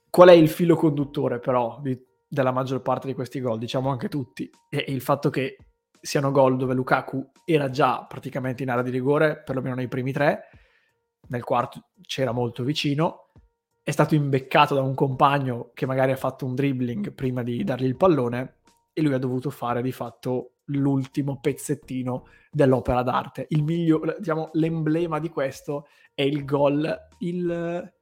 Qual 0.08 0.28
è 0.28 0.32
il 0.32 0.48
filo 0.48 0.76
conduttore 0.76 1.38
però 1.38 1.78
di, 1.80 1.98
della 2.28 2.52
maggior 2.52 2.82
parte 2.82 3.06
di 3.06 3.14
questi 3.14 3.40
gol? 3.40 3.58
Diciamo 3.58 3.90
anche 3.90 4.08
tutti, 4.08 4.50
è 4.68 4.84
il 4.88 5.00
fatto 5.00 5.30
che 5.30 5.56
siano 6.00 6.30
gol 6.30 6.56
dove 6.56 6.74
Lukaku 6.74 7.30
era 7.44 7.68
già 7.68 8.04
praticamente 8.06 8.62
in 8.62 8.70
area 8.70 8.82
di 8.82 8.90
rigore, 8.90 9.42
perlomeno 9.42 9.74
nei 9.74 9.88
primi 9.88 10.12
tre, 10.12 10.48
nel 11.28 11.44
quarto 11.44 11.90
c'era 12.02 12.32
molto 12.32 12.64
vicino, 12.64 13.30
è 13.82 13.90
stato 13.90 14.14
imbeccato 14.14 14.74
da 14.74 14.82
un 14.82 14.94
compagno 14.94 15.70
che 15.74 15.86
magari 15.86 16.12
ha 16.12 16.16
fatto 16.16 16.44
un 16.44 16.54
dribbling 16.54 17.12
prima 17.12 17.42
di 17.42 17.62
dargli 17.64 17.84
il 17.84 17.96
pallone 17.96 18.56
e 18.92 19.02
lui 19.02 19.14
ha 19.14 19.18
dovuto 19.18 19.50
fare 19.50 19.82
di 19.82 19.92
fatto 19.92 20.56
l'ultimo 20.72 21.38
pezzettino 21.40 22.26
dell'opera 22.50 23.02
d'arte. 23.02 23.46
Il 23.50 23.62
miglior, 23.62 24.16
diciamo, 24.18 24.50
l'emblema 24.54 25.18
di 25.18 25.28
questo 25.28 25.86
è 26.14 26.22
il 26.22 26.44
gol, 26.44 26.98
il, 27.18 27.92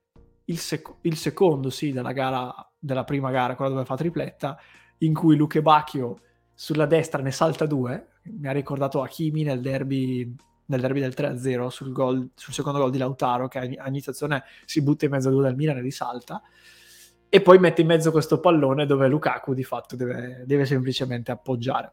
il, 0.45 0.59
sec- 0.59 0.97
il 1.03 1.17
secondo, 1.17 1.71
sì, 1.71 1.93
della 1.93 2.13
gara, 2.13 2.53
della 2.79 3.05
prima 3.05 3.31
gara, 3.31 3.55
quella 3.55 3.73
dove 3.73 3.85
fa 3.85 3.97
tripletta, 3.97 4.59
in 4.99 5.15
cui 5.15 5.37
Luke 5.37 5.63
Bacchio 5.63 6.21
sulla 6.55 6.87
destra 6.87 7.23
ne 7.23 7.31
salta 7.31 7.67
due, 7.67 8.09
mi 8.23 8.49
ha 8.49 8.53
ricordato 8.53 9.03
Hakimi 9.03 9.43
nel 9.43 9.61
derby, 9.61 10.35
nel 10.67 10.81
derby 10.81 11.01
del 11.01 11.15
3-0 11.17 11.69
sul, 11.69 11.93
gol, 11.93 12.31
sul 12.35 12.53
secondo 12.53 12.79
gol 12.79 12.91
di 12.91 12.99
Lautaro, 12.99 13.49
che 13.49 13.59
a 13.59 13.89
iniziazione 13.89 14.45
si 14.65 14.83
butta 14.83 15.05
in 15.05 15.13
mezzo 15.13 15.29
a 15.29 15.31
due 15.31 15.45
del 15.45 15.55
Milan 15.55 15.77
e 15.77 15.83
risalta, 15.83 16.43
e 17.31 17.43
poi 17.43 17.59
mette 17.59 17.83
in 17.83 17.87
mezzo 17.87 18.11
questo 18.11 18.41
pallone 18.41 18.87
dove 18.87 19.07
Lukaku 19.07 19.53
di 19.53 19.63
fatto 19.63 19.97
deve, 19.97 20.45
deve 20.47 20.65
semplicemente 20.65 21.31
appoggiare. 21.31 21.93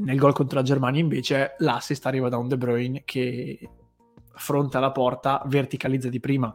Nel 0.00 0.18
gol 0.18 0.32
contro 0.32 0.58
la 0.58 0.64
Germania 0.64 1.00
invece 1.00 1.54
l'assist 1.58 2.04
arriva 2.06 2.28
da 2.28 2.38
un 2.38 2.48
De 2.48 2.56
Bruyne 2.56 3.02
che 3.04 3.58
fronta 4.34 4.80
la 4.80 4.92
porta, 4.92 5.42
verticalizza 5.46 6.08
di 6.08 6.20
prima 6.20 6.54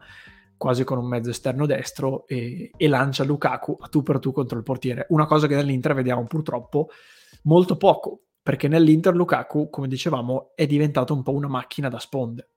quasi 0.57 0.83
con 0.83 0.97
un 0.97 1.07
mezzo 1.07 1.29
esterno 1.29 1.65
destro 1.65 2.25
e, 2.27 2.71
e, 2.75 2.87
lancia 2.87 3.23
Lukaku 3.23 3.77
a 3.79 3.87
tu 3.87 4.01
per 4.03 4.19
tu 4.19 4.31
contro 4.31 4.57
il 4.57 4.63
portiere. 4.63 5.05
Una 5.09 5.25
cosa 5.25 5.47
che 5.47 5.55
nell'Inter 5.55 5.93
vediamo 5.93 6.25
purtroppo 6.25 6.89
molto 7.43 7.77
poco, 7.77 8.21
perché 8.41 8.67
nell'Inter 8.67 9.15
Lukaku, 9.15 9.69
come 9.69 9.87
dicevamo, 9.87 10.51
è 10.55 10.65
diventato 10.65 11.13
un 11.13 11.23
po' 11.23 11.33
una 11.33 11.47
macchina 11.47 11.89
da 11.89 11.99
sponde. 11.99 12.49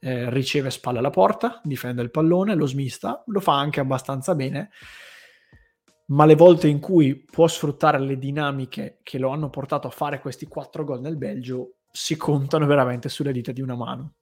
Eh, 0.00 0.30
riceve 0.30 0.70
spalle 0.70 0.98
alla 0.98 1.10
porta, 1.10 1.60
difende 1.64 2.02
il 2.02 2.10
pallone, 2.10 2.54
lo 2.54 2.66
smista, 2.66 3.22
lo 3.26 3.40
fa 3.40 3.58
anche 3.58 3.80
abbastanza 3.80 4.34
bene, 4.34 4.70
ma 6.10 6.24
le 6.24 6.34
volte 6.34 6.68
in 6.68 6.80
cui 6.80 7.16
può 7.16 7.46
sfruttare 7.46 7.98
le 7.98 8.18
dinamiche 8.18 9.00
che 9.02 9.18
lo 9.18 9.30
hanno 9.30 9.50
portato 9.50 9.86
a 9.88 9.90
fare 9.90 10.20
questi 10.20 10.46
quattro 10.46 10.84
gol 10.84 11.00
nel 11.00 11.16
Belgio 11.16 11.74
si 11.90 12.16
contano 12.16 12.66
veramente 12.66 13.08
sulle 13.08 13.32
dita 13.32 13.52
di 13.52 13.60
una 13.60 13.74
mano. 13.74 14.14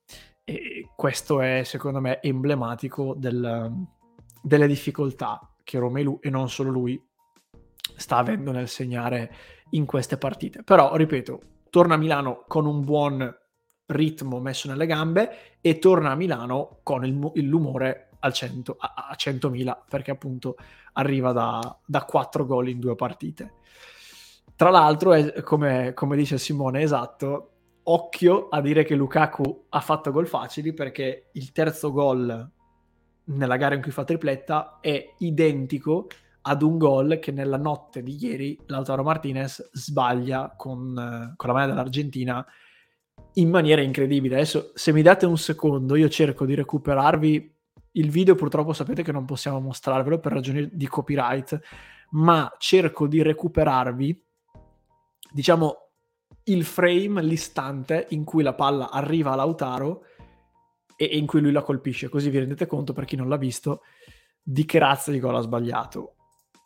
E 0.45 0.91
questo 0.95 1.41
è, 1.41 1.63
secondo 1.65 2.01
me, 2.01 2.21
emblematico 2.23 3.15
del, 3.17 3.87
delle 4.43 4.67
difficoltà 4.67 5.53
che 5.63 5.79
Romelu, 5.79 6.19
e 6.23 6.31
non 6.31 6.49
solo 6.49 6.71
lui, 6.71 7.01
sta 7.97 8.17
avendo 8.17 8.53
nel 8.53 8.69
segnare 8.69 9.35
in 9.71 9.85
queste 9.85 10.17
partite. 10.17 10.63
Però, 10.63 10.95
ripeto, 10.95 11.41
torna 11.71 11.95
a 11.95 11.99
Milano 11.99 12.45
con 12.47 12.67
un 12.67 12.85
buon 12.85 13.37
ritmo 13.87 14.41
messo 14.41 14.69
nelle 14.69 14.87
gambe 14.87 15.59
e 15.61 15.79
torna 15.79 16.11
a 16.11 16.17
Milano 16.17 16.81
con 16.83 17.05
il, 17.05 17.19
l'umore 17.45 18.11
al 18.21 18.33
100, 18.33 18.77
a, 18.79 18.95
a 19.11 19.17
100.000 19.17 19.79
perché 19.89 20.11
appunto 20.11 20.57
arriva 20.95 21.33
da, 21.33 21.79
da 21.85 22.05
4 22.05 22.47
gol 22.47 22.69
in 22.69 22.79
due 22.79 22.95
partite. 22.95 23.55
Tra 24.55 24.71
l'altro, 24.71 25.13
è, 25.13 25.43
come, 25.43 25.93
come 25.95 26.17
dice 26.17 26.39
Simone, 26.39 26.81
esatto, 26.81 27.51
occhio 27.85 28.49
a 28.49 28.61
dire 28.61 28.85
che 28.85 28.95
Lukaku 28.95 29.67
ha 29.69 29.81
fatto 29.81 30.11
gol 30.11 30.27
facili 30.27 30.73
perché 30.73 31.29
il 31.33 31.53
terzo 31.53 31.93
gol 31.93 32.51
nella 33.25 33.57
gara 33.57 33.75
in 33.75 33.83
cui 33.83 33.91
fa 33.91 34.05
tripletta 34.05 34.79
è 34.81 35.15
identico 35.19 36.07
ad 36.49 36.63
un 36.63 36.79
gol 36.79 37.19
che 37.19 37.33
nella 37.33 37.57
notte 37.57 38.03
di 38.03 38.17
ieri 38.21 38.59
Lautaro 38.67 39.03
Martinez 39.03 39.71
sbaglia 39.73 40.55
con, 40.57 41.35
con 41.37 41.49
la 41.49 41.55
maglia 41.55 41.67
dell'Argentina 41.67 42.47
in 43.35 43.51
maniera 43.51 43.83
incredibile. 43.83 44.37
Adesso, 44.37 44.73
se 44.75 44.93
mi 44.93 45.03
date 45.03 45.27
un 45.27 45.37
secondo, 45.37 45.97
io 45.97 46.09
cerco 46.09 46.47
di 46.47 46.55
recuperarvi 46.55 47.56
il 47.97 48.11
video. 48.11 48.35
Purtroppo 48.35 48.73
sapete 48.73 49.03
che 49.03 49.13
non 49.13 49.25
possiamo 49.25 49.61
mostrarvelo 49.61 50.19
per 50.19 50.33
ragioni 50.33 50.69
di 50.73 50.87
copyright, 50.87 51.61
ma 52.11 52.53
cerco 52.59 53.07
di 53.07 53.23
recuperarvi, 53.23 54.25
diciamo, 55.31 55.81
il 56.45 56.65
frame, 56.65 57.23
l'istante 57.23 58.07
in 58.11 58.25
cui 58.25 58.43
la 58.43 58.55
palla 58.55 58.91
arriva 58.91 59.33
a 59.33 59.35
Lautaro 59.35 60.05
e, 60.97 61.05
in 61.05 61.27
cui 61.27 61.41
lui 61.41 61.53
la 61.53 61.63
colpisce. 61.63 62.09
Così 62.09 62.31
vi 62.31 62.39
rendete 62.39 62.67
conto, 62.67 62.93
per 62.93 63.05
chi 63.05 63.17
non 63.17 63.29
l'ha 63.29 63.37
visto, 63.37 63.83
di 64.43 64.65
che 64.65 64.79
razza 64.79 65.11
di 65.11 65.19
gol 65.19 65.35
ha 65.35 65.41
sbagliato. 65.41 66.15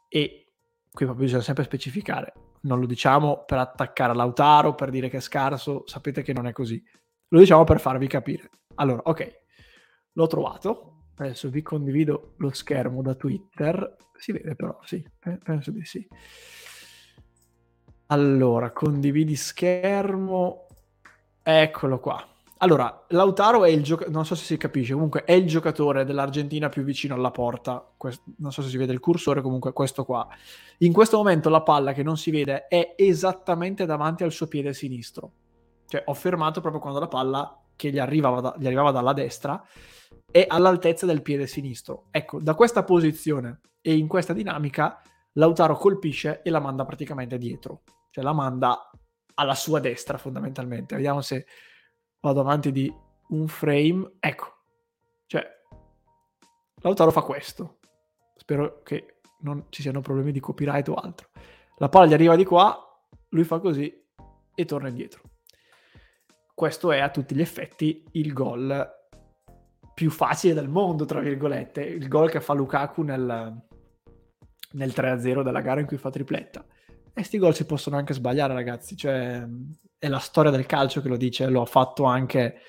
E 0.09 0.53
qui 0.93 1.05
proprio 1.07 1.25
bisogna 1.25 1.43
sempre 1.43 1.65
specificare. 1.65 2.35
Non 2.63 2.79
lo 2.79 2.87
diciamo 2.87 3.45
per 3.47 3.59
attaccare 3.59 4.15
Lautaro, 4.15 4.75
per 4.75 4.91
dire 4.91 5.09
che 5.09 5.17
è 5.17 5.21
scarso, 5.21 5.85
sapete 5.87 6.23
che 6.23 6.35
non 6.35 6.47
è 6.47 6.53
così. 6.53 6.83
Lo 7.29 7.39
diciamo 7.39 7.65
per 7.65 7.81
farvi 7.81 8.07
capire. 8.07 8.51
Allora, 8.75 9.03
ok, 9.05 9.43
l'ho 10.13 10.27
trovato. 10.27 10.90
Adesso 11.21 11.51
vi 11.51 11.61
condivido 11.61 12.33
lo 12.39 12.51
schermo 12.51 13.03
da 13.03 13.15
Twitter. 13.15 13.97
Si 14.17 14.33
vede 14.33 14.55
però, 14.55 14.79
sì, 14.83 15.07
penso 15.43 15.71
di 15.71 15.85
sì. 15.85 16.07
Allora, 18.07 18.73
condividi 18.73 19.37
schermo. 19.37 20.67
Eccolo 21.43 22.01
qua. 22.01 22.27
Allora, 22.63 23.05
Lautaro 23.09 23.65
è 23.65 23.69
il 23.69 23.83
giocatore, 23.83 24.15
non 24.15 24.25
so 24.25 24.35
se 24.35 24.45
si 24.45 24.57
capisce, 24.57 24.95
comunque 24.95 25.25
è 25.25 25.33
il 25.33 25.47
giocatore 25.47 26.07
dell'Argentina 26.07 26.71
più 26.71 26.85
vicino 26.85 27.15
alla 27.15 27.31
porta. 27.31 27.87
Quest- 27.99 28.23
non 28.39 28.51
so 28.51 28.63
se 28.63 28.71
si 28.71 28.79
vede 28.79 28.93
il 28.93 29.01
cursore, 29.01 29.43
comunque 29.43 29.75
questo 29.75 30.07
qua. 30.07 30.27
In 30.79 30.93
questo 30.93 31.19
momento 31.19 31.51
la 31.51 31.63
palla 31.63 31.93
che 31.93 32.03
non 32.03 32.17
si 32.17 32.31
vede 32.31 32.67
è 32.67 32.95
esattamente 32.97 33.85
davanti 33.85 34.25
al 34.25 34.33
suo 34.33 34.47
piede 34.47 34.73
sinistro. 34.73 35.33
Cioè, 35.87 36.03
ho 36.07 36.15
fermato 36.15 36.63
proprio 36.63 36.81
quando 36.81 36.99
la 36.99 37.09
palla 37.09 37.63
che 37.77 37.91
gli 37.91 37.99
arrivava, 37.99 38.41
da- 38.41 38.55
gli 38.59 38.67
arrivava 38.67 38.91
dalla 38.91 39.13
destra 39.13 39.63
è 40.31 40.45
all'altezza 40.49 41.07
del 41.07 41.23
piede 41.23 41.47
sinistro. 41.47 42.07
Ecco, 42.11 42.41
da 42.41 42.55
questa 42.55 42.85
posizione 42.85 43.61
e 43.81 43.97
in 43.97 44.09
questa 44.09 44.33
dinamica, 44.33 45.01
Lautaro 45.35 45.77
colpisce 45.77 46.43
e 46.43 46.51
la 46.51 46.61
manda 46.61 46.85
praticamente 46.85 47.39
dietro 47.39 47.83
cioè 48.11 48.25
la 48.25 48.33
manda 48.33 48.91
alla 49.35 49.55
sua 49.55 49.81
destra 49.81 50.19
fondamentalmente. 50.19 50.97
Vediamo 50.97 51.21
se 51.21 51.47
vado 52.21 52.41
avanti 52.41 52.73
di 52.73 52.93
un 53.29 53.49
frame. 53.49 54.17
Ecco, 54.19 54.65
cioè 55.27 55.47
Lautaro 56.83 57.11
fa 57.11 57.23
questo. 57.23 57.79
Spero 58.37 58.83
che 58.83 59.21
non 59.41 59.67
ci 59.71 59.83
siano 59.83 60.01
problemi 60.01 60.33
di 60.33 60.41
copyright 60.41 60.89
o 60.89 60.95
altro. 60.95 61.29
La 61.77 61.89
palla 61.89 62.07
gli 62.07 62.13
arriva 62.13 62.37
di 62.37 62.45
qua, 62.45 62.77
lui 63.31 63.45
fa 63.45 63.59
così 63.61 63.93
e 64.55 64.65
torna 64.65 64.89
indietro. 64.89 65.23
Questo 66.55 66.93
è 66.93 66.99
a 66.99 67.09
tutti 67.09 67.35
gli 67.35 67.41
effetti 67.41 68.05
il 68.13 68.33
gol 68.35 68.99
più 69.95 70.11
facile 70.11 70.55
del 70.55 70.69
mondo, 70.69 71.05
tra 71.05 71.21
virgolette, 71.21 71.83
il 71.83 72.09
gol 72.09 72.31
che 72.31 72.41
fa 72.41 72.55
Lukaku 72.55 73.03
nel, 73.03 73.63
nel 74.73 74.91
3-0 74.91 75.43
della 75.43 75.61
gara 75.61 75.81
in 75.81 75.87
cui 75.87 75.99
fa 75.99 76.11
tripletta. 76.11 76.65
E 77.13 77.23
sti 77.23 77.39
gol 77.39 77.55
si 77.55 77.67
possono 77.67 77.97
anche 77.97 78.15
sbagliare, 78.15 78.55
ragazzi. 78.55 78.97
Cioè, 78.97 79.47
è 79.99 80.09
la 80.09 80.19
storia 80.19 80.51
del 80.51 80.67
calcio 80.67 81.03
che 81.03 81.09
lo 81.09 81.17
dice. 81.17 81.49
Lo 81.49 81.63
ha 81.63 81.67
fatto 81.67 82.05
anche. 82.05 82.61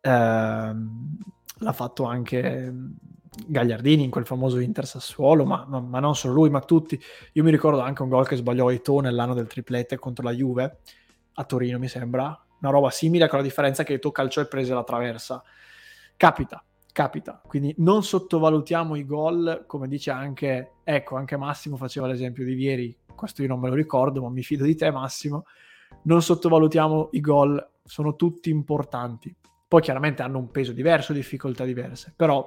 Ehm, 0.00 1.18
l'ha 1.58 1.72
fatto 1.72 2.04
anche 2.04 2.72
Gagliardini 3.46 4.04
in 4.04 4.10
quel 4.10 4.24
famoso 4.24 4.58
Inter 4.58 4.86
Sassuolo, 4.86 5.44
ma, 5.44 5.64
ma, 5.68 5.80
ma, 5.80 6.00
non 6.00 6.14
solo 6.14 6.34
lui, 6.34 6.50
ma 6.50 6.60
tutti. 6.60 6.98
Io 7.32 7.42
mi 7.42 7.50
ricordo 7.50 7.80
anche 7.80 8.02
un 8.02 8.08
gol 8.08 8.26
che 8.26 8.36
sbagliò 8.36 8.70
Eto'o 8.70 9.00
nell'anno 9.00 9.34
del 9.34 9.46
triplete 9.46 9.98
contro 9.98 10.24
la 10.24 10.32
Juve 10.32 10.78
a 11.34 11.44
Torino, 11.44 11.78
mi 11.78 11.88
sembra. 11.88 12.40
Una 12.60 12.70
roba 12.70 12.90
simile, 12.90 13.28
con 13.28 13.38
la 13.38 13.44
differenza 13.44 13.82
che 13.82 13.94
Eto'o 13.94 14.12
calciò 14.12 14.40
e 14.40 14.46
prese 14.46 14.72
la 14.72 14.84
traversa. 14.84 15.42
Capita, 16.16 16.64
capita. 16.92 17.42
Quindi 17.46 17.74
non 17.78 18.02
sottovalutiamo 18.02 18.96
i 18.96 19.04
gol, 19.04 19.64
come 19.66 19.88
dice 19.88 20.10
anche, 20.10 20.72
ecco, 20.84 21.16
anche 21.16 21.36
Massimo 21.36 21.76
faceva 21.76 22.06
l'esempio 22.06 22.44
di 22.44 22.54
Vieri 22.54 22.98
questo 23.16 23.42
io 23.42 23.48
non 23.48 23.58
me 23.58 23.68
lo 23.68 23.74
ricordo, 23.74 24.22
ma 24.22 24.28
mi 24.28 24.44
fido 24.44 24.62
di 24.62 24.76
te 24.76 24.92
Massimo, 24.92 25.46
non 26.02 26.22
sottovalutiamo 26.22 27.08
i 27.12 27.20
gol, 27.20 27.70
sono 27.82 28.14
tutti 28.14 28.50
importanti. 28.50 29.34
Poi 29.66 29.82
chiaramente 29.82 30.22
hanno 30.22 30.38
un 30.38 30.52
peso 30.52 30.70
diverso, 30.70 31.12
difficoltà 31.12 31.64
diverse, 31.64 32.12
però 32.14 32.46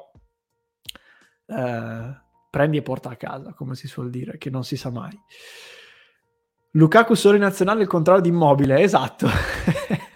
eh, 1.48 2.22
prendi 2.50 2.78
e 2.78 2.82
porta 2.82 3.10
a 3.10 3.18
casa, 3.18 3.54
come 3.54 3.76
si 3.76 3.90
suol 3.90 4.10
dire, 4.10 4.38
che 4.38 4.50
non 4.50 4.64
si 4.64 4.78
sa 4.78 4.90
mai. 4.90 5.20
Lukaku 6.74 7.16
solo 7.16 7.36
in 7.36 7.42
nazionale 7.42 7.82
il 7.82 7.88
contrario 7.88 8.22
di 8.22 8.30
Immobile, 8.30 8.80
esatto. 8.80 9.28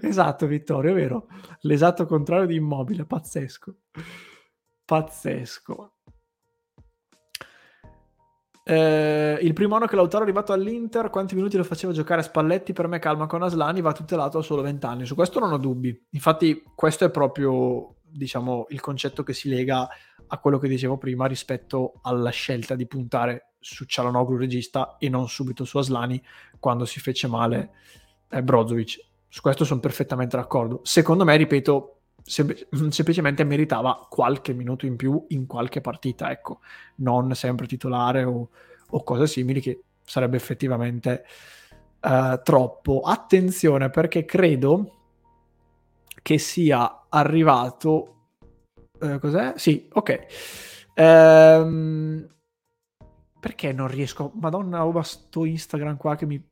esatto 0.00 0.46
Vittorio, 0.46 0.90
è 0.90 0.94
vero? 0.94 1.28
L'esatto 1.60 2.06
contrario 2.06 2.46
di 2.46 2.56
Immobile, 2.56 3.04
pazzesco. 3.04 3.76
Pazzesco. 4.84 5.94
Eh, 8.62 9.38
il 9.40 9.52
primo 9.52 9.74
anno 9.74 9.86
che 9.86 9.96
Lautaro 9.96 10.22
è 10.22 10.26
arrivato 10.26 10.52
all'Inter, 10.52 11.10
quanti 11.10 11.34
minuti 11.34 11.56
lo 11.56 11.64
faceva 11.64 11.92
giocare 11.92 12.20
a 12.20 12.24
Spalletti? 12.24 12.72
Per 12.72 12.86
me 12.86 12.98
calma 12.98 13.26
con 13.26 13.42
Aslani, 13.42 13.80
va 13.80 13.92
tutelato 13.92 14.38
a 14.38 14.42
solo 14.42 14.62
20 14.62 14.86
anni. 14.86 15.06
Su 15.06 15.14
questo 15.14 15.40
non 15.40 15.52
ho 15.52 15.58
dubbi. 15.58 16.06
Infatti 16.10 16.62
questo 16.74 17.04
è 17.04 17.10
proprio 17.10 17.96
diciamo, 18.02 18.66
il 18.68 18.80
concetto 18.80 19.22
che 19.22 19.32
si 19.32 19.48
lega 19.48 19.88
a 20.32 20.38
quello 20.38 20.58
che 20.58 20.68
dicevo 20.68 20.98
prima 20.98 21.26
rispetto 21.26 21.94
alla 22.02 22.30
scelta 22.30 22.76
di 22.76 22.86
puntare 22.86 23.54
su 23.58 23.84
Cialanoglu 23.84 24.36
regista 24.36 24.96
e 24.98 25.08
non 25.08 25.28
subito 25.28 25.64
su 25.64 25.78
Aslani 25.78 26.22
quando 26.58 26.84
si 26.84 27.00
fece 27.00 27.26
male 27.26 27.70
eh, 28.30 28.42
Brozovic. 28.42 29.09
Su 29.32 29.42
questo 29.42 29.64
sono 29.64 29.78
perfettamente 29.78 30.36
d'accordo. 30.36 30.80
Secondo 30.82 31.24
me, 31.24 31.36
ripeto, 31.36 32.00
sem- 32.24 32.52
semplicemente 32.90 33.44
meritava 33.44 34.06
qualche 34.10 34.52
minuto 34.52 34.86
in 34.86 34.96
più 34.96 35.24
in 35.28 35.46
qualche 35.46 35.80
partita, 35.80 36.32
ecco, 36.32 36.58
non 36.96 37.32
sempre 37.36 37.68
titolare 37.68 38.24
o, 38.24 38.48
o 38.90 39.02
cose 39.04 39.28
simili 39.28 39.60
che 39.60 39.84
sarebbe 40.02 40.36
effettivamente 40.36 41.24
uh, 42.00 42.40
troppo. 42.42 43.02
Attenzione 43.02 43.88
perché 43.88 44.24
credo 44.24 44.96
che 46.20 46.38
sia 46.38 47.06
arrivato... 47.08 48.16
Uh, 48.98 49.20
cos'è? 49.20 49.52
Sì, 49.54 49.88
ok. 49.92 50.26
Ehm, 50.94 52.26
perché 53.38 53.72
non 53.72 53.86
riesco? 53.86 54.32
Madonna, 54.34 54.84
ho 54.84 55.02
sto 55.02 55.44
Instagram 55.44 55.96
qua 55.96 56.16
che 56.16 56.26
mi, 56.26 56.44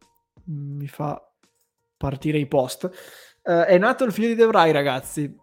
mi 0.44 0.86
fa 0.86 1.27
partire 1.98 2.38
i 2.38 2.46
post. 2.46 2.84
Uh, 3.42 3.64
è 3.64 3.76
nato 3.76 4.04
il 4.04 4.12
figlio 4.12 4.28
di 4.28 4.34
Devrai, 4.34 4.72
ragazzi. 4.72 5.36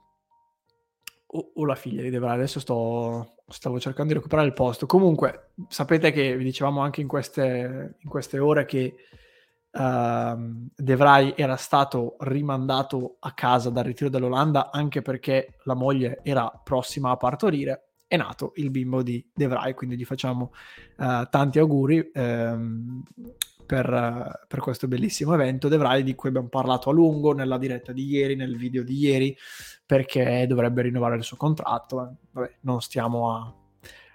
O, 1.27 1.51
o, 1.53 1.65
la 1.65 1.75
figlia 1.75 2.01
di 2.01 2.09
Devrai, 2.09 2.35
adesso 2.35 2.59
sto, 2.59 3.35
stavo 3.47 3.79
cercando 3.79 4.13
di 4.13 4.17
recuperare 4.17 4.47
il 4.47 4.53
posto. 4.53 4.87
Comunque, 4.87 5.51
sapete 5.67 6.11
che 6.11 6.35
vi 6.35 6.45
dicevamo 6.45 6.81
anche 6.81 7.01
in 7.01 7.07
queste, 7.07 7.97
in 7.99 8.09
queste 8.09 8.39
ore 8.39 8.65
che 8.65 8.95
uh, 9.71 10.69
De 10.75 10.95
Vrij 10.95 11.33
era 11.35 11.57
stato 11.57 12.15
rimandato 12.19 13.17
a 13.19 13.33
casa 13.33 13.69
dal 13.69 13.83
ritiro 13.83 14.09
dell'Olanda 14.09 14.71
anche 14.71 15.01
perché 15.01 15.57
la 15.63 15.75
moglie 15.75 16.21
era 16.23 16.49
prossima 16.63 17.11
a 17.11 17.17
partorire. 17.17 17.89
È 18.07 18.15
nato 18.17 18.53
il 18.55 18.69
bimbo 18.69 19.03
di 19.03 19.23
De 19.33 19.47
Vrij, 19.47 19.73
quindi 19.73 19.97
gli 19.97 20.05
facciamo 20.05 20.53
uh, 20.97 21.27
tanti 21.29 21.59
auguri 21.59 22.11
um, 22.13 23.03
per, 23.65 24.45
per, 24.47 24.59
questo 24.59 24.87
bellissimo 24.87 25.33
evento. 25.33 25.67
De 25.67 25.77
Vrij 25.77 26.03
di 26.03 26.15
cui 26.15 26.29
abbiamo 26.29 26.47
parlato 26.47 26.89
a 26.89 26.93
lungo 26.93 27.33
nella 27.33 27.57
diretta 27.57 27.91
di 27.91 28.05
ieri, 28.05 28.35
nel 28.35 28.57
video 28.57 28.83
di 28.83 28.97
ieri, 28.97 29.35
perché 29.85 30.45
dovrebbe 30.47 30.83
rinnovare 30.83 31.15
il 31.15 31.23
suo 31.23 31.37
contratto. 31.37 32.15
Vabbè, 32.31 32.55
non 32.61 32.81
stiamo 32.81 33.35
a, 33.35 33.53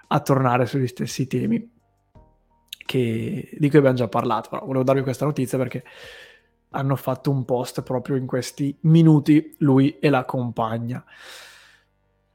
a 0.09 0.20
tornare 0.20 0.66
sugli 0.66 0.86
stessi 0.86 1.26
temi 1.26 1.78
che, 2.90 3.51
di 3.57 3.68
cui 3.68 3.78
abbiamo 3.78 3.96
già 3.96 4.09
parlato, 4.09 4.48
però 4.51 4.64
volevo 4.64 4.82
darvi 4.84 5.03
questa 5.03 5.24
notizia 5.24 5.57
perché 5.59 5.84
hanno 6.70 6.96
fatto 6.96 7.30
un 7.30 7.44
post 7.44 7.82
proprio 7.82 8.16
in 8.16 8.26
questi 8.26 8.76
minuti, 8.82 9.55
lui 9.59 9.98
e 9.98 10.11
la 10.11 10.24
compagna. 10.24 11.05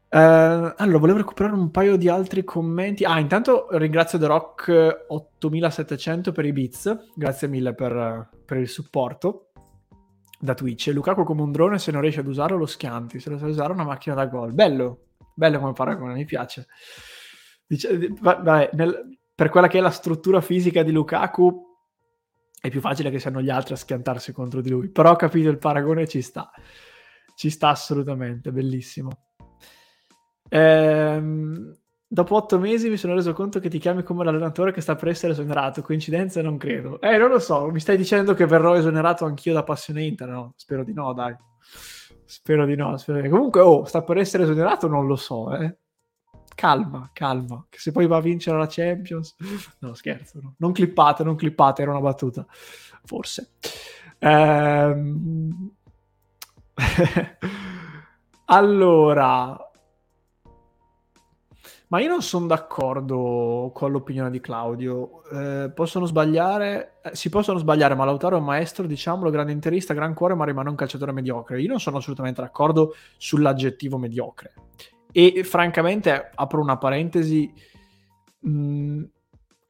Uh, 0.08 0.74
allora, 0.78 0.98
volevo 0.98 1.18
recuperare 1.18 1.56
un 1.56 1.72
paio 1.72 1.98
di 1.98 2.08
altri 2.08 2.44
commenti. 2.44 3.04
Ah, 3.04 3.20
intanto 3.20 3.68
ringrazio 3.72 4.18
The 4.18 4.28
Rock 4.28 5.06
8700 5.08 6.32
per 6.32 6.46
i 6.46 6.54
bits, 6.54 7.12
grazie 7.16 7.48
mille 7.48 7.74
per, 7.74 8.30
per 8.46 8.58
il 8.58 8.70
supporto 8.70 9.50
da 10.40 10.54
Twitch. 10.54 10.92
Lukaku 10.94 11.24
come 11.24 11.42
un 11.42 11.52
drone, 11.52 11.80
se 11.80 11.92
non 11.92 12.02
riesce 12.02 12.22
ad 12.22 12.28
usarlo 12.28 12.58
lo 12.58 12.66
schianti, 12.66 13.20
se 13.20 13.30
lo 13.30 13.38
sa 13.38 13.48
usare 13.48 13.74
una 13.74 13.84
macchina 13.84 14.16
da 14.16 14.26
gol. 14.28 14.54
Bello, 14.54 15.08
bello 15.34 15.60
come 15.60 15.74
paragone, 15.74 16.14
mi 16.14 16.26
piace. 16.26 16.68
Dice, 17.68 18.14
vabbè, 18.20 18.70
nel, 18.74 19.18
per 19.34 19.50
quella 19.50 19.68
che 19.68 19.80
è 19.80 19.82
la 19.82 19.90
struttura 19.90 20.40
fisica 20.40 20.84
di 20.84 20.92
Lukaku 20.92 21.64
è 22.62 22.70
più 22.70 22.80
facile 22.80 23.12
che 23.12 23.20
siano 23.20 23.42
gli 23.42 23.50
altri 23.50 23.74
a 23.74 23.78
schiantarsi 23.78 24.32
contro 24.32 24.62
di 24.62 24.70
lui, 24.70 24.90
però 24.90 25.12
ho 25.12 25.16
capito 25.16 25.50
il 25.50 25.58
paragone 25.58 26.08
ci 26.08 26.22
sta, 26.22 26.50
ci 27.36 27.50
sta 27.50 27.70
assolutamente, 27.70 28.52
bellissimo. 28.52 29.10
Ehm, 30.50 31.76
dopo 32.08 32.36
otto 32.36 32.60
mesi 32.60 32.90
mi 32.90 32.98
sono 32.98 33.14
reso 33.14 33.34
conto 33.34 33.60
che 33.60 33.70
ti 33.70 33.80
chiami 33.80 34.04
come 34.04 34.24
l'allenatore 34.24 34.72
che 34.72 34.82
sta 34.82 34.96
per 34.96 35.10
essere 35.10 35.34
esonerato, 35.34 35.82
coincidenza 35.82 36.42
non 36.42 36.58
credo. 36.58 37.00
Eh, 37.02 37.18
non 37.18 37.30
lo 37.30 37.40
so, 37.40 37.70
mi 37.72 37.80
stai 37.80 37.98
dicendo 37.98 38.34
che 38.34 38.46
verrò 38.46 38.76
esonerato 38.76 39.26
anch'io 39.26 39.54
da 39.54 39.64
passione 39.64 40.04
Inter, 40.04 40.30
no? 40.30 40.54
Spero 40.56 40.84
di 40.84 40.94
no, 40.94 41.14
dai. 41.14 41.36
Spero 42.26 42.66
di 42.66 42.76
no. 42.76 42.98
Spero 42.98 43.22
di... 43.22 43.30
Comunque, 43.30 43.62
oh, 43.62 43.86
sta 43.86 44.04
per 44.04 44.18
essere 44.18 44.44
esonerato, 44.44 44.88
non 44.88 45.08
lo 45.08 45.16
so, 45.16 45.56
eh 45.56 45.78
calma, 46.56 47.10
calma, 47.14 47.66
che 47.70 47.78
se 47.80 47.92
poi 47.92 48.08
va 48.08 48.18
a 48.18 48.22
vincere 48.22 48.58
la 48.58 48.68
Champions... 48.68 49.36
No, 49.80 49.94
scherzo, 49.94 50.40
no. 50.42 50.56
non 50.58 50.72
clippate, 50.72 51.24
non 51.24 51.36
clippate, 51.36 51.82
era 51.82 51.92
una 51.92 52.00
battuta, 52.00 52.46
forse. 53.04 53.52
Ehm... 54.20 55.72
allora... 58.46 59.65
Ma 61.88 62.00
io 62.00 62.10
non 62.10 62.24
sono 62.24 62.48
d'accordo 62.48 63.72
con 63.74 63.92
l'opinione 63.92 64.32
di 64.32 64.40
Claudio. 64.40 65.24
Eh, 65.30 65.72
possono 65.72 66.06
sbagliare, 66.06 67.00
eh, 67.04 67.16
si 67.16 67.30
possono 67.30 67.60
sbagliare, 67.60 67.94
ma 67.94 68.06
Lautaro 68.06 68.38
è 68.38 68.40
un 68.40 68.46
maestro, 68.46 68.88
diciamolo, 68.88 69.30
grande 69.30 69.52
interista, 69.52 69.94
gran 69.94 70.16
cuore, 70.16 70.34
ma 70.34 70.46
rimane 70.46 70.70
un 70.70 70.76
calciatore 70.76 71.12
mediocre. 71.12 71.62
Io 71.62 71.68
non 71.68 71.80
sono 71.80 71.98
assolutamente 71.98 72.42
d'accordo 72.42 72.96
sull'aggettivo 73.18 73.98
mediocre. 74.00 74.54
E 75.12 75.44
francamente, 75.44 76.32
apro 76.34 76.60
una 76.60 76.78
parentesi, 76.78 77.54
mh, 78.40 78.50
mm, 78.50 79.04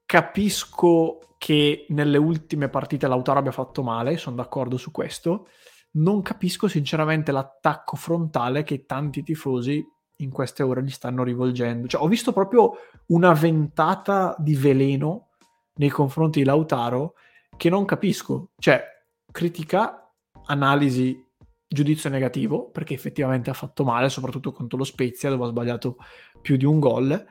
capisco 0.06 1.20
che 1.38 1.86
nelle 1.90 2.18
ultime 2.18 2.70
partite 2.70 3.08
Lautaro 3.08 3.40
abbia 3.40 3.52
fatto 3.52 3.84
male, 3.84 4.18
sono 4.18 4.38
d'accordo 4.38 4.78
su 4.78 4.92
questo. 4.92 5.50
Non 5.92 6.22
capisco 6.22 6.68
sinceramente 6.68 7.32
l'attacco 7.32 7.98
frontale 7.98 8.64
che 8.64 8.86
tanti 8.86 9.22
tifosi 9.22 9.86
in 10.18 10.32
queste 10.32 10.64
ore 10.64 10.84
gli 10.84 10.90
stanno 10.90 11.24
rivolgendo. 11.24 11.88
Cioè, 11.88 12.02
ho 12.02 12.08
visto 12.08 12.32
proprio 12.32 12.74
una 13.08 13.34
ventata 13.34 14.36
di 14.38 14.56
veleno 14.56 15.30
nei 15.76 15.90
confronti 15.90 16.40
di 16.40 16.46
Lautaro 16.46 17.16
che 17.58 17.70
non 17.70 17.86
capisco. 17.86 18.52
Cioè, 18.58 18.84
critica, 19.32 20.12
analisi 20.46 21.24
giudizio 21.68 22.10
negativo 22.10 22.70
perché 22.70 22.94
effettivamente 22.94 23.50
ha 23.50 23.54
fatto 23.54 23.84
male, 23.84 24.10
soprattutto 24.10 24.52
contro 24.52 24.78
lo 24.78 24.84
Spezia 24.84 25.30
dove 25.30 25.46
ha 25.46 25.50
sbagliato 25.50 25.98
più 26.42 26.56
di 26.56 26.66
un 26.66 26.80
gol. 26.80 27.26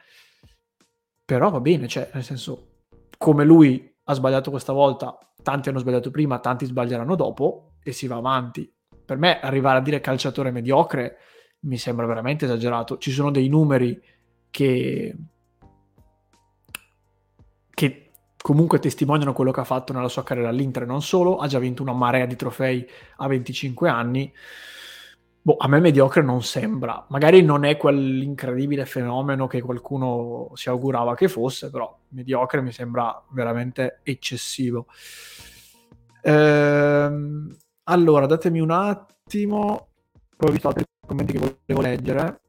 Però 1.25 1.51
va 1.51 1.61
bene, 1.61 1.89
cioè, 1.89 2.11
nel 2.13 2.25
senso, 2.25 2.83
come 3.17 3.45
lui 3.45 3.93
ha 4.05 4.13
sbagliato 4.13 4.51
questa 4.51 4.73
volta, 4.73 5.19
tanti 5.43 5.71
hanno 5.71 5.79
sbagliato 5.79 6.11
prima, 6.11 6.39
tanti 6.41 6.67
sbaglieranno 6.67 7.15
dopo 7.15 7.77
e 7.83 7.93
si 7.93 8.07
va 8.07 8.17
avanti. 8.17 8.71
Per 9.05 9.17
me 9.17 9.41
arrivare 9.41 9.79
a 9.79 9.83
dire 9.83 10.01
calciatore 10.01 10.51
mediocre 10.51 11.17
mi 11.65 11.79
sembra 11.79 12.07
veramente 12.07 12.45
esagerato. 12.45 12.99
Ci 12.99 13.11
sono 13.11 13.31
dei 13.31 13.49
numeri 13.49 14.01
che 14.51 15.17
che 17.75 18.11
comunque 18.41 18.79
testimoniano 18.79 19.33
quello 19.33 19.51
che 19.51 19.61
ha 19.61 19.65
fatto 19.65 19.93
nella 19.93 20.09
sua 20.09 20.23
carriera 20.23 20.49
all'Inter, 20.49 20.87
non 20.87 21.03
solo, 21.03 21.39
ha 21.39 21.47
già 21.49 21.59
vinto 21.59 21.83
una 21.83 21.93
marea 21.93 22.27
di 22.27 22.37
trofei 22.37 22.87
a 23.17 23.27
25 23.27 23.89
anni. 23.89 24.33
Boh, 25.43 25.57
a 25.59 25.69
me 25.69 25.81
mediocre 25.81 26.23
non 26.23 26.43
sembra. 26.43 27.05
Magari 27.09 27.43
non 27.43 27.65
è 27.65 27.77
quell'incredibile 27.77 28.87
fenomeno 28.87 29.47
che 29.47 29.61
qualcuno 29.61 30.51
si 30.55 30.69
augurava 30.69 31.15
che 31.15 31.29
fosse, 31.29 31.71
però 31.71 31.95
mediocre 32.09 32.63
mi 32.63 32.73
sembra 32.73 33.23
veramente 33.31 34.01
eccessivo. 34.03 34.87
Ehm, 36.23 37.55
allora, 37.85 38.27
datemi 38.27 38.61
un 38.61 38.71
attimo. 38.71 39.89
Poi 40.37 40.51
visto 40.51 40.69
altri 40.69 40.85
commenti 41.07 41.33
che 41.33 41.39
volevo 41.39 41.81
leggere. 41.81 42.41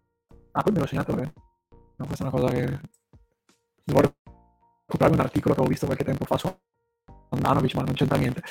Ah, 0.51 0.61
poi 0.61 0.73
me 0.73 0.79
l'ho 0.79 0.85
segnato. 0.87 1.15
No, 1.15 2.05
questa 2.05 2.25
è 2.25 2.27
una 2.27 2.31
cosa 2.31 2.53
che 2.53 2.79
voglio 3.85 4.15
comprarmi 4.85 5.17
un 5.17 5.23
articolo 5.23 5.55
che 5.55 5.61
ho 5.61 5.65
visto 5.65 5.85
qualche 5.85 6.03
tempo 6.03 6.25
fa 6.25 6.37
su 6.37 6.53
Andanovic, 7.29 7.75
ma 7.75 7.83
non 7.83 7.93
c'entra 7.93 8.17
niente. 8.17 8.41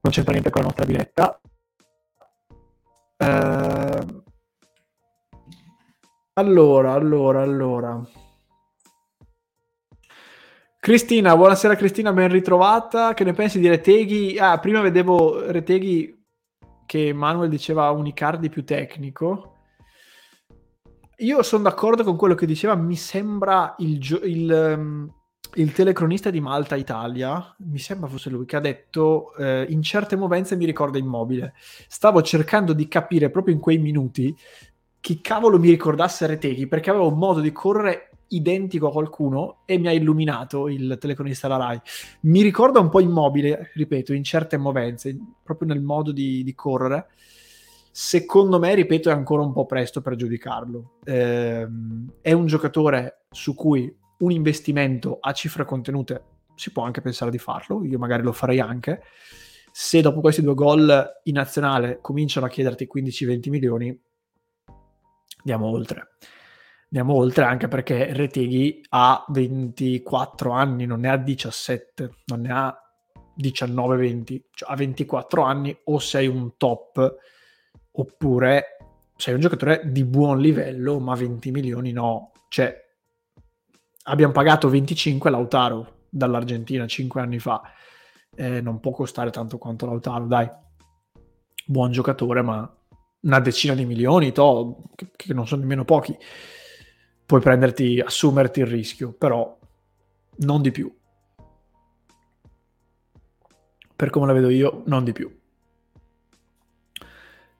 Non 0.00 0.12
c'entra 0.12 0.32
niente 0.32 0.50
con 0.50 0.62
la 0.62 0.66
nostra 0.66 0.84
diretta. 0.84 1.40
Eh... 3.16 4.22
Allora, 6.34 6.92
allora, 6.92 7.42
allora. 7.42 8.02
Cristina, 10.78 11.36
buonasera 11.36 11.76
Cristina, 11.76 12.12
ben 12.12 12.28
ritrovata. 12.28 13.14
Che 13.14 13.22
ne 13.22 13.32
pensi 13.34 13.60
di 13.60 13.68
Reteghi? 13.68 14.38
Ah, 14.38 14.58
prima 14.58 14.80
vedevo 14.80 15.50
Reteghi 15.50 16.21
che 16.92 17.14
Manuel 17.14 17.48
diceva 17.48 17.90
un 17.90 18.04
Icardi 18.04 18.50
più 18.50 18.66
tecnico 18.66 19.60
io 21.16 21.42
sono 21.42 21.62
d'accordo 21.62 22.04
con 22.04 22.16
quello 22.16 22.34
che 22.34 22.44
diceva, 22.44 22.74
mi 22.74 22.96
sembra 22.96 23.74
il, 23.78 23.98
il, 24.24 24.74
um, 24.76 25.14
il, 25.54 25.72
telecronista 25.72 26.28
di 26.28 26.40
Malta 26.40 26.76
Italia, 26.76 27.54
mi 27.60 27.78
sembra 27.78 28.08
fosse 28.08 28.28
lui, 28.28 28.44
che 28.44 28.56
ha 28.56 28.60
detto 28.60 29.34
eh, 29.36 29.66
in 29.70 29.82
certe 29.82 30.16
movenze 30.16 30.56
mi 30.56 30.66
ricorda 30.66 30.98
immobile. 30.98 31.54
Stavo 31.86 32.20
cercando 32.20 32.74
di 32.74 32.88
capire 32.88 33.30
proprio 33.30 33.54
in 33.54 33.60
quei 33.60 33.78
minuti 33.78 34.36
chi 35.00 35.20
cavolo 35.20 35.58
mi 35.58 35.70
ricordasse 35.70 36.26
Reteghi, 36.26 36.66
perché 36.66 36.90
aveva 36.90 37.04
un 37.04 37.18
modo 37.18 37.40
di 37.40 37.52
correre 37.52 38.10
identico 38.34 38.88
a 38.88 38.92
qualcuno 38.92 39.62
e 39.64 39.78
mi 39.78 39.88
ha 39.88 39.92
illuminato 39.92 40.68
il 40.68 40.96
telecronista 41.00 41.48
della 41.48 41.64
RAI. 41.64 41.80
Mi 42.22 42.42
ricorda 42.42 42.80
un 42.80 42.88
po' 42.88 43.00
immobile, 43.00 43.70
ripeto, 43.74 44.12
in 44.12 44.24
certe 44.24 44.56
movenze, 44.56 45.16
proprio 45.42 45.68
nel 45.68 45.82
modo 45.82 46.12
di, 46.12 46.42
di 46.42 46.54
correre 46.54 47.08
Secondo 47.94 48.58
me, 48.58 48.74
ripeto, 48.74 49.10
è 49.10 49.12
ancora 49.12 49.42
un 49.42 49.52
po' 49.52 49.66
presto 49.66 50.00
per 50.00 50.16
giudicarlo. 50.16 50.94
Eh, 51.04 51.68
è 52.22 52.32
un 52.32 52.46
giocatore 52.46 53.26
su 53.30 53.54
cui 53.54 53.94
un 54.20 54.30
investimento 54.30 55.18
a 55.20 55.32
cifre 55.32 55.66
contenute 55.66 56.24
si 56.54 56.72
può 56.72 56.84
anche 56.84 57.02
pensare 57.02 57.30
di 57.30 57.36
farlo, 57.36 57.84
io 57.84 57.98
magari 57.98 58.22
lo 58.22 58.32
farei 58.32 58.60
anche. 58.60 59.02
Se 59.70 60.00
dopo 60.00 60.20
questi 60.22 60.40
due 60.40 60.54
gol 60.54 61.20
in 61.24 61.34
nazionale 61.34 61.98
cominciano 62.00 62.46
a 62.46 62.48
chiederti 62.48 62.88
15-20 62.90 63.50
milioni, 63.50 64.00
andiamo 65.40 65.66
oltre. 65.66 66.12
Andiamo 66.92 67.14
oltre 67.14 67.44
anche 67.44 67.68
perché 67.68 68.12
Reteghi 68.12 68.84
ha 68.90 69.24
24 69.28 70.50
anni, 70.52 70.84
non 70.84 71.00
ne 71.00 71.08
ha 71.08 71.16
17, 71.16 72.10
non 72.26 72.42
ne 72.42 72.52
ha 72.52 72.82
19-20, 73.40 74.40
cioè 74.50 74.70
ha 74.70 74.76
24 74.76 75.42
anni 75.42 75.74
o 75.84 75.98
sei 75.98 76.26
un 76.26 76.58
top 76.58 77.16
oppure 77.92 78.76
sei 79.16 79.32
un 79.32 79.40
giocatore 79.40 79.90
di 79.90 80.04
buon 80.04 80.38
livello 80.38 80.98
ma 81.00 81.14
20 81.14 81.50
milioni 81.50 81.92
no, 81.92 82.32
cioè 82.48 82.76
abbiamo 84.04 84.32
pagato 84.32 84.68
25 84.68 85.30
Lautaro 85.30 86.00
dall'Argentina 86.10 86.86
5 86.86 87.20
anni 87.22 87.38
fa, 87.38 87.62
eh, 88.34 88.60
non 88.60 88.80
può 88.80 88.90
costare 88.90 89.30
tanto 89.30 89.56
quanto 89.56 89.86
Lautaro, 89.86 90.26
dai, 90.26 90.46
buon 91.64 91.90
giocatore 91.90 92.42
ma 92.42 92.70
una 93.22 93.40
decina 93.40 93.74
di 93.74 93.86
milioni, 93.86 94.30
to, 94.30 94.82
che, 94.94 95.08
che 95.16 95.32
non 95.32 95.46
sono 95.46 95.62
nemmeno 95.62 95.86
pochi, 95.86 96.14
puoi 97.24 97.40
prenderti, 97.40 98.00
assumerti 98.00 98.60
il 98.60 98.66
rischio, 98.66 99.12
però 99.12 99.58
non 100.36 100.62
di 100.62 100.70
più. 100.70 100.94
Per 103.94 104.10
come 104.10 104.26
la 104.26 104.32
vedo 104.32 104.48
io, 104.48 104.82
non 104.86 105.04
di 105.04 105.12
più. 105.12 105.40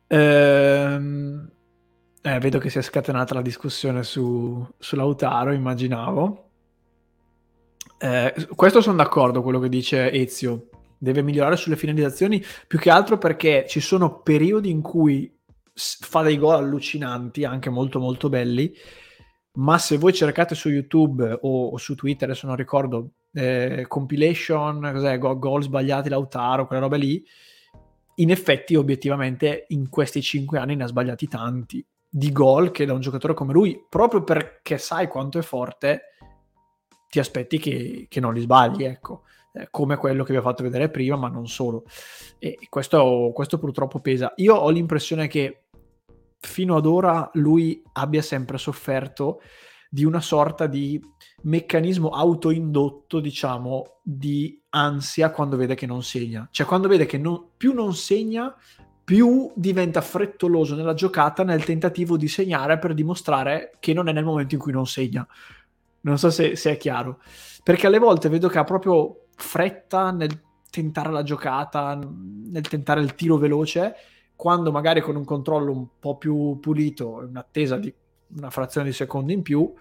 Ehm, 0.08 1.50
eh, 2.20 2.38
vedo 2.38 2.58
che 2.58 2.68
si 2.68 2.78
è 2.78 2.82
scatenata 2.82 3.34
la 3.34 3.42
discussione 3.42 4.02
su, 4.02 4.66
su 4.78 4.96
Lautaro, 4.96 5.52
immaginavo. 5.52 6.50
Eh, 7.98 8.48
questo 8.54 8.80
sono 8.80 8.96
d'accordo 8.96 9.42
quello 9.42 9.58
che 9.58 9.68
dice 9.68 10.10
Ezio. 10.10 10.68
Deve 10.98 11.22
migliorare 11.22 11.56
sulle 11.56 11.76
finalizzazioni 11.76 12.44
più 12.66 12.78
che 12.78 12.90
altro 12.90 13.18
perché 13.18 13.64
ci 13.68 13.80
sono 13.80 14.20
periodi 14.20 14.70
in 14.70 14.82
cui 14.82 15.32
fa 15.74 16.22
dei 16.22 16.38
gol 16.38 16.56
allucinanti, 16.56 17.44
anche 17.44 17.70
molto 17.70 17.98
molto 17.98 18.28
belli, 18.28 18.72
ma 19.55 19.78
se 19.78 19.98
voi 19.98 20.12
cercate 20.12 20.55
su 20.55 20.68
YouTube 20.68 21.38
o, 21.42 21.68
o 21.68 21.76
su 21.76 21.94
Twitter, 21.94 22.28
adesso 22.28 22.46
non 22.46 22.57
ricordo, 22.57 23.11
eh, 23.32 23.84
compilation, 23.88 24.90
cos'è, 24.92 25.18
gol, 25.18 25.62
sbagliati 25.62 26.09
Lautaro, 26.09 26.66
quelle 26.66 26.82
robe 26.82 26.96
lì, 26.96 27.24
in 28.16 28.30
effetti 28.30 28.74
obiettivamente 28.74 29.66
in 29.68 29.88
questi 29.88 30.22
cinque 30.22 30.59
anni 30.59 30.76
ne 30.76 30.84
ha 30.84 30.88
sbagliati 30.88 31.28
tanti 31.28 31.84
di 32.09 32.30
gol 32.30 32.70
che 32.70 32.84
da 32.84 32.92
un 32.92 33.00
giocatore 33.00 33.34
come 33.34 33.53
lui, 33.53 33.84
proprio 33.88 34.22
perché 34.22 34.78
sai 34.78 35.09
quanto 35.09 35.38
è 35.38 35.42
forte, 35.42 36.03
ti 37.09 37.18
aspetti 37.18 37.59
che, 37.59 38.07
che 38.09 38.20
non 38.20 38.34
li 38.34 38.40
sbagli, 38.40 38.84
ecco. 38.84 39.22
Eh, 39.55 39.68
come 39.70 39.96
quello 39.96 40.24
che 40.24 40.32
vi 40.32 40.38
ho 40.38 40.42
fatto 40.42 40.62
vedere 40.62 40.88
prima, 40.88 41.16
ma 41.16 41.28
non 41.28 41.46
solo. 41.46 41.84
E 42.38 42.59
questo, 42.70 43.32
questo 43.34 43.59
purtroppo 43.59 44.00
pesa. 44.00 44.32
Io 44.36 44.55
ho 44.55 44.70
l'impressione 44.70 45.28
che 45.28 45.61
fino 46.45 46.76
ad 46.76 46.86
ora 46.86 47.30
lui 47.34 47.82
abbia 47.93 48.20
sempre 48.20 48.59
sofferto 48.59 49.40
di 49.88 50.05
una 50.05 50.20
sorta 50.20 50.66
di 50.66 51.01
meccanismo 51.43 52.09
autoindotto, 52.11 53.20
diciamo, 53.20 54.01
di 54.03 54.61
ansia 54.70 55.30
quando 55.30 55.57
vede 55.57 55.74
che 55.74 55.86
non 55.86 56.03
segna. 56.03 56.49
Cioè, 56.51 56.66
quando 56.66 56.88
vede 56.88 57.07
che 57.07 57.18
non, 57.18 57.51
più 57.57 57.72
non 57.74 57.95
segna, 57.95 58.55
più 59.05 59.53
diventa 59.55 60.01
frettoloso 60.01 60.74
nella 60.74 60.95
giocata 60.95 61.45
nel 61.45 61.64
tentativo 61.64 62.16
di 62.16 62.28
segnare 62.28 62.78
per 62.78 62.95
dimostrare 62.95 63.76
che 63.80 63.93
non 63.93 64.09
è 64.09 64.12
nel 64.12 64.24
momento 64.24 64.55
in 64.55 64.61
cui 64.61 64.72
non 64.72 64.86
segna. 64.86 65.26
Non 66.01 66.18
so 66.18 66.30
se, 66.30 66.57
se 66.57 66.72
è 66.72 66.76
chiaro. 66.76 67.20
Perché 67.62 67.86
alle 67.86 67.99
volte 67.99 68.28
vedo 68.28 68.49
che 68.49 68.59
ha 68.59 68.64
proprio 68.64 69.26
fretta 69.36 70.11
nel 70.11 70.40
tentare 70.70 71.11
la 71.11 71.22
giocata, 71.22 71.95
nel 71.95 72.66
tentare 72.66 73.03
il 73.03 73.14
tiro 73.14 73.36
veloce, 73.36 73.95
quando 74.37 74.72
magari 74.72 75.01
con 75.01 75.16
un 75.16 75.24
controllo 75.24 75.72
un 75.72 75.87
po' 75.99 76.16
più 76.16 76.59
pulito, 76.61 77.24
in 77.28 77.37
attesa 77.37 77.76
di 77.76 77.93
una 78.37 78.51
frazione 78.51 78.89
di 78.89 78.93
secondo 78.93 79.33
in 79.33 79.43
più, 79.43 79.72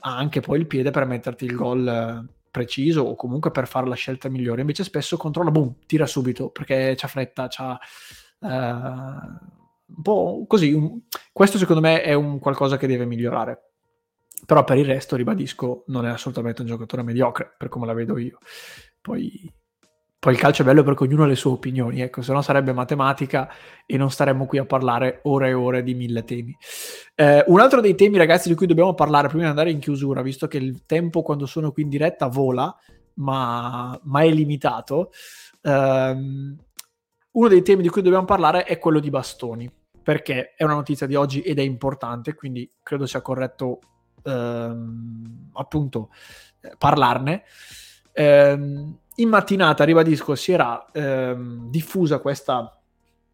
ha 0.00 0.16
anche 0.16 0.40
poi 0.40 0.58
il 0.60 0.66
piede 0.66 0.90
per 0.90 1.06
metterti 1.06 1.44
il 1.44 1.54
gol 1.54 1.86
eh, 1.86 2.32
preciso 2.50 3.02
o 3.02 3.14
comunque 3.16 3.50
per 3.50 3.66
fare 3.66 3.86
la 3.88 3.94
scelta 3.94 4.28
migliore. 4.28 4.60
Invece 4.60 4.84
spesso 4.84 5.16
controlla, 5.16 5.50
boom, 5.50 5.76
tira 5.86 6.06
subito 6.06 6.50
perché 6.50 6.94
c'ha 6.96 7.08
fretta, 7.08 7.46
c'ha... 7.48 7.78
Uh, 8.38 9.52
un 9.86 10.02
po' 10.02 10.44
così. 10.46 10.72
Un... 10.72 11.00
questo 11.32 11.58
secondo 11.58 11.80
me 11.80 12.02
è 12.02 12.14
un 12.14 12.38
qualcosa 12.38 12.76
che 12.76 12.86
deve 12.86 13.06
migliorare. 13.06 13.70
Però 14.46 14.62
per 14.64 14.76
il 14.76 14.84
resto, 14.84 15.16
ribadisco, 15.16 15.84
non 15.86 16.04
è 16.04 16.10
assolutamente 16.10 16.60
un 16.60 16.66
giocatore 16.68 17.02
mediocre, 17.02 17.54
per 17.56 17.68
come 17.68 17.86
la 17.86 17.94
vedo 17.94 18.18
io. 18.18 18.38
Poi, 19.00 19.50
poi 20.24 20.32
il 20.32 20.38
calcio 20.38 20.62
è 20.62 20.64
bello 20.64 20.82
perché 20.82 21.02
ognuno 21.02 21.24
ha 21.24 21.26
le 21.26 21.34
sue 21.34 21.50
opinioni, 21.50 22.00
ecco, 22.00 22.22
se 22.22 22.32
no 22.32 22.40
sarebbe 22.40 22.72
matematica 22.72 23.46
e 23.84 23.98
non 23.98 24.10
staremmo 24.10 24.46
qui 24.46 24.56
a 24.56 24.64
parlare 24.64 25.20
ore 25.24 25.50
e 25.50 25.52
ore 25.52 25.82
di 25.82 25.92
mille 25.92 26.24
temi. 26.24 26.56
Eh, 27.14 27.44
un 27.48 27.60
altro 27.60 27.82
dei 27.82 27.94
temi, 27.94 28.16
ragazzi, 28.16 28.48
di 28.48 28.54
cui 28.54 28.66
dobbiamo 28.66 28.94
parlare 28.94 29.28
prima 29.28 29.42
di 29.42 29.50
andare 29.50 29.70
in 29.70 29.80
chiusura, 29.80 30.22
visto 30.22 30.46
che 30.46 30.56
il 30.56 30.86
tempo 30.86 31.20
quando 31.20 31.44
sono 31.44 31.72
qui 31.72 31.82
in 31.82 31.90
diretta 31.90 32.28
vola, 32.28 32.74
ma, 33.16 34.00
ma 34.04 34.22
è 34.22 34.30
limitato, 34.30 35.10
ehm, 35.60 36.56
uno 37.32 37.48
dei 37.48 37.60
temi 37.62 37.82
di 37.82 37.90
cui 37.90 38.00
dobbiamo 38.00 38.24
parlare 38.24 38.64
è 38.64 38.78
quello 38.78 39.00
di 39.00 39.10
bastoni, 39.10 39.70
perché 40.02 40.54
è 40.56 40.64
una 40.64 40.72
notizia 40.72 41.06
di 41.06 41.16
oggi 41.16 41.42
ed 41.42 41.58
è 41.58 41.62
importante, 41.62 42.32
quindi 42.32 42.72
credo 42.82 43.04
sia 43.04 43.20
corretto 43.20 43.78
ehm, 44.22 45.50
appunto 45.52 46.08
eh, 46.62 46.72
parlarne. 46.78 47.42
Ehm, 48.14 49.00
in 49.16 49.28
mattinata, 49.28 49.84
ribadisco, 49.84 50.34
si 50.34 50.52
era 50.52 50.86
ehm, 50.92 51.70
diffusa 51.70 52.18
questa, 52.18 52.80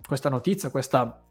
questa, 0.07 0.29
notizia, 0.29 0.71
questa 0.71 1.23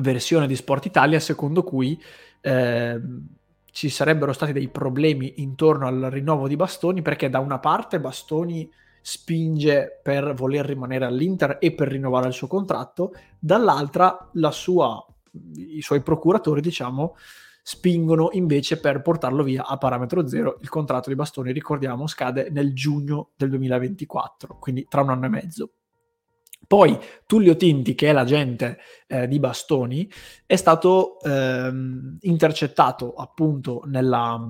versione 0.00 0.46
di 0.46 0.56
Sport 0.56 0.86
Italia, 0.86 1.20
secondo 1.20 1.62
cui 1.62 2.00
ehm, 2.40 3.26
ci 3.70 3.90
sarebbero 3.90 4.32
stati 4.32 4.52
dei 4.52 4.68
problemi 4.68 5.34
intorno 5.42 5.86
al 5.86 6.08
rinnovo 6.10 6.48
di 6.48 6.56
Bastoni, 6.56 7.02
perché 7.02 7.28
da 7.28 7.40
una 7.40 7.58
parte 7.58 8.00
Bastoni 8.00 8.70
spinge 9.02 10.00
per 10.02 10.34
voler 10.34 10.64
rimanere 10.64 11.04
all'Inter 11.04 11.58
e 11.60 11.72
per 11.72 11.88
rinnovare 11.88 12.28
il 12.28 12.32
suo 12.32 12.46
contratto, 12.46 13.12
dall'altra 13.38 14.30
sua, 14.50 15.04
i 15.54 15.82
suoi 15.82 16.00
procuratori, 16.00 16.60
diciamo, 16.60 17.14
spingono 17.68 18.28
invece 18.30 18.78
per 18.78 19.02
portarlo 19.02 19.42
via 19.42 19.66
a 19.66 19.76
parametro 19.76 20.28
zero. 20.28 20.58
Il 20.60 20.68
contratto 20.68 21.08
di 21.08 21.16
Bastoni, 21.16 21.50
ricordiamo, 21.50 22.06
scade 22.06 22.48
nel 22.50 22.72
giugno 22.72 23.30
del 23.36 23.48
2024, 23.48 24.58
quindi 24.60 24.86
tra 24.88 25.00
un 25.00 25.10
anno 25.10 25.26
e 25.26 25.28
mezzo. 25.30 25.72
Poi 26.64 26.96
Tullio 27.26 27.56
Tinti, 27.56 27.96
che 27.96 28.10
è 28.10 28.12
l'agente 28.12 28.78
eh, 29.08 29.26
di 29.26 29.40
Bastoni, 29.40 30.08
è 30.46 30.54
stato 30.54 31.20
ehm, 31.22 32.18
intercettato 32.20 33.14
appunto 33.14 33.82
nella, 33.86 34.48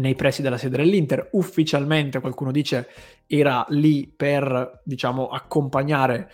nei 0.00 0.14
pressi 0.14 0.40
della 0.40 0.56
sede 0.56 0.78
dell'Inter. 0.78 1.28
Ufficialmente 1.32 2.20
qualcuno 2.20 2.50
dice 2.50 2.88
era 3.26 3.66
lì 3.68 4.08
per, 4.08 4.80
diciamo, 4.84 5.28
accompagnare 5.28 6.30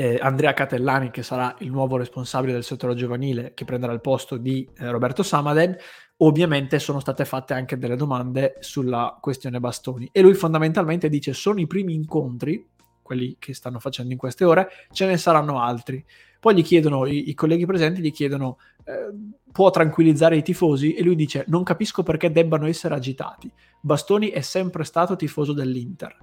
eh, 0.00 0.16
Andrea 0.20 0.54
Catellani, 0.54 1.10
che 1.10 1.24
sarà 1.24 1.56
il 1.58 1.72
nuovo 1.72 1.96
responsabile 1.96 2.52
del 2.52 2.62
settore 2.62 2.94
giovanile, 2.94 3.50
che 3.52 3.64
prenderà 3.64 3.92
il 3.92 4.00
posto 4.00 4.36
di 4.36 4.64
eh, 4.78 4.88
Roberto 4.92 5.24
Samaden, 5.24 5.76
ovviamente 6.18 6.78
sono 6.78 7.00
state 7.00 7.24
fatte 7.24 7.52
anche 7.52 7.78
delle 7.78 7.96
domande 7.96 8.58
sulla 8.60 9.18
questione 9.20 9.58
bastoni. 9.58 10.08
E 10.12 10.20
lui 10.20 10.34
fondamentalmente 10.34 11.08
dice: 11.08 11.32
sono 11.32 11.58
i 11.58 11.66
primi 11.66 11.94
incontri, 11.94 12.64
quelli 13.02 13.38
che 13.40 13.54
stanno 13.54 13.80
facendo 13.80 14.12
in 14.12 14.18
queste 14.18 14.44
ore, 14.44 14.68
ce 14.92 15.06
ne 15.06 15.16
saranno 15.16 15.60
altri. 15.60 16.04
Poi 16.38 16.54
gli 16.54 16.62
chiedono, 16.62 17.04
i, 17.04 17.30
i 17.30 17.34
colleghi 17.34 17.66
presenti 17.66 18.00
gli 18.00 18.12
chiedono, 18.12 18.58
eh, 18.84 19.12
può 19.50 19.70
tranquillizzare 19.70 20.36
i 20.36 20.44
tifosi? 20.44 20.94
E 20.94 21.02
lui 21.02 21.16
dice, 21.16 21.44
non 21.48 21.64
capisco 21.64 22.04
perché 22.04 22.30
debbano 22.30 22.68
essere 22.68 22.94
agitati. 22.94 23.50
Bastoni 23.80 24.28
è 24.28 24.42
sempre 24.42 24.84
stato 24.84 25.16
tifoso 25.16 25.52
dell'Inter. 25.52 26.16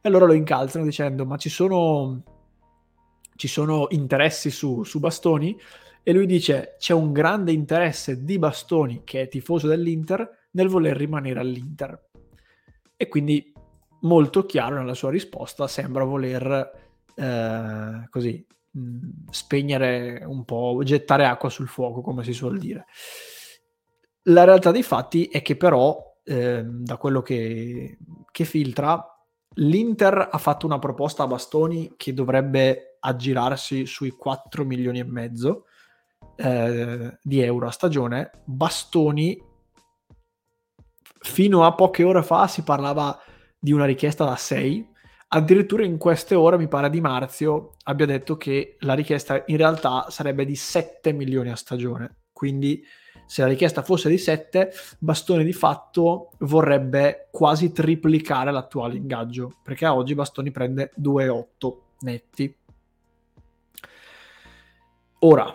E 0.00 0.08
allora 0.08 0.26
lo 0.26 0.32
incalzano 0.32 0.84
dicendo, 0.84 1.24
ma 1.24 1.36
ci 1.36 1.50
sono 1.50 2.40
ci 3.36 3.48
sono 3.48 3.86
interessi 3.90 4.50
su, 4.50 4.82
su 4.84 4.98
Bastoni 5.00 5.58
e 6.02 6.12
lui 6.12 6.26
dice 6.26 6.76
c'è 6.78 6.92
un 6.92 7.12
grande 7.12 7.52
interesse 7.52 8.24
di 8.24 8.38
Bastoni, 8.38 9.02
che 9.04 9.22
è 9.22 9.28
tifoso 9.28 9.68
dell'Inter, 9.68 10.48
nel 10.52 10.68
voler 10.68 10.96
rimanere 10.96 11.40
all'Inter. 11.40 12.10
E 12.96 13.08
quindi 13.08 13.52
molto 14.00 14.44
chiaro 14.46 14.76
nella 14.76 14.94
sua 14.94 15.10
risposta, 15.10 15.66
sembra 15.66 16.04
voler 16.04 16.70
eh, 17.14 18.08
così 18.10 18.46
spegnere 19.30 20.24
un 20.24 20.44
po', 20.44 20.80
gettare 20.82 21.26
acqua 21.26 21.48
sul 21.48 21.68
fuoco, 21.68 22.00
come 22.00 22.24
si 22.24 22.32
suol 22.32 22.58
dire. 22.58 22.86
La 24.26 24.44
realtà 24.44 24.70
dei 24.70 24.82
fatti 24.82 25.26
è 25.26 25.42
che 25.42 25.56
però, 25.56 26.20
eh, 26.24 26.62
da 26.64 26.96
quello 26.96 27.22
che, 27.22 27.98
che 28.30 28.44
filtra, 28.44 29.11
l'Inter 29.54 30.28
ha 30.30 30.38
fatto 30.38 30.66
una 30.66 30.78
proposta 30.78 31.24
a 31.24 31.26
Bastoni 31.26 31.94
che 31.96 32.14
dovrebbe 32.14 32.96
aggirarsi 33.00 33.86
sui 33.86 34.10
4 34.10 34.64
milioni 34.64 35.00
e 35.00 35.04
mezzo 35.04 35.66
eh, 36.36 37.18
di 37.20 37.40
euro 37.40 37.66
a 37.66 37.70
stagione. 37.70 38.30
Bastoni, 38.44 39.40
fino 41.20 41.64
a 41.64 41.74
poche 41.74 42.02
ore 42.02 42.22
fa 42.22 42.46
si 42.46 42.62
parlava 42.62 43.18
di 43.58 43.72
una 43.72 43.84
richiesta 43.84 44.24
da 44.24 44.36
6. 44.36 44.90
Addirittura 45.34 45.84
in 45.84 45.96
queste 45.96 46.34
ore, 46.34 46.58
mi 46.58 46.68
pare 46.68 46.90
di 46.90 47.00
Marzio, 47.00 47.72
abbia 47.84 48.06
detto 48.06 48.36
che 48.36 48.76
la 48.80 48.94
richiesta 48.94 49.42
in 49.46 49.56
realtà 49.56 50.06
sarebbe 50.10 50.44
di 50.44 50.56
7 50.56 51.12
milioni 51.12 51.50
a 51.50 51.56
stagione. 51.56 52.16
quindi 52.32 52.84
se 53.32 53.40
la 53.40 53.48
richiesta 53.48 53.80
fosse 53.80 54.10
di 54.10 54.18
7, 54.18 54.70
Bastoni 54.98 55.42
di 55.42 55.54
fatto 55.54 56.32
vorrebbe 56.40 57.28
quasi 57.30 57.72
triplicare 57.72 58.52
l'attuale 58.52 58.96
ingaggio, 58.96 59.54
perché 59.62 59.86
oggi 59.86 60.14
Bastoni 60.14 60.50
prende 60.50 60.92
2,8 61.00 61.76
netti. 62.00 62.54
Ora, 65.20 65.50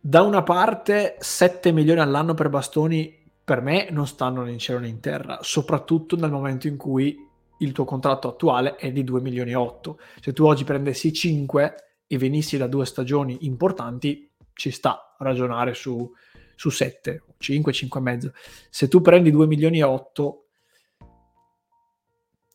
da 0.00 0.22
una 0.22 0.42
parte 0.42 1.14
7 1.20 1.70
milioni 1.70 2.00
all'anno 2.00 2.34
per 2.34 2.48
Bastoni 2.48 3.16
per 3.44 3.60
me 3.60 3.86
non 3.90 4.08
stanno 4.08 4.42
né 4.42 4.50
in 4.50 4.58
cielo 4.58 4.80
né 4.80 4.88
in 4.88 4.98
terra, 4.98 5.38
soprattutto 5.42 6.16
nel 6.16 6.32
momento 6.32 6.66
in 6.66 6.76
cui 6.76 7.16
il 7.58 7.70
tuo 7.70 7.84
contratto 7.84 8.26
attuale 8.26 8.74
è 8.74 8.90
di 8.90 9.04
2 9.04 9.20
milioni 9.20 9.52
e 9.52 9.54
8. 9.54 9.96
Se 10.20 10.32
tu 10.32 10.44
oggi 10.44 10.64
prendessi 10.64 11.12
5 11.12 11.74
e 12.04 12.18
venissi 12.18 12.56
da 12.56 12.66
due 12.66 12.84
stagioni 12.84 13.46
importanti, 13.46 14.28
ci 14.54 14.72
sta 14.72 15.14
a 15.16 15.22
ragionare 15.22 15.72
su, 15.72 16.12
su 16.54 16.70
7, 16.70 17.22
5, 17.38 17.72
5 17.72 18.00
e 18.00 18.02
mezzo. 18.02 18.32
Se 18.70 18.88
tu 18.88 19.00
prendi 19.00 19.30
2 19.30 19.46
milioni 19.46 19.78
e 19.78 19.82
8, 19.82 20.44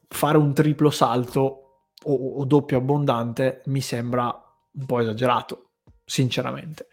fare 0.09 0.37
un 0.37 0.53
triplo 0.53 0.89
salto 0.89 1.67
o, 2.03 2.39
o 2.39 2.45
doppio 2.45 2.77
abbondante 2.77 3.61
mi 3.65 3.81
sembra 3.81 4.25
un 4.71 4.85
po' 4.85 4.99
esagerato, 4.99 5.71
sinceramente. 6.05 6.87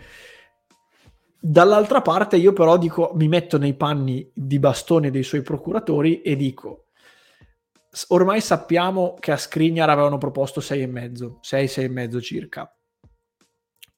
Dall'altra 1.39 2.01
parte 2.01 2.37
io 2.37 2.55
però 2.55 2.79
dico, 2.79 3.13
mi 3.15 3.29
metto 3.29 3.59
nei 3.59 3.75
panni 3.75 4.31
di 4.33 4.59
Bastone 4.59 5.11
dei 5.11 5.23
suoi 5.23 5.43
procuratori 5.43 6.23
e 6.23 6.37
dico, 6.37 6.87
ormai 8.09 8.41
sappiamo 8.41 9.15
che 9.21 9.31
a 9.31 9.37
Skriniar 9.37 9.91
avevano 9.91 10.17
proposto 10.17 10.61
6,5, 10.61 11.37
6, 11.41 11.67
6,5 11.67 12.21
circa. 12.23 12.75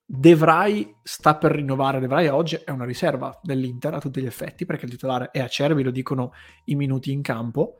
De 0.09 0.37
Vrij 0.37 0.99
sta 1.03 1.37
per 1.37 1.51
rinnovare, 1.51 1.99
De 1.99 2.29
oggi 2.29 2.55
è 2.65 2.71
una 2.71 2.85
riserva 2.85 3.37
dell'Inter 3.43 3.95
a 3.95 3.99
tutti 3.99 4.21
gli 4.21 4.27
effetti 4.27 4.65
perché 4.65 4.85
il 4.85 4.93
titolare 4.93 5.31
è 5.33 5.41
Acerbi, 5.41 5.83
lo 5.83 5.91
dicono 5.91 6.33
i 6.67 6.77
minuti 6.77 7.11
in 7.11 7.23
campo. 7.23 7.79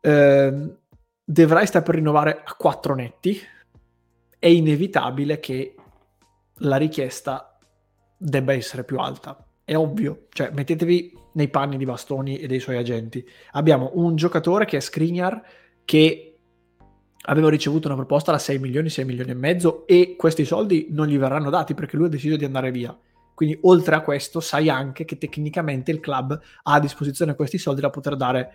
Eh, 0.00 0.76
De 1.24 1.66
sta 1.66 1.80
per 1.80 1.94
rinnovare 1.94 2.42
a 2.44 2.54
4 2.54 2.94
netti, 2.94 3.40
è 4.38 4.46
inevitabile 4.46 5.40
che 5.40 5.74
la 6.56 6.76
richiesta 6.76 7.58
debba 8.18 8.52
essere 8.52 8.84
più 8.84 8.98
alta. 8.98 9.42
È 9.64 9.74
ovvio, 9.74 10.26
cioè 10.30 10.50
mettetevi 10.50 11.16
nei 11.34 11.48
panni 11.48 11.78
di 11.78 11.86
Bastoni 11.86 12.38
e 12.38 12.46
dei 12.46 12.60
suoi 12.60 12.76
agenti. 12.76 13.24
Abbiamo 13.52 13.92
un 13.94 14.16
giocatore 14.16 14.66
che 14.66 14.76
è 14.76 14.80
Skriniar 14.80 15.42
che 15.84 16.31
aveva 17.22 17.50
ricevuto 17.50 17.86
una 17.86 17.96
proposta 17.96 18.32
da 18.32 18.38
6 18.38 18.58
milioni, 18.58 18.88
6 18.88 19.04
milioni 19.04 19.30
e 19.30 19.34
mezzo 19.34 19.86
e 19.86 20.16
questi 20.16 20.44
soldi 20.44 20.88
non 20.90 21.06
gli 21.06 21.18
verranno 21.18 21.50
dati 21.50 21.74
perché 21.74 21.96
lui 21.96 22.06
ha 22.06 22.10
deciso 22.10 22.36
di 22.36 22.44
andare 22.44 22.70
via. 22.70 22.96
Quindi 23.34 23.58
oltre 23.62 23.94
a 23.94 24.02
questo 24.02 24.40
sai 24.40 24.68
anche 24.68 25.04
che 25.04 25.18
tecnicamente 25.18 25.90
il 25.90 26.00
club 26.00 26.32
ha 26.32 26.72
a 26.72 26.80
disposizione 26.80 27.34
questi 27.34 27.58
soldi 27.58 27.80
da 27.80 27.90
poter 27.90 28.16
dare 28.16 28.52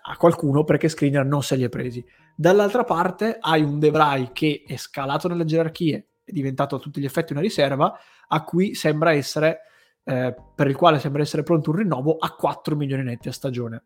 a 0.00 0.16
qualcuno 0.16 0.64
perché 0.64 0.88
Skriniar 0.88 1.24
non 1.24 1.42
se 1.42 1.56
li 1.56 1.64
è 1.64 1.68
presi. 1.68 2.04
Dall'altra 2.34 2.84
parte 2.84 3.38
hai 3.40 3.62
un 3.62 3.78
De 3.78 3.90
Vrij 3.90 4.32
che 4.32 4.64
è 4.66 4.76
scalato 4.76 5.28
nelle 5.28 5.44
gerarchie, 5.44 6.08
è 6.24 6.32
diventato 6.32 6.76
a 6.76 6.78
tutti 6.78 7.00
gli 7.00 7.04
effetti 7.04 7.32
una 7.32 7.42
riserva, 7.42 7.96
a 8.26 8.42
cui 8.42 8.74
sembra 8.74 9.12
essere, 9.12 9.60
eh, 10.02 10.34
per 10.54 10.66
il 10.66 10.74
quale 10.74 10.98
sembra 10.98 11.22
essere 11.22 11.42
pronto 11.42 11.70
un 11.70 11.76
rinnovo 11.76 12.16
a 12.16 12.34
4 12.34 12.74
milioni 12.74 13.04
netti 13.04 13.28
a 13.28 13.32
stagione. 13.32 13.84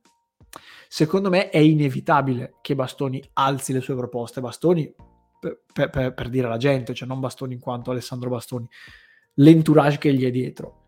Secondo 0.89 1.29
me 1.29 1.51
è 1.51 1.59
inevitabile 1.59 2.55
che 2.63 2.75
Bastoni 2.75 3.23
alzi 3.35 3.75
le 3.75 3.81
sue 3.81 3.95
proposte. 3.95 4.41
Bastoni, 4.41 4.93
per, 5.39 5.91
per, 5.91 6.15
per 6.15 6.29
dire 6.31 6.47
alla 6.47 6.57
gente, 6.57 6.95
cioè 6.95 7.07
non 7.07 7.21
Bastoni 7.21 7.55
in 7.55 7.61
quanto 7.61 7.91
Alessandro 7.91 8.31
Bastoni, 8.31 8.67
l'entourage 9.35 9.99
che 9.99 10.15
gli 10.15 10.25
è 10.25 10.31
dietro. 10.31 10.87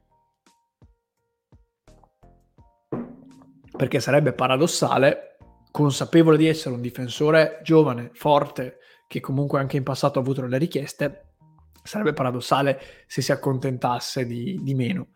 Perché 3.76 4.00
sarebbe 4.00 4.32
paradossale, 4.32 5.36
consapevole 5.70 6.36
di 6.36 6.48
essere 6.48 6.74
un 6.74 6.80
difensore 6.80 7.60
giovane, 7.62 8.10
forte, 8.14 8.78
che 9.06 9.20
comunque 9.20 9.58
anche 9.60 9.76
in 9.76 9.82
passato 9.82 10.18
ha 10.18 10.22
avuto 10.22 10.40
delle 10.40 10.58
richieste, 10.58 11.34
sarebbe 11.82 12.12
paradossale 12.12 12.80
se 13.06 13.22
si 13.22 13.32
accontentasse 13.32 14.26
di, 14.26 14.58
di 14.62 14.74
meno. 14.74 15.08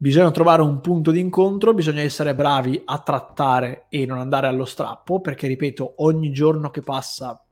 Bisogna 0.00 0.30
trovare 0.30 0.62
un 0.62 0.80
punto 0.80 1.10
di 1.10 1.18
incontro, 1.18 1.74
bisogna 1.74 2.02
essere 2.02 2.32
bravi 2.32 2.80
a 2.84 3.00
trattare 3.00 3.86
e 3.88 4.06
non 4.06 4.18
andare 4.18 4.46
allo 4.46 4.64
strappo, 4.64 5.20
perché 5.20 5.48
ripeto, 5.48 5.94
ogni 5.96 6.30
giorno 6.30 6.70
che 6.70 6.82
passa 6.82 7.44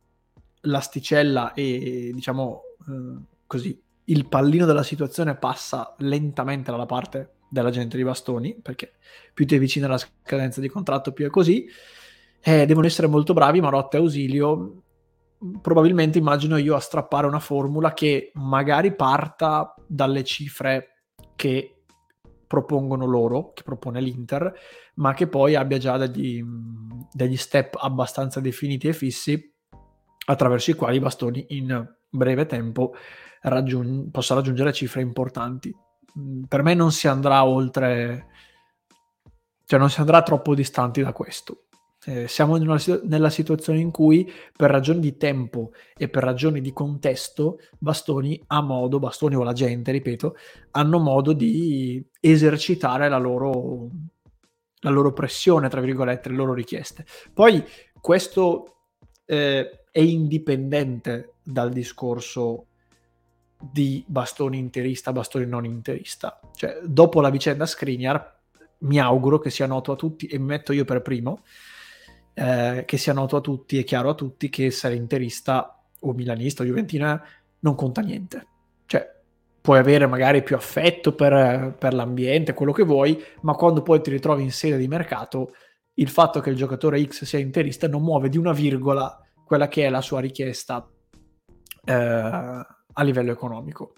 l'asticella 0.60 1.54
e 1.54 2.12
diciamo 2.14 2.62
eh, 2.88 3.22
così 3.48 3.82
il 4.04 4.28
pallino 4.28 4.64
della 4.64 4.84
situazione 4.84 5.34
passa 5.34 5.92
lentamente 5.98 6.70
dalla 6.70 6.86
parte 6.86 7.32
della 7.48 7.70
gente 7.70 7.96
di 7.96 8.04
bastoni, 8.04 8.54
perché 8.62 8.92
più 9.34 9.44
ti 9.44 9.56
avvicini 9.56 9.84
alla 9.84 9.98
scadenza 9.98 10.60
di 10.60 10.68
contratto, 10.68 11.12
più 11.12 11.26
è 11.26 11.30
così. 11.30 11.66
Eh, 12.40 12.64
devono 12.64 12.86
essere 12.86 13.08
molto 13.08 13.32
bravi, 13.32 13.60
Marotta 13.60 13.96
e 13.96 14.00
Ausilio, 14.00 14.82
probabilmente 15.60 16.18
immagino 16.18 16.56
io 16.58 16.76
a 16.76 16.80
strappare 16.80 17.26
una 17.26 17.40
formula 17.40 17.92
che 17.92 18.30
magari 18.34 18.94
parta 18.94 19.74
dalle 19.84 20.22
cifre 20.22 21.02
che 21.34 21.75
propongono 22.46 23.06
loro, 23.06 23.52
che 23.52 23.62
propone 23.62 24.00
l'Inter, 24.00 24.52
ma 24.94 25.14
che 25.14 25.26
poi 25.26 25.54
abbia 25.54 25.78
già 25.78 25.96
degli, 25.96 26.42
degli 27.12 27.36
step 27.36 27.76
abbastanza 27.80 28.40
definiti 28.40 28.88
e 28.88 28.92
fissi 28.92 29.54
attraverso 30.26 30.70
i 30.70 30.74
quali 30.74 30.98
bastoni 30.98 31.46
in 31.50 31.94
breve 32.08 32.46
tempo 32.46 32.94
raggiung- 33.42 34.10
possa 34.10 34.34
raggiungere 34.34 34.72
cifre 34.72 35.02
importanti. 35.02 35.74
Per 36.48 36.62
me 36.62 36.74
non 36.74 36.92
si 36.92 37.08
andrà 37.08 37.44
oltre, 37.44 38.26
cioè 39.64 39.78
non 39.78 39.90
si 39.90 40.00
andrà 40.00 40.22
troppo 40.22 40.54
distanti 40.54 41.02
da 41.02 41.12
questo. 41.12 41.65
Eh, 42.08 42.28
siamo 42.28 42.54
una, 42.54 42.80
nella 43.02 43.30
situazione 43.30 43.80
in 43.80 43.90
cui 43.90 44.32
per 44.56 44.70
ragioni 44.70 45.00
di 45.00 45.16
tempo 45.16 45.72
e 45.96 46.08
per 46.08 46.22
ragioni 46.22 46.60
di 46.60 46.72
contesto 46.72 47.58
Bastoni 47.78 48.40
ha 48.46 48.62
modo, 48.62 49.00
Bastoni 49.00 49.34
o 49.34 49.42
la 49.42 49.52
gente, 49.52 49.90
ripeto, 49.90 50.36
hanno 50.70 51.00
modo 51.00 51.32
di 51.32 52.00
esercitare 52.20 53.08
la 53.08 53.18
loro, 53.18 53.88
la 54.82 54.90
loro 54.90 55.12
pressione, 55.12 55.68
tra 55.68 55.80
virgolette, 55.80 56.28
le 56.28 56.36
loro 56.36 56.54
richieste. 56.54 57.04
Poi 57.34 57.64
questo 58.00 58.76
eh, 59.24 59.86
è 59.90 60.00
indipendente 60.00 61.32
dal 61.42 61.72
discorso 61.72 62.66
di 63.58 64.04
bastoni 64.06 64.58
interista, 64.58 65.10
bastoni 65.10 65.46
non 65.46 65.64
interista. 65.64 66.38
Cioè, 66.54 66.78
dopo 66.84 67.20
la 67.20 67.30
vicenda 67.30 67.66
Skriniar, 67.66 68.38
mi 68.78 69.00
auguro 69.00 69.40
che 69.40 69.50
sia 69.50 69.66
noto 69.66 69.90
a 69.90 69.96
tutti, 69.96 70.26
e 70.26 70.38
mi 70.38 70.44
metto 70.44 70.72
io 70.72 70.84
per 70.84 71.02
primo, 71.02 71.42
eh, 72.38 72.82
che 72.84 72.98
sia 72.98 73.14
noto 73.14 73.36
a 73.36 73.40
tutti 73.40 73.78
e 73.78 73.84
chiaro 73.84 74.10
a 74.10 74.14
tutti 74.14 74.50
che 74.50 74.66
essere 74.66 74.94
interista 74.94 75.82
o 76.00 76.12
milanista 76.12 76.62
o 76.62 76.66
juventina 76.66 77.22
non 77.60 77.74
conta 77.74 78.02
niente. 78.02 78.46
Cioè, 78.84 79.10
puoi 79.62 79.78
avere 79.78 80.06
magari 80.06 80.42
più 80.42 80.54
affetto 80.54 81.14
per, 81.14 81.74
per 81.78 81.94
l'ambiente, 81.94 82.52
quello 82.52 82.72
che 82.72 82.82
vuoi, 82.82 83.18
ma 83.40 83.54
quando 83.54 83.80
poi 83.80 84.02
ti 84.02 84.10
ritrovi 84.10 84.42
in 84.42 84.52
sede 84.52 84.76
di 84.76 84.86
mercato, 84.86 85.54
il 85.94 86.10
fatto 86.10 86.40
che 86.40 86.50
il 86.50 86.56
giocatore 86.56 87.02
X 87.02 87.24
sia 87.24 87.38
interista 87.38 87.88
non 87.88 88.02
muove 88.02 88.28
di 88.28 88.36
una 88.36 88.52
virgola 88.52 89.18
quella 89.42 89.68
che 89.68 89.86
è 89.86 89.88
la 89.88 90.02
sua 90.02 90.20
richiesta 90.20 90.86
eh, 91.84 91.92
a 91.92 93.02
livello 93.02 93.32
economico. 93.32 93.94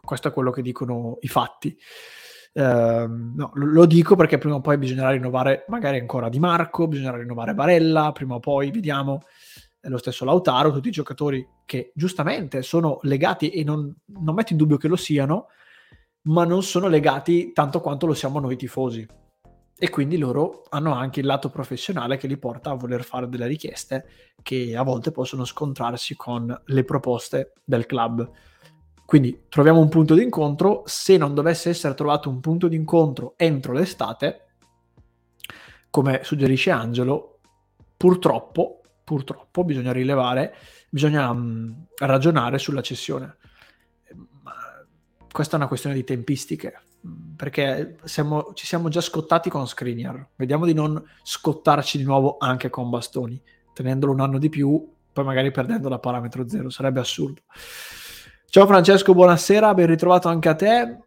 Questo 0.00 0.28
è 0.28 0.32
quello 0.32 0.52
che 0.52 0.62
dicono 0.62 1.16
i 1.22 1.28
fatti. 1.28 1.76
Uh, 2.56 3.34
no, 3.34 3.50
lo 3.52 3.84
dico 3.84 4.16
perché 4.16 4.38
prima 4.38 4.54
o 4.54 4.62
poi 4.62 4.78
bisognerà 4.78 5.10
rinnovare 5.10 5.66
magari 5.68 5.98
ancora 5.98 6.30
Di 6.30 6.38
Marco, 6.38 6.88
bisognerà 6.88 7.18
rinnovare 7.18 7.52
Barella, 7.52 8.12
prima 8.12 8.36
o 8.36 8.40
poi 8.40 8.70
vediamo 8.70 9.20
lo 9.88 9.98
stesso 9.98 10.24
Lautaro, 10.24 10.72
tutti 10.72 10.88
i 10.88 10.92
giocatori 10.92 11.46
che 11.64 11.92
giustamente 11.94 12.62
sono 12.62 12.98
legati 13.02 13.50
e 13.50 13.62
non, 13.62 13.94
non 14.06 14.34
metto 14.34 14.52
in 14.52 14.58
dubbio 14.58 14.78
che 14.78 14.88
lo 14.88 14.96
siano, 14.96 15.48
ma 16.22 16.44
non 16.44 16.62
sono 16.62 16.88
legati 16.88 17.52
tanto 17.52 17.80
quanto 17.80 18.06
lo 18.06 18.14
siamo 18.14 18.40
noi 18.40 18.56
tifosi. 18.56 19.06
E 19.78 19.90
quindi 19.90 20.16
loro 20.16 20.62
hanno 20.70 20.94
anche 20.94 21.20
il 21.20 21.26
lato 21.26 21.50
professionale 21.50 22.16
che 22.16 22.26
li 22.26 22.38
porta 22.38 22.70
a 22.70 22.74
voler 22.74 23.04
fare 23.04 23.28
delle 23.28 23.46
richieste 23.46 24.06
che 24.42 24.74
a 24.74 24.82
volte 24.82 25.10
possono 25.10 25.44
scontrarsi 25.44 26.16
con 26.16 26.62
le 26.64 26.84
proposte 26.84 27.52
del 27.62 27.84
club. 27.84 28.28
Quindi 29.06 29.44
troviamo 29.48 29.78
un 29.78 29.88
punto 29.88 30.14
di 30.14 30.22
incontro, 30.24 30.82
se 30.84 31.16
non 31.16 31.32
dovesse 31.32 31.70
essere 31.70 31.94
trovato 31.94 32.28
un 32.28 32.40
punto 32.40 32.66
di 32.66 32.74
incontro 32.74 33.34
entro 33.36 33.72
l'estate, 33.72 34.46
come 35.90 36.20
suggerisce 36.24 36.72
Angelo, 36.72 37.38
purtroppo, 37.96 38.80
purtroppo 39.04 39.64
bisogna 39.64 39.92
rilevare, 39.92 40.54
bisogna 40.90 41.30
um, 41.30 41.86
ragionare 41.98 42.58
sulla 42.58 42.82
cessione. 42.82 43.36
Questa 45.30 45.54
è 45.54 45.58
una 45.58 45.68
questione 45.68 45.94
di 45.94 46.02
tempistiche, 46.02 46.74
perché 47.36 47.98
siamo, 48.04 48.52
ci 48.54 48.66
siamo 48.66 48.88
già 48.88 49.00
scottati 49.00 49.48
con 49.48 49.68
Skriniar, 49.68 50.30
vediamo 50.34 50.66
di 50.66 50.74
non 50.74 51.00
scottarci 51.22 51.96
di 51.96 52.04
nuovo 52.04 52.38
anche 52.40 52.70
con 52.70 52.90
Bastoni, 52.90 53.40
tenendolo 53.72 54.12
un 54.12 54.20
anno 54.20 54.38
di 54.38 54.48
più, 54.48 54.92
poi 55.12 55.24
magari 55.24 55.52
perdendo 55.52 55.88
la 55.88 56.00
parametro 56.00 56.48
zero, 56.48 56.70
sarebbe 56.70 56.98
assurdo. 56.98 57.42
Ciao 58.48 58.66
Francesco, 58.66 59.12
buonasera, 59.12 59.74
ben 59.74 59.86
ritrovato 59.86 60.28
anche 60.28 60.48
a 60.48 60.54
te. 60.54 60.98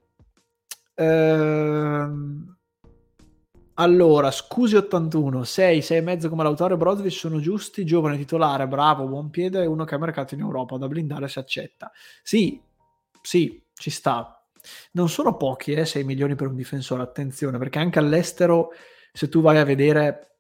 Ehm... 0.94 2.58
Allora, 3.76 4.30
scusi 4.30 4.76
81, 4.76 5.46
6, 5.46 5.82
6 5.82 5.98
e 5.98 6.02
mezzo 6.02 6.30
come 6.30 6.44
l'autore 6.44 6.76
Brozovic 6.76 7.14
sono 7.14 7.40
giusti, 7.40 7.86
giovane 7.86 8.18
titolare, 8.18 8.68
bravo, 8.68 9.08
buon 9.08 9.30
piede, 9.30 9.66
uno 9.66 9.86
che 9.86 9.96
ha 9.96 9.98
mercato 9.98 10.36
in 10.36 10.42
Europa, 10.42 10.78
da 10.78 10.90
blindare 10.90 11.30
si 11.30 11.40
accetta. 11.40 11.90
Sì, 12.22 12.62
sì, 13.22 13.64
ci 13.74 13.90
sta. 13.90 14.46
Non 14.92 15.08
sono 15.08 15.38
pochi, 15.38 15.72
eh, 15.72 15.86
6 15.86 16.04
milioni 16.04 16.36
per 16.36 16.48
un 16.48 16.56
difensore, 16.56 17.02
attenzione, 17.02 17.58
perché 17.58 17.80
anche 17.80 18.00
all'estero, 18.00 18.72
se 19.14 19.30
tu 19.30 19.40
vai 19.40 19.58
a 19.58 19.64
vedere, 19.64 20.36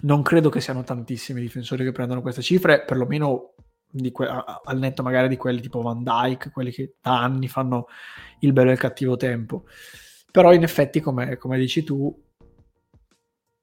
non 0.00 0.22
credo 0.22 0.50
che 0.50 0.60
siano 0.60 0.82
tantissimi 0.82 1.40
difensori 1.40 1.84
che 1.84 1.92
prendono 1.92 2.22
queste 2.22 2.42
cifre, 2.42 2.82
perlomeno 2.84 3.54
que- 4.12 4.28
al 4.28 4.78
netto 4.78 5.02
magari 5.02 5.28
di 5.28 5.36
quelli 5.36 5.60
tipo 5.60 5.80
Van 5.80 6.02
Dyke, 6.02 6.50
quelli 6.50 6.70
che 6.70 6.94
da 7.00 7.20
anni 7.22 7.48
fanno 7.48 7.86
il 8.40 8.52
bello 8.52 8.70
e 8.70 8.74
il 8.74 8.78
cattivo 8.78 9.16
tempo. 9.16 9.64
Però 10.30 10.52
in 10.52 10.62
effetti, 10.62 11.00
come, 11.00 11.36
come 11.36 11.58
dici 11.58 11.82
tu, 11.84 12.14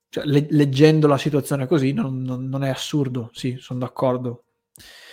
cioè, 0.09 0.25
le- 0.25 0.47
leggendo 0.49 1.07
la 1.07 1.17
situazione 1.17 1.67
così 1.67 1.91
non, 1.91 2.21
non, 2.21 2.47
non 2.47 2.63
è 2.63 2.69
assurdo, 2.69 3.29
sì, 3.33 3.57
sono 3.59 3.79
d'accordo. 3.79 4.45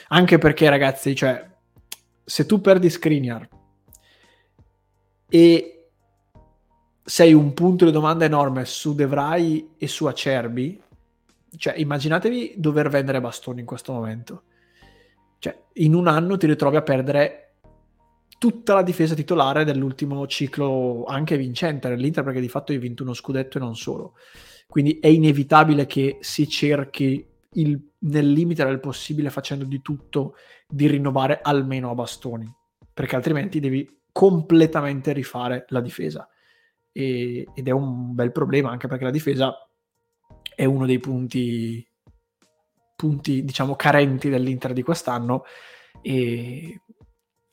Anche 0.08 0.38
perché, 0.38 0.68
ragazzi, 0.68 1.14
cioè, 1.14 1.50
se 2.24 2.46
tu 2.46 2.60
perdi 2.60 2.88
Skriniar 2.88 3.48
e 5.28 5.88
sei 7.04 7.32
un 7.32 7.52
punto 7.52 7.84
di 7.84 7.90
domanda 7.90 8.24
enorme 8.24 8.64
su 8.64 8.94
De 8.94 9.08
e 9.76 9.88
su 9.88 10.06
Acerbi, 10.06 10.80
cioè 11.56 11.74
immaginatevi 11.76 12.54
dover 12.56 12.88
vendere 12.88 13.20
bastoni 13.20 13.60
in 13.60 13.66
questo 13.66 13.92
momento. 13.92 14.44
Cioè, 15.42 15.60
in 15.74 15.94
un 15.94 16.06
anno 16.06 16.36
ti 16.36 16.46
ritrovi 16.46 16.76
a 16.76 16.82
perdere 16.82 17.54
tutta 18.38 18.74
la 18.74 18.82
difesa 18.82 19.16
titolare 19.16 19.64
dell'ultimo 19.64 20.24
ciclo 20.28 21.02
anche 21.02 21.36
vincente 21.36 21.88
dell'Inter 21.88 22.22
perché 22.22 22.38
di 22.38 22.48
fatto 22.48 22.70
hai 22.70 22.78
vinto 22.78 23.02
uno 23.02 23.12
scudetto 23.12 23.58
e 23.58 23.60
non 23.60 23.74
solo. 23.74 24.14
Quindi 24.68 25.00
è 25.00 25.08
inevitabile 25.08 25.86
che 25.86 26.18
si 26.20 26.48
cerchi 26.48 27.26
il, 27.54 27.90
nel 27.98 28.30
limite 28.30 28.64
del 28.64 28.78
possibile, 28.78 29.30
facendo 29.30 29.64
di 29.64 29.82
tutto, 29.82 30.36
di 30.68 30.86
rinnovare 30.86 31.40
almeno 31.42 31.90
a 31.90 31.94
bastoni, 31.94 32.48
perché 32.94 33.16
altrimenti 33.16 33.58
devi 33.58 34.02
completamente 34.12 35.12
rifare 35.12 35.64
la 35.70 35.80
difesa. 35.80 36.28
E, 36.92 37.48
ed 37.52 37.66
è 37.66 37.72
un 37.72 38.14
bel 38.14 38.30
problema, 38.30 38.70
anche 38.70 38.86
perché 38.86 39.02
la 39.02 39.10
difesa 39.10 39.56
è 40.54 40.64
uno 40.64 40.86
dei 40.86 41.00
punti, 41.00 41.84
punti 43.02 43.44
diciamo, 43.44 43.74
carenti 43.74 44.28
dell'Inter 44.28 44.72
di 44.72 44.82
quest'anno 44.84 45.42
e 46.00 46.82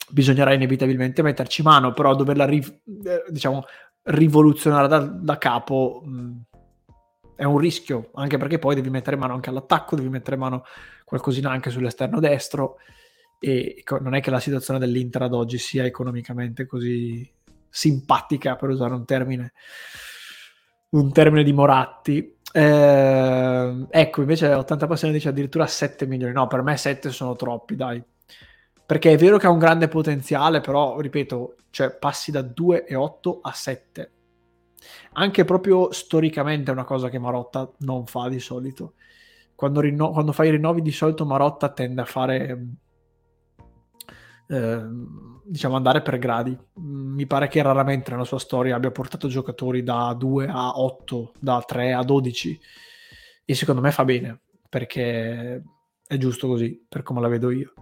bisognerà 0.08 0.54
inevitabilmente 0.54 1.24
metterci 1.24 1.64
mano, 1.64 1.92
però 1.92 2.14
doverla 2.14 2.46
ri, 2.46 2.60
eh, 2.60 3.24
diciamo, 3.30 3.64
rivoluzionare 4.04 4.88
da, 4.88 5.00
da 5.00 5.40
capo 5.40 6.04
mh, 6.06 6.42
è 7.36 7.46
un 7.46 7.58
rischio, 7.58 8.12
anche 8.14 8.38
perché 8.38 8.60
poi 8.60 8.76
devi 8.76 8.92
mettere 8.92 9.16
mano 9.16 9.34
anche 9.34 9.50
all'attacco, 9.50 9.96
devi 9.96 10.10
mettere 10.10 10.36
mano 10.36 10.66
qualcosina 11.04 11.50
anche 11.50 11.72
sull'esterno 11.72 12.20
destro 12.20 12.78
e 13.40 13.84
non 14.02 14.14
è 14.14 14.22
che 14.22 14.30
la 14.30 14.40
situazione 14.40 14.78
dell'Inter 14.78 15.24
ad 15.24 15.34
oggi 15.34 15.58
sia 15.58 15.84
economicamente 15.84 16.68
così 16.68 17.28
simpatica, 17.68 18.56
per 18.56 18.70
usare 18.70 18.94
un 18.94 19.04
termine, 19.04 19.54
un 20.90 21.12
termine 21.12 21.44
di 21.44 21.54
Moratti. 21.54 22.38
Eh, 22.52 23.86
ecco, 23.90 24.22
invece 24.22 24.54
80 24.54 24.88
passioni 24.88 25.14
dice 25.14 25.30
addirittura 25.30 25.68
7 25.68 26.06
milioni. 26.06 26.34
No, 26.34 26.48
per 26.48 26.62
me 26.62 26.78
7 26.78 27.12
sono 27.12 27.36
troppi, 27.36 27.76
dai. 27.76 28.04
Perché 28.86 29.12
è 29.12 29.18
vero 29.18 29.38
che 29.38 29.48
ha 29.48 29.52
un 29.52 29.60
grande 29.60 29.88
potenziale, 29.88 30.62
però, 30.62 31.00
ripeto, 31.00 31.56
cioè 31.70 31.92
passi 31.92 32.32
da 32.32 32.42
2,8 32.42 33.40
a 33.42 33.52
7 33.54 34.12
anche 35.14 35.46
proprio 35.46 35.92
storicamente 35.92 36.72
è 36.72 36.74
una 36.74 36.84
cosa 36.84 37.10
che 37.10 37.20
Marotta 37.20 37.70
non 37.80 38.06
fa 38.06 38.30
di 38.30 38.40
solito. 38.40 38.94
Quando, 39.56 39.82
rinno- 39.82 40.12
quando 40.12 40.32
fai 40.32 40.48
i 40.48 40.52
rinnovi 40.52 40.82
di 40.82 40.92
solito 40.92 41.26
Marotta 41.26 41.70
tende 41.70 42.02
a 42.02 42.06
fare... 42.06 42.66
Eh, 44.48 44.84
diciamo 45.50 45.76
andare 45.76 46.02
per 46.02 46.20
gradi. 46.20 46.56
Mi 46.76 47.26
pare 47.26 47.48
che 47.48 47.62
raramente 47.62 48.12
nella 48.12 48.24
sua 48.24 48.40
storia 48.40 48.76
abbia 48.76 48.92
portato 48.92 49.28
giocatori 49.28 49.82
da 49.82 50.14
2 50.14 50.48
a 50.48 50.80
8, 50.80 51.34
da 51.40 51.64
3 51.66 51.94
a 51.94 52.04
12 52.04 52.60
e 53.46 53.56
secondo 53.56 53.82
me 53.82 53.92
fa 53.92 54.06
bene 54.06 54.42
perché 54.70 55.64
è 56.06 56.18
giusto 56.18 56.48
così 56.48 56.86
per 56.88 57.02
come 57.02 57.20
la 57.20 57.28
vedo 57.28 57.50
io. 57.50 57.74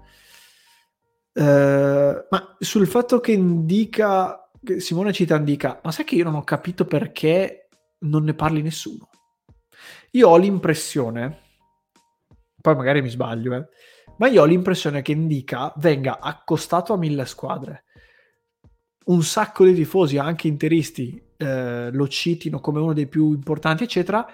Uh, 1.34 2.26
ma 2.30 2.56
sul 2.58 2.88
fatto 2.88 3.20
che 3.20 3.34
indica 3.34 4.50
Simone 4.78 5.14
Citan 5.14 5.44
dica, 5.44 5.80
ma 5.84 5.92
sai 5.92 6.06
che 6.06 6.16
io 6.16 6.24
non 6.24 6.36
ho 6.36 6.44
capito 6.44 6.86
perché 6.86 7.68
non 8.00 8.24
ne 8.24 8.34
parli 8.34 8.62
nessuno? 8.62 9.10
Io 10.12 10.30
ho 10.30 10.38
l'impressione, 10.38 11.42
poi 12.60 12.76
magari 12.76 13.02
mi 13.02 13.10
sbaglio, 13.10 13.54
eh, 13.54 13.68
ma 14.18 14.28
io 14.28 14.42
ho 14.42 14.46
l'impressione 14.46 15.02
che 15.02 15.12
Indica 15.12 15.74
venga 15.78 16.20
accostato 16.20 16.94
a 16.94 16.98
mille 16.98 17.26
squadre. 17.26 17.86
Un 19.06 19.24
sacco 19.24 19.64
di 19.64 19.74
tifosi, 19.74 20.18
anche 20.18 20.48
interisti, 20.48 21.22
eh, 21.38 21.90
lo 21.92 22.08
citino 22.08 22.60
come 22.60 22.80
uno 22.80 22.94
dei 22.94 23.08
più 23.08 23.32
importanti, 23.32 23.84
eccetera, 23.84 24.28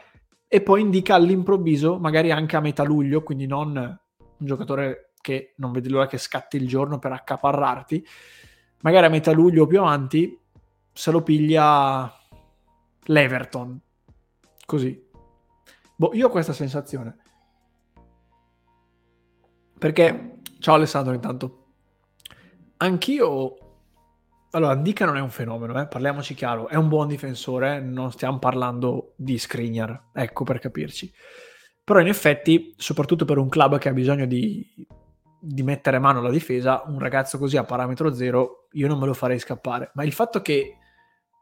e 0.48 0.62
poi 0.62 0.82
indica 0.82 1.16
all'improvviso, 1.16 1.98
magari 2.00 2.32
anche 2.32 2.56
a 2.56 2.60
metà 2.60 2.84
luglio, 2.84 3.24
quindi 3.24 3.46
non 3.46 3.76
un 3.76 4.46
giocatore 4.46 5.14
che 5.22 5.54
non 5.58 5.72
vedi 5.72 5.90
l'ora 5.90 6.08
che 6.08 6.18
scatti 6.18 6.58
il 6.58 6.68
giorno 6.68 7.00
per 7.00 7.12
accaparrarti, 7.12 8.06
magari 8.82 9.06
a 9.06 9.10
metà 9.10 9.32
luglio 9.32 9.64
o 9.64 9.68
più 9.68 9.80
avanti 9.80 10.38
se 10.92 11.12
lo 11.12 11.24
piglia 11.24 12.12
l'Everton. 13.06 13.80
Così. 14.66 15.10
Boh, 15.96 16.14
io 16.14 16.28
ho 16.28 16.30
questa 16.30 16.54
sensazione. 16.54 17.18
Perché, 19.84 20.36
ciao 20.60 20.76
Alessandro 20.76 21.14
intanto, 21.14 21.66
anch'io... 22.78 23.58
Allora, 24.52 24.76
Dica 24.76 25.04
non 25.04 25.18
è 25.18 25.20
un 25.20 25.30
fenomeno, 25.30 25.78
eh? 25.78 25.88
parliamoci 25.88 26.36
chiaro, 26.36 26.70
è 26.70 26.76
un 26.76 26.88
buon 26.88 27.10
difensore, 27.10 27.82
non 27.82 28.10
stiamo 28.10 28.40
parlando 28.40 29.12
di 29.18 29.38
Skriniar, 29.38 30.12
ecco 30.14 30.46
per 30.46 30.60
capirci. 30.60 31.12
Però 31.84 32.00
in 32.00 32.08
effetti, 32.08 32.74
soprattutto 32.78 33.26
per 33.26 33.38
un 33.38 33.50
club 33.50 33.78
che 33.78 33.90
ha 33.90 33.92
bisogno 33.92 34.26
di, 34.26 34.66
di 35.38 35.64
mettere 35.64 36.00
mano 36.00 36.20
alla 36.20 36.32
difesa, 36.32 36.84
un 36.86 37.00
ragazzo 37.00 37.38
così 37.38 37.58
a 37.58 37.66
parametro 37.66 38.14
zero, 38.14 38.70
io 38.72 38.88
non 38.88 38.98
me 38.98 39.06
lo 39.06 39.14
farei 39.14 39.38
scappare. 39.38 39.92
Ma 39.96 40.06
il 40.06 40.14
fatto 40.14 40.42
che 40.42 40.78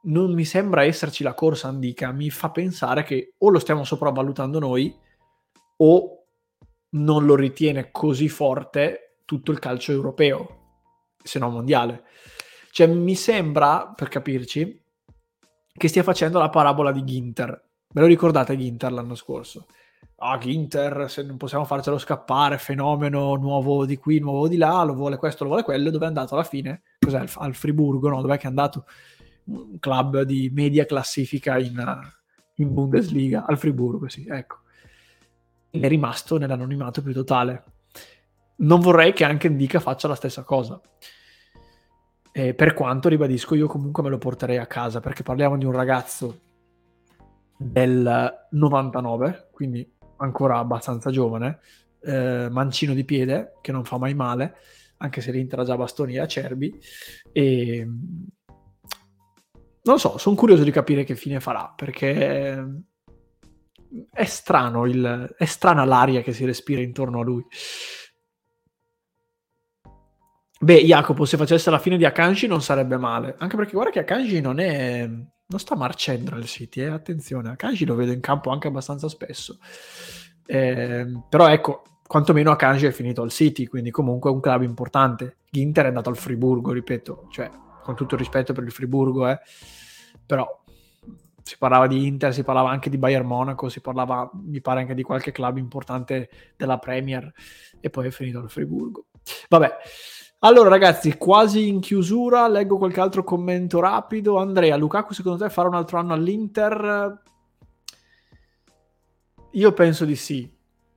non 0.05 0.33
mi 0.33 0.45
sembra 0.45 0.83
esserci 0.83 1.21
la 1.21 1.35
corsa 1.35 1.67
andica 1.67 2.11
mi 2.11 2.31
fa 2.31 2.49
pensare 2.49 3.03
che 3.03 3.35
o 3.37 3.49
lo 3.51 3.59
stiamo 3.59 3.83
sopravvalutando 3.83 4.57
noi 4.57 4.97
o 5.77 6.20
non 6.91 7.25
lo 7.25 7.35
ritiene 7.35 7.91
così 7.91 8.29
forte 8.29 9.17
tutto 9.25 9.51
il 9.51 9.59
calcio 9.59 9.91
europeo, 9.91 10.59
se 11.21 11.39
no 11.39 11.49
mondiale. 11.49 12.03
Cioè 12.71 12.87
mi 12.87 13.15
sembra, 13.15 13.93
per 13.95 14.07
capirci, 14.07 14.81
che 15.73 15.87
stia 15.87 16.03
facendo 16.03 16.39
la 16.39 16.49
parabola 16.49 16.91
di 16.91 17.03
Ginter. 17.03 17.69
Me 17.93 18.01
lo 18.01 18.07
ricordate 18.07 18.57
Ginter 18.57 18.91
l'anno 18.91 19.15
scorso? 19.15 19.65
ah, 20.23 20.37
Ginter, 20.37 21.09
se 21.09 21.23
non 21.23 21.37
possiamo 21.37 21.65
farcelo 21.65 21.97
scappare, 21.97 22.57
fenomeno 22.57 23.35
nuovo 23.35 23.85
di 23.85 23.97
qui, 23.97 24.19
nuovo 24.19 24.47
di 24.47 24.57
là, 24.57 24.83
lo 24.83 24.93
vuole 24.93 25.17
questo, 25.17 25.43
lo 25.43 25.49
vuole 25.49 25.63
quello, 25.63 25.89
dove 25.89 26.05
è 26.05 26.07
andato 26.07 26.35
alla 26.35 26.43
fine? 26.43 26.83
Cos'è? 26.99 27.23
Al 27.35 27.55
Friburgo, 27.55 28.09
no? 28.09 28.21
Dov'è 28.21 28.37
che 28.37 28.45
è 28.45 28.49
andato? 28.49 28.85
Un 29.45 29.79
club 29.79 30.21
di 30.21 30.51
media 30.53 30.85
classifica 30.85 31.57
in, 31.57 31.83
in 32.55 32.73
Bundesliga, 32.73 33.45
al 33.45 33.57
Friburgo, 33.57 34.07
sì, 34.09 34.27
ecco. 34.29 34.59
È 35.71 35.87
rimasto 35.87 36.37
nell'anonimato 36.37 37.01
più 37.01 37.13
totale. 37.13 37.63
Non 38.57 38.81
vorrei 38.81 39.13
che 39.13 39.23
anche 39.23 39.47
Indica 39.47 39.79
faccia 39.79 40.07
la 40.07 40.15
stessa 40.15 40.43
cosa. 40.43 40.79
E 42.33 42.53
per 42.53 42.73
quanto, 42.73 43.09
ribadisco, 43.09 43.55
io 43.55 43.67
comunque 43.67 44.03
me 44.03 44.09
lo 44.09 44.17
porterei 44.17 44.57
a 44.57 44.67
casa, 44.67 44.99
perché 44.99 45.23
parliamo 45.23 45.57
di 45.57 45.65
un 45.65 45.71
ragazzo 45.71 46.39
del 47.57 48.47
99, 48.51 49.49
quindi 49.51 49.89
ancora 50.17 50.57
abbastanza 50.57 51.11
giovane, 51.11 51.59
eh, 52.01 52.47
mancino 52.49 52.93
di 52.93 53.03
piede, 53.03 53.53
che 53.61 53.71
non 53.71 53.83
fa 53.83 53.97
mai 53.97 54.13
male, 54.13 54.55
anche 54.97 55.21
se 55.21 55.31
l'Inter 55.31 55.59
ha 55.59 55.63
già 55.63 55.75
bastoni 55.75 56.15
e 56.15 56.19
acerbi. 56.19 56.79
E 57.31 57.85
non 59.83 59.95
lo 59.95 59.97
so, 59.97 60.17
sono 60.17 60.35
curioso 60.35 60.63
di 60.63 60.71
capire 60.71 61.03
che 61.03 61.15
fine 61.15 61.39
farà, 61.39 61.73
perché 61.75 62.83
è 64.11 64.25
strano, 64.25 64.85
il, 64.85 65.35
è 65.37 65.45
strana 65.45 65.83
l'aria 65.85 66.21
che 66.21 66.33
si 66.33 66.45
respira 66.45 66.81
intorno 66.81 67.19
a 67.19 67.23
lui. 67.23 67.45
Beh, 70.59 70.83
Jacopo, 70.83 71.25
se 71.25 71.37
facesse 71.37 71.71
la 71.71 71.79
fine 71.79 71.97
di 71.97 72.05
Akanji 72.05 72.45
non 72.45 72.61
sarebbe 72.61 72.97
male, 72.97 73.35
anche 73.39 73.55
perché 73.55 73.71
guarda 73.71 73.91
che 73.91 73.99
Akanji 73.99 74.41
non 74.41 74.59
è... 74.59 75.07
non 75.07 75.59
sta 75.59 75.75
marcendo 75.75 76.35
nel 76.35 76.45
City, 76.45 76.81
eh? 76.81 76.87
attenzione, 76.87 77.49
Akanji 77.49 77.85
lo 77.85 77.95
vedo 77.95 78.11
in 78.11 78.19
campo 78.19 78.51
anche 78.51 78.67
abbastanza 78.67 79.09
spesso. 79.09 79.57
Eh, 80.45 81.05
però 81.27 81.47
ecco, 81.47 81.83
quantomeno 82.05 82.51
Akanji 82.51 82.85
è 82.85 82.91
finito 82.91 83.23
al 83.23 83.31
City, 83.31 83.65
quindi 83.65 83.89
comunque 83.89 84.29
è 84.29 84.33
un 84.33 84.39
club 84.39 84.61
importante. 84.61 85.37
Ginter 85.49 85.85
è 85.85 85.87
andato 85.87 86.09
al 86.09 86.17
Friburgo, 86.17 86.71
ripeto, 86.71 87.27
cioè 87.31 87.49
con 87.81 87.95
tutto 87.95 88.13
il 88.13 88.19
rispetto 88.21 88.53
per 88.53 88.63
il 88.63 88.71
Friburgo, 88.71 89.27
eh, 89.27 89.39
però 90.25 90.60
si 91.43 91.57
parlava 91.57 91.87
di 91.87 92.05
Inter, 92.05 92.33
si 92.33 92.43
parlava 92.43 92.69
anche 92.69 92.89
di 92.89 92.97
Bayern 92.97 93.25
Monaco, 93.25 93.69
si 93.69 93.81
parlava, 93.81 94.29
mi 94.43 94.61
pare, 94.61 94.81
anche 94.81 94.93
di 94.93 95.03
qualche 95.03 95.31
club 95.31 95.57
importante 95.57 96.29
della 96.55 96.77
Premier 96.77 97.31
e 97.79 97.89
poi 97.89 98.07
è 98.07 98.11
finito 98.11 98.39
al 98.39 98.49
Friburgo. 98.49 99.05
Vabbè, 99.49 99.77
allora 100.39 100.69
ragazzi, 100.69 101.17
quasi 101.17 101.67
in 101.67 101.79
chiusura, 101.79 102.47
leggo 102.47 102.77
qualche 102.77 102.99
altro 102.99 103.23
commento 103.23 103.79
rapido. 103.79 104.37
Andrea, 104.37 104.75
Lukaku 104.75 105.13
secondo 105.13 105.43
te 105.43 105.49
farà 105.49 105.67
un 105.67 105.75
altro 105.75 105.97
anno 105.97 106.13
all'Inter? 106.13 107.21
Io 109.51 109.73
penso 109.73 110.05
di 110.05 110.15
sì, 110.15 110.51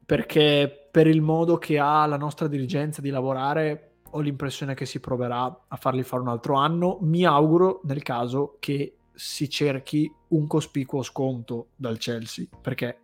perché 0.07 0.89
per 0.91 1.07
il 1.09 1.21
modo 1.21 1.59
che 1.59 1.79
ha 1.79 2.07
la 2.07 2.17
nostra 2.17 2.47
dirigenza 2.47 3.01
di 3.01 3.11
lavorare 3.11 3.97
ho 4.11 4.21
l'impressione 4.21 4.75
che 4.75 4.87
si 4.87 5.01
proverà 5.01 5.65
a 5.67 5.77
fargli 5.77 6.05
fare 6.05 6.23
un 6.23 6.29
altro 6.29 6.55
anno. 6.55 6.99
Mi 7.03 7.25
auguro 7.25 7.81
nel 7.85 8.03
caso 8.03 8.57
che 8.61 8.97
si 9.15 9.49
cerchi 9.49 10.13
un 10.29 10.47
cospicuo 10.47 11.03
sconto 11.03 11.69
dal 11.77 11.99
Chelsea, 11.99 12.47
perché 12.61 13.01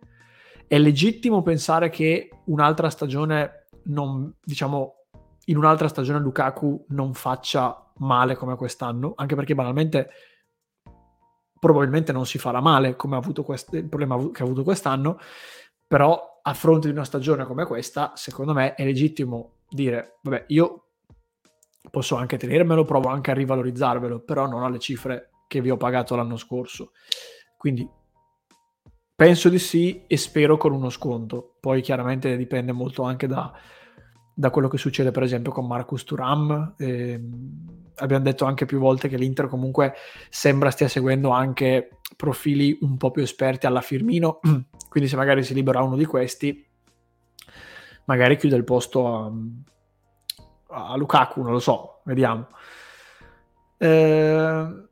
è 0.67 0.77
legittimo 0.77 1.41
pensare 1.41 1.89
che 1.89 2.29
un'altra 2.45 2.89
stagione 2.89 3.65
non, 3.83 4.33
diciamo, 4.43 4.95
in 5.45 5.57
un'altra 5.57 5.87
stagione 5.87 6.19
Lukaku 6.19 6.85
non 6.89 7.13
faccia 7.13 7.91
male 7.97 8.35
come 8.35 8.55
quest'anno, 8.55 9.13
anche 9.15 9.35
perché 9.35 9.55
banalmente 9.55 10.09
probabilmente 11.59 12.11
non 12.11 12.25
si 12.25 12.37
farà 12.37 12.59
male 12.59 12.95
come 12.95 13.15
ha 13.15 13.19
avuto 13.19 13.43
quest- 13.43 13.73
il 13.73 13.87
problema 13.87 14.17
che 14.31 14.41
ha 14.41 14.45
avuto 14.45 14.63
quest'anno, 14.63 15.19
però 15.87 16.39
a 16.41 16.53
fronte 16.53 16.87
di 16.87 16.93
una 16.93 17.05
stagione 17.05 17.45
come 17.45 17.65
questa, 17.65 18.13
secondo 18.15 18.53
me 18.53 18.73
è 18.73 18.83
legittimo 18.83 19.57
dire, 19.69 20.19
vabbè, 20.21 20.45
io 20.47 20.85
posso 21.91 22.15
anche 22.15 22.37
tenermelo, 22.37 22.85
provo 22.85 23.09
anche 23.09 23.31
a 23.31 23.33
rivalorizzarvelo, 23.33 24.21
però 24.21 24.47
non 24.47 24.63
alle 24.63 24.79
cifre 24.79 25.30
che 25.51 25.59
vi 25.59 25.69
ho 25.69 25.75
pagato 25.75 26.15
l'anno 26.15 26.37
scorso. 26.37 26.93
Quindi 27.57 27.85
penso 29.13 29.49
di 29.49 29.59
sì 29.59 30.05
e 30.07 30.15
spero 30.15 30.55
con 30.55 30.71
uno 30.71 30.89
sconto. 30.89 31.57
Poi 31.59 31.81
chiaramente 31.81 32.37
dipende 32.37 32.71
molto 32.71 33.03
anche 33.03 33.27
da, 33.27 33.51
da 34.33 34.49
quello 34.49 34.69
che 34.69 34.77
succede 34.77 35.11
per 35.11 35.23
esempio 35.23 35.51
con 35.51 35.67
Marcus 35.67 36.05
Turam. 36.05 36.75
Eh, 36.77 37.21
abbiamo 37.95 38.23
detto 38.23 38.45
anche 38.45 38.65
più 38.65 38.79
volte 38.79 39.09
che 39.09 39.17
l'Inter 39.17 39.47
comunque 39.47 39.93
sembra 40.29 40.71
stia 40.71 40.87
seguendo 40.87 41.31
anche 41.31 41.97
profili 42.15 42.77
un 42.79 42.95
po' 42.95 43.11
più 43.11 43.21
esperti 43.21 43.65
alla 43.65 43.81
Firmino, 43.81 44.39
quindi 44.87 45.09
se 45.09 45.17
magari 45.17 45.43
si 45.43 45.53
libera 45.53 45.83
uno 45.83 45.97
di 45.97 46.05
questi, 46.05 46.65
magari 48.05 48.37
chiude 48.37 48.55
il 48.55 48.63
posto 48.63 49.05
a, 50.69 50.91
a 50.91 50.95
Lukaku, 50.95 51.41
non 51.41 51.51
lo 51.51 51.59
so, 51.59 51.99
vediamo. 52.05 52.47
Eh, 53.77 54.89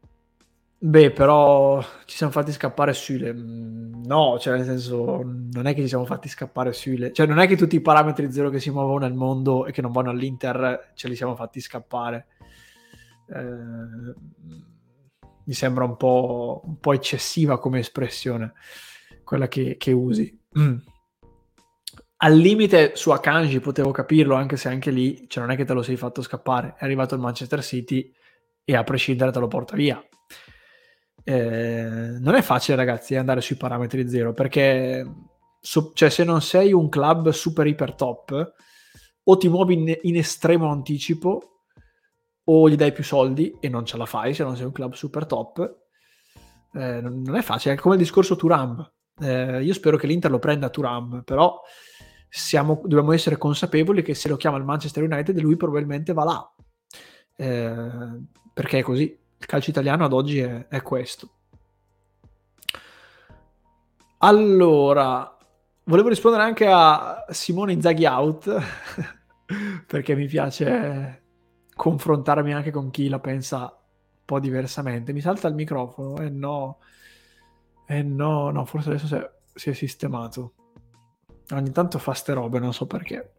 Beh, 0.82 1.12
però 1.12 1.82
ci 2.06 2.16
siamo 2.16 2.32
fatti 2.32 2.54
scappare 2.54 2.94
Sule. 2.94 3.34
Mm, 3.34 4.06
no, 4.06 4.40
cioè 4.40 4.56
nel 4.56 4.66
senso, 4.66 5.22
non 5.24 5.66
è 5.66 5.74
che 5.76 5.82
ci 5.82 5.90
siamo 5.90 6.06
fatti 6.06 6.30
scappare 6.30 6.72
Sule. 6.72 7.12
Cioè 7.12 7.26
non 7.26 7.40
è 7.40 7.48
che 7.48 7.58
tutti 7.58 7.76
i 7.76 7.82
parametri 7.82 8.32
zero 8.32 8.50
che 8.50 8.62
si 8.62 8.72
muovono 8.72 9.00
nel 9.00 9.14
mondo 9.14 9.66
e 9.66 9.74
che 9.74 9.82
non 9.82 9.92
vanno 9.92 10.10
all'Inter 10.10 10.92
ce 10.96 11.10
li 11.10 11.18
siamo 11.18 11.36
fatti 11.36 11.60
scappare. 11.60 12.28
Eh, 13.28 14.14
mi 15.44 15.54
sembra 15.54 15.84
un 15.84 15.98
po', 15.98 16.62
un 16.64 16.80
po', 16.80 16.94
eccessiva 16.94 17.60
come 17.60 17.80
espressione 17.80 18.54
quella 19.26 19.50
che, 19.50 19.76
che 19.78 19.92
usi. 19.92 20.40
Mm. 20.58 20.78
Al 22.22 22.36
limite 22.36 22.96
su 22.96 23.12
Akanji 23.12 23.60
potevo 23.60 23.92
capirlo, 23.92 24.36
anche 24.36 24.56
se 24.56 24.70
anche 24.70 24.92
lì 24.92 25.28
cioè 25.28 25.44
non 25.44 25.52
è 25.52 25.58
che 25.58 25.66
te 25.66 25.74
lo 25.74 25.82
sei 25.82 25.98
fatto 25.98 26.22
scappare. 26.22 26.76
È 26.78 26.86
arrivato 26.86 27.16
il 27.16 27.22
Manchester 27.22 27.62
City 27.62 28.14
e 28.64 28.76
a 28.78 28.84
prescindere 28.86 29.32
te 29.32 29.40
lo 29.40 29.48
porta 29.48 29.76
via 29.76 30.02
eh, 31.24 32.18
non 32.20 32.36
è 32.36 32.42
facile, 32.42 32.78
ragazzi, 32.78 33.16
andare 33.16 33.42
sui 33.42 33.56
parametri 33.56 34.08
zero 34.10 34.34
perché 34.34 35.06
so, 35.60 35.92
cioè, 35.94 36.10
se 36.10 36.24
non 36.24 36.42
sei 36.42 36.74
un 36.74 36.90
club 36.90 37.30
super 37.30 37.68
iper 37.68 37.94
top, 37.96 38.54
o 39.24 39.38
ti 39.38 39.48
muovi 39.48 39.74
in, 39.76 39.98
in, 40.04 40.18
estremo 40.18 40.70
anticipo, 40.72 41.62
o 42.46 42.70
gli 42.70 42.76
dai 42.76 42.92
più 42.92 43.04
soldi 43.04 43.56
e 43.60 43.70
non 43.70 43.86
ce 43.86 43.98
la 43.98 44.06
fai 44.06 44.34
se 44.34 44.44
non 44.44 44.56
sei 44.56 44.66
un 44.66 44.72
club 44.72 44.94
super 44.94 45.26
top. 45.26 45.78
Eh, 46.74 47.02
non 47.02 47.36
è 47.36 47.42
facile, 47.42 47.76
è 47.76 47.78
come 47.78 47.96
il 47.96 48.02
discorso 48.02 48.36
Turam. 48.36 48.92
Eh, 49.22 49.64
io 49.64 49.74
spero 49.74 49.98
che 49.98 50.08
l'Inter 50.08 50.32
lo 50.32 50.40
prenda 50.40 50.70
Turam, 50.70 51.22
però 51.24 51.62
siamo, 52.28 52.82
dobbiamo 52.84 53.12
essere 53.12 53.38
consapevoli 53.38 54.02
che 54.02 54.14
se 54.14 54.30
lo 54.30 54.38
chiama 54.38 54.58
il 54.58 54.64
Manchester 54.64 55.04
United 55.04 55.40
lui 55.40 55.58
probabilmente 55.58 56.14
va 56.14 56.24
là. 56.24 56.54
Eh, 57.36 58.24
perché 58.54 58.80
è 58.80 58.82
così 58.82 59.19
il 59.40 59.46
calcio 59.46 59.70
italiano 59.70 60.06
ad 60.06 60.14
oggi 60.14 60.40
è, 60.40 60.68
è 60.68 60.82
questo. 60.82 61.30
Allora, 64.20 65.38
volevo 65.86 66.10
rispondere 66.10 66.44
anche 66.44 66.68
a 66.68 67.26
Simone 67.30 67.72
Inzaghi 67.72 68.06
out, 68.06 68.62
perché 69.88 70.14
mi 70.14 70.28
piace 70.28 71.24
confrontarmi 71.74 72.54
anche 72.54 72.72
con 72.72 72.90
chi 72.90 73.08
la 73.08 73.20
pensa 73.20 73.62
un 73.62 74.26
po' 74.26 74.40
diversamente. 74.42 75.14
Mi 75.14 75.22
salta 75.22 75.48
il 75.48 75.56
microfono, 75.56 76.18
e 76.18 76.26
eh 76.26 76.30
no, 76.30 76.80
eh 77.88 78.04
no, 78.04 78.50
no, 78.50 78.66
forse 78.66 78.90
adesso 78.90 79.08
si 79.08 79.16
è, 79.16 79.32
si 79.54 79.70
è 79.70 79.74
sistemato. 79.74 80.54
Ogni 81.52 81.72
tanto 81.72 81.98
fa 81.98 82.14
ste 82.14 82.34
robe, 82.34 82.60
non 82.60 82.74
so 82.74 82.86
perché. 82.86 83.36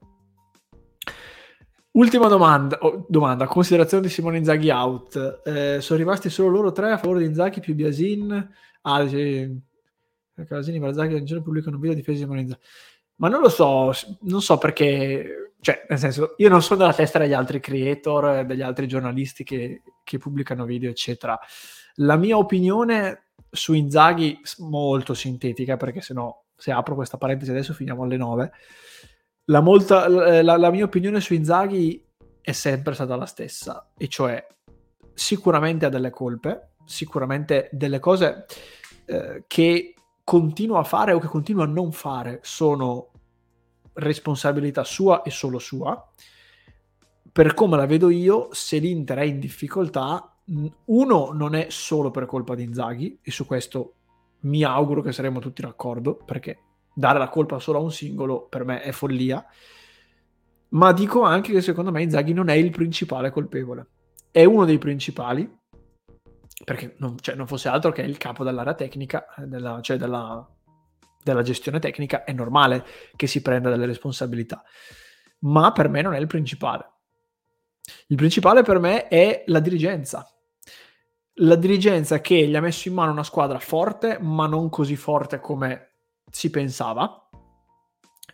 Ultima 1.92 2.28
domanda, 2.28 2.78
oh, 2.78 3.04
domanda, 3.08 3.46
considerazione 3.46 4.04
di 4.04 4.10
Simone 4.10 4.38
Inzaghi 4.38 4.70
out. 4.70 5.42
Eh, 5.44 5.80
sono 5.80 5.98
rimasti 5.98 6.30
solo 6.30 6.48
loro 6.48 6.70
tre 6.70 6.92
a 6.92 6.98
favore 6.98 7.20
di 7.20 7.26
Inzaghi 7.26 7.58
più 7.58 7.74
Biasin. 7.74 8.50
Ah, 8.82 9.08
sì. 9.08 9.68
Casini, 10.46 10.78
Barzaghi, 10.78 11.16
Angelo 11.16 11.42
pubblicano 11.42 11.76
un 11.76 11.82
video 11.82 11.96
difesa 11.96 12.18
di 12.18 12.22
Simone 12.22 12.40
Inzaghi. 12.42 12.60
Ma 13.16 13.28
non 13.28 13.40
lo 13.40 13.48
so, 13.48 13.92
non 14.22 14.40
so 14.40 14.56
perché, 14.56 15.54
cioè, 15.60 15.84
nel 15.88 15.98
senso, 15.98 16.34
io 16.38 16.48
non 16.48 16.62
sono 16.62 16.78
della 16.78 16.94
testa 16.94 17.18
degli 17.18 17.32
altri 17.32 17.58
creator, 17.58 18.46
degli 18.46 18.62
altri 18.62 18.86
giornalisti 18.86 19.42
che, 19.42 19.82
che 20.04 20.18
pubblicano 20.18 20.64
video, 20.64 20.90
eccetera. 20.90 21.38
La 21.96 22.16
mia 22.16 22.38
opinione 22.38 23.30
su 23.50 23.74
Inzaghi, 23.74 24.40
molto 24.58 25.12
sintetica, 25.12 25.76
perché 25.76 26.00
se 26.00 26.14
no, 26.14 26.44
se 26.56 26.70
apro 26.70 26.94
questa 26.94 27.18
parentesi 27.18 27.50
adesso 27.50 27.74
finiamo 27.74 28.04
alle 28.04 28.16
9 28.16 28.52
la, 29.44 29.60
molta, 29.60 30.08
la, 30.08 30.56
la, 30.56 30.70
mia 30.70 30.84
opinione 30.84 31.20
su 31.20 31.34
Inzaghi 31.34 32.04
è 32.40 32.52
sempre 32.52 32.94
stata 32.94 33.16
la 33.16 33.26
stessa, 33.26 33.90
e 33.96 34.08
cioè 34.08 34.46
sicuramente 35.12 35.86
ha 35.86 35.88
delle 35.88 36.10
colpe, 36.10 36.74
sicuramente 36.84 37.68
delle 37.72 37.98
cose 37.98 38.46
eh, 39.06 39.44
che 39.46 39.94
continua 40.24 40.80
a 40.80 40.84
fare 40.84 41.12
o 41.12 41.18
che 41.18 41.26
continua 41.26 41.64
a 41.64 41.68
non 41.68 41.92
fare 41.92 42.40
sono 42.42 43.10
responsabilità 43.94 44.84
sua 44.84 45.22
e 45.22 45.30
solo 45.30 45.58
sua. 45.58 46.08
Per 47.32 47.54
come 47.54 47.76
la 47.76 47.86
vedo 47.86 48.10
io, 48.10 48.48
se 48.52 48.78
l'Inter 48.78 49.18
è 49.18 49.24
in 49.24 49.38
difficoltà, 49.38 50.36
uno 50.86 51.30
non 51.32 51.54
è 51.54 51.66
solo 51.68 52.10
per 52.10 52.26
colpa 52.26 52.54
di 52.54 52.64
Inzaghi, 52.64 53.18
e 53.22 53.30
su 53.30 53.46
questo 53.46 53.94
mi 54.40 54.64
auguro 54.64 55.02
che 55.02 55.12
saremo 55.12 55.38
tutti 55.38 55.62
d'accordo, 55.62 56.16
perché 56.24 56.58
dare 56.94 57.18
la 57.18 57.28
colpa 57.28 57.58
solo 57.58 57.78
a 57.78 57.82
un 57.82 57.92
singolo 57.92 58.46
per 58.46 58.64
me 58.64 58.82
è 58.82 58.92
follia. 58.92 59.44
Ma 60.70 60.92
dico 60.92 61.22
anche 61.22 61.52
che 61.52 61.60
secondo 61.60 61.90
me 61.90 62.02
Inzaghi 62.02 62.32
non 62.32 62.48
è 62.48 62.54
il 62.54 62.70
principale 62.70 63.30
colpevole. 63.30 63.88
È 64.30 64.44
uno 64.44 64.64
dei 64.64 64.78
principali, 64.78 65.58
perché 66.64 66.94
non, 66.98 67.16
cioè, 67.18 67.34
non 67.34 67.46
fosse 67.46 67.68
altro 67.68 67.90
che 67.90 68.02
il 68.02 68.18
capo 68.18 68.44
dell'area 68.44 68.74
tecnica, 68.74 69.26
della, 69.38 69.80
cioè 69.80 69.96
della, 69.96 70.48
della 71.22 71.42
gestione 71.42 71.80
tecnica, 71.80 72.22
è 72.24 72.32
normale 72.32 72.84
che 73.16 73.26
si 73.26 73.42
prenda 73.42 73.70
delle 73.70 73.86
responsabilità. 73.86 74.62
Ma 75.40 75.72
per 75.72 75.88
me 75.88 76.02
non 76.02 76.14
è 76.14 76.18
il 76.18 76.26
principale. 76.26 76.88
Il 78.08 78.16
principale 78.16 78.62
per 78.62 78.78
me 78.78 79.08
è 79.08 79.42
la 79.46 79.58
dirigenza. 79.58 80.28
La 81.34 81.56
dirigenza 81.56 82.20
che 82.20 82.46
gli 82.46 82.54
ha 82.54 82.60
messo 82.60 82.88
in 82.88 82.94
mano 82.94 83.10
una 83.10 83.24
squadra 83.24 83.58
forte, 83.58 84.18
ma 84.20 84.46
non 84.46 84.68
così 84.68 84.94
forte 84.94 85.40
come 85.40 85.89
si 86.30 86.50
pensava. 86.50 87.28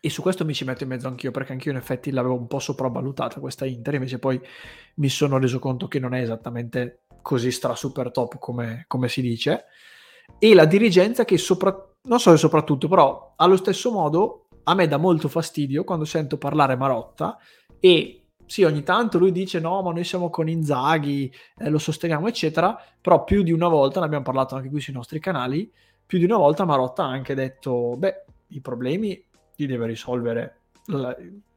E 0.00 0.10
su 0.10 0.22
questo 0.22 0.44
mi 0.44 0.54
ci 0.54 0.64
metto 0.64 0.84
in 0.84 0.90
mezzo 0.90 1.08
anch'io, 1.08 1.30
perché 1.30 1.52
anch'io 1.52 1.72
in 1.72 1.78
effetti 1.78 2.10
l'avevo 2.10 2.34
un 2.34 2.46
po' 2.46 2.58
sopravvalutata 2.58 3.40
questa 3.40 3.66
Inter, 3.66 3.94
invece 3.94 4.18
poi 4.18 4.40
mi 4.96 5.08
sono 5.08 5.38
reso 5.38 5.58
conto 5.58 5.88
che 5.88 5.98
non 5.98 6.14
è 6.14 6.20
esattamente 6.20 7.04
così 7.22 7.50
stra 7.50 7.74
super 7.74 8.12
top 8.12 8.38
come, 8.38 8.84
come 8.86 9.08
si 9.08 9.20
dice. 9.20 9.64
E 10.38 10.54
la 10.54 10.64
dirigenza 10.64 11.24
che 11.24 11.38
sopra, 11.38 11.74
non 12.02 12.20
so 12.20 12.30
se 12.30 12.36
soprattutto, 12.36 12.88
però 12.88 13.34
allo 13.36 13.56
stesso 13.56 13.90
modo 13.90 14.48
a 14.64 14.74
me 14.74 14.86
dà 14.86 14.96
molto 14.96 15.28
fastidio 15.28 15.84
quando 15.84 16.04
sento 16.04 16.38
parlare 16.38 16.76
Marotta 16.76 17.38
e 17.80 18.26
sì, 18.46 18.62
ogni 18.62 18.84
tanto 18.84 19.18
lui 19.18 19.32
dice 19.32 19.58
no, 19.58 19.82
ma 19.82 19.92
noi 19.92 20.04
siamo 20.04 20.30
con 20.30 20.48
Inzaghi, 20.48 21.32
eh, 21.58 21.68
lo 21.68 21.78
sosteniamo, 21.78 22.28
eccetera, 22.28 22.78
però 23.00 23.24
più 23.24 23.42
di 23.42 23.50
una 23.50 23.66
volta, 23.66 23.98
ne 23.98 24.06
abbiamo 24.06 24.24
parlato 24.24 24.54
anche 24.54 24.68
qui 24.68 24.80
sui 24.80 24.92
nostri 24.92 25.18
canali, 25.18 25.70
più 26.06 26.18
di 26.18 26.24
una 26.24 26.36
volta 26.36 26.64
Marotta 26.64 27.04
ha 27.04 27.08
anche 27.08 27.34
detto, 27.34 27.96
beh, 27.96 28.24
i 28.48 28.60
problemi 28.60 29.22
li 29.56 29.66
deve 29.66 29.86
risolvere 29.86 30.60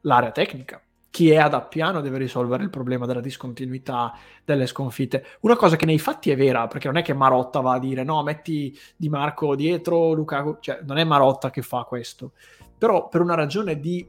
l'area 0.00 0.32
tecnica, 0.32 0.82
chi 1.10 1.30
è 1.30 1.36
ad 1.36 1.54
Appiano 1.54 2.00
deve 2.00 2.18
risolvere 2.18 2.62
il 2.62 2.70
problema 2.70 3.04
della 3.06 3.20
discontinuità 3.20 4.12
delle 4.44 4.66
sconfitte. 4.66 5.24
Una 5.40 5.56
cosa 5.56 5.76
che 5.76 5.84
nei 5.84 5.98
fatti 5.98 6.30
è 6.30 6.36
vera, 6.36 6.66
perché 6.66 6.86
non 6.86 6.96
è 6.96 7.02
che 7.02 7.14
Marotta 7.14 7.60
va 7.60 7.74
a 7.74 7.78
dire 7.78 8.04
no, 8.04 8.22
metti 8.22 8.76
Di 8.96 9.08
Marco 9.08 9.54
dietro, 9.54 10.12
Lukaku, 10.12 10.58
cioè 10.60 10.80
non 10.84 10.98
è 10.98 11.04
Marotta 11.04 11.50
che 11.50 11.62
fa 11.62 11.84
questo, 11.84 12.32
però 12.78 13.08
per 13.08 13.20
una 13.20 13.34
ragione 13.34 13.78
di 13.78 14.08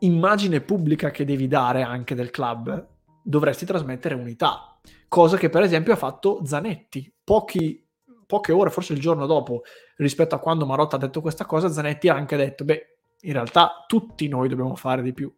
immagine 0.00 0.60
pubblica 0.60 1.10
che 1.10 1.24
devi 1.24 1.48
dare 1.48 1.82
anche 1.82 2.14
del 2.14 2.30
club, 2.30 2.86
dovresti 3.22 3.66
trasmettere 3.66 4.14
unità, 4.14 4.78
cosa 5.08 5.36
che 5.36 5.50
per 5.50 5.62
esempio 5.62 5.92
ha 5.92 5.96
fatto 5.96 6.40
Zanetti. 6.44 7.12
Pochi, 7.24 7.84
poche 8.28 8.52
ore, 8.52 8.68
forse 8.68 8.92
il 8.92 9.00
giorno 9.00 9.24
dopo, 9.24 9.62
rispetto 9.96 10.34
a 10.34 10.38
quando 10.38 10.66
Marotta 10.66 10.96
ha 10.96 10.98
detto 10.98 11.22
questa 11.22 11.46
cosa, 11.46 11.70
Zanetti 11.70 12.08
ha 12.08 12.14
anche 12.14 12.36
detto, 12.36 12.64
beh, 12.64 12.96
in 13.22 13.32
realtà 13.32 13.84
tutti 13.86 14.28
noi 14.28 14.50
dobbiamo 14.50 14.76
fare 14.76 15.00
di 15.02 15.14
più. 15.14 15.34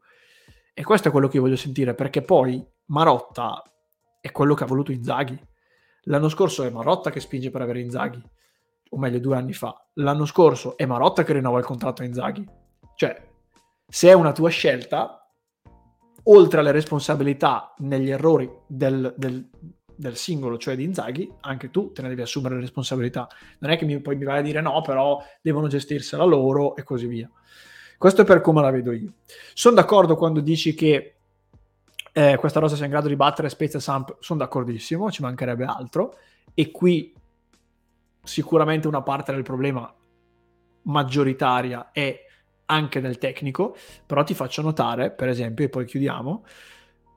E 0.75 0.83
questo 0.83 1.09
è 1.09 1.11
quello 1.13 1.29
che 1.29 1.37
io 1.37 1.43
voglio 1.43 1.57
sentire, 1.57 1.95
perché 1.95 2.23
poi 2.23 2.67
Marotta 2.87 3.63
è 4.21 4.33
quello 4.33 4.55
che 4.55 4.65
ha 4.65 4.67
voluto 4.67 4.91
Inzaghi. 4.91 5.41
L'anno 6.05 6.29
scorso 6.29 6.65
è 6.65 6.71
Marotta 6.71 7.11
che 7.11 7.21
spinge 7.21 7.51
per 7.51 7.63
avere 7.63 7.81
Inzaghi, 7.81 8.21
o 8.91 8.99
meglio 8.99 9.21
due 9.21 9.37
anni 9.37 9.53
fa. 9.53 9.87
L'anno 9.95 10.25
scorso 10.25 10.77
è 10.77 10.85
Marotta 10.85 11.23
che 11.23 11.33
rinnova 11.33 11.61
il 11.61 11.65
contratto 11.65 12.03
a 12.03 12.07
Inzaghi. 12.07 12.45
Cioè, 12.97 13.29
se 13.87 14.09
è 14.09 14.15
una 14.15 14.33
tua 14.33 14.49
scelta, 14.49 15.31
oltre 16.25 16.59
alle 16.59 16.73
responsabilità 16.73 17.73
negli 17.79 18.11
errori 18.11 18.51
del, 18.67 19.15
del, 19.17 19.49
del, 20.01 20.17
singolo, 20.17 20.59
cioè 20.59 20.77
di 20.77 20.85
Inzaghi, 20.85 21.31
anche 21.41 21.71
tu 21.71 21.93
te 21.93 22.03
ne 22.03 22.09
devi 22.09 22.23
assumere 22.23 22.55
le 22.55 22.63
responsabilità. 22.63 23.29
Non 23.59 23.71
è 23.71 23.77
che 23.77 23.85
mi, 23.85 24.01
poi 24.01 24.17
mi 24.17 24.25
vai 24.25 24.39
a 24.39 24.43
dire 24.43 24.61
no, 24.61 24.81
però 24.81 25.23
devono 25.41 25.69
gestirsela 25.69 26.25
loro 26.25 26.75
e 26.77 26.83
così 26.83 27.07
via. 27.07 27.31
Questo 27.99 28.23
è 28.23 28.25
per 28.25 28.41
come 28.41 28.63
la 28.63 28.71
vedo 28.71 28.93
io. 28.93 29.13
Sono 29.53 29.75
d'accordo 29.75 30.17
quando 30.17 30.41
dici 30.41 30.75
che 30.75 31.17
eh, 32.13 32.37
questa 32.39 32.61
rosa 32.61 32.75
sia 32.75 32.87
in 32.87 32.91
grado 32.91 33.09
di 33.09 33.17
battere 33.17 33.49
Spezia 33.49 33.79
Samp, 33.79 34.17
sono 34.21 34.39
d'accordissimo, 34.39 35.11
ci 35.11 35.23
mancherebbe 35.23 35.65
altro. 35.65 36.17
E 36.55 36.71
qui 36.71 37.15
sicuramente 38.23 38.89
una 38.89 39.03
parte 39.03 39.33
del 39.33 39.43
problema 39.43 39.93
maggioritaria 40.83 41.91
è 41.93 42.27
anche 42.67 43.01
del 43.01 43.19
tecnico, 43.19 43.77
però 44.07 44.25
ti 44.25 44.35
faccio 44.35 44.63
notare, 44.63 45.11
per 45.11 45.29
esempio, 45.29 45.65
e 45.65 45.69
poi 45.69 45.85
chiudiamo, 45.85 46.45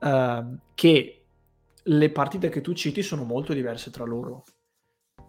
eh, 0.01 0.43
che 0.75 1.22
le 1.83 2.09
partite 2.11 2.49
che 2.49 2.61
tu 2.61 2.73
citi 2.73 3.01
sono 3.01 3.23
molto 3.23 3.53
diverse 3.53 3.91
tra 3.91 4.05
loro. 4.05 4.43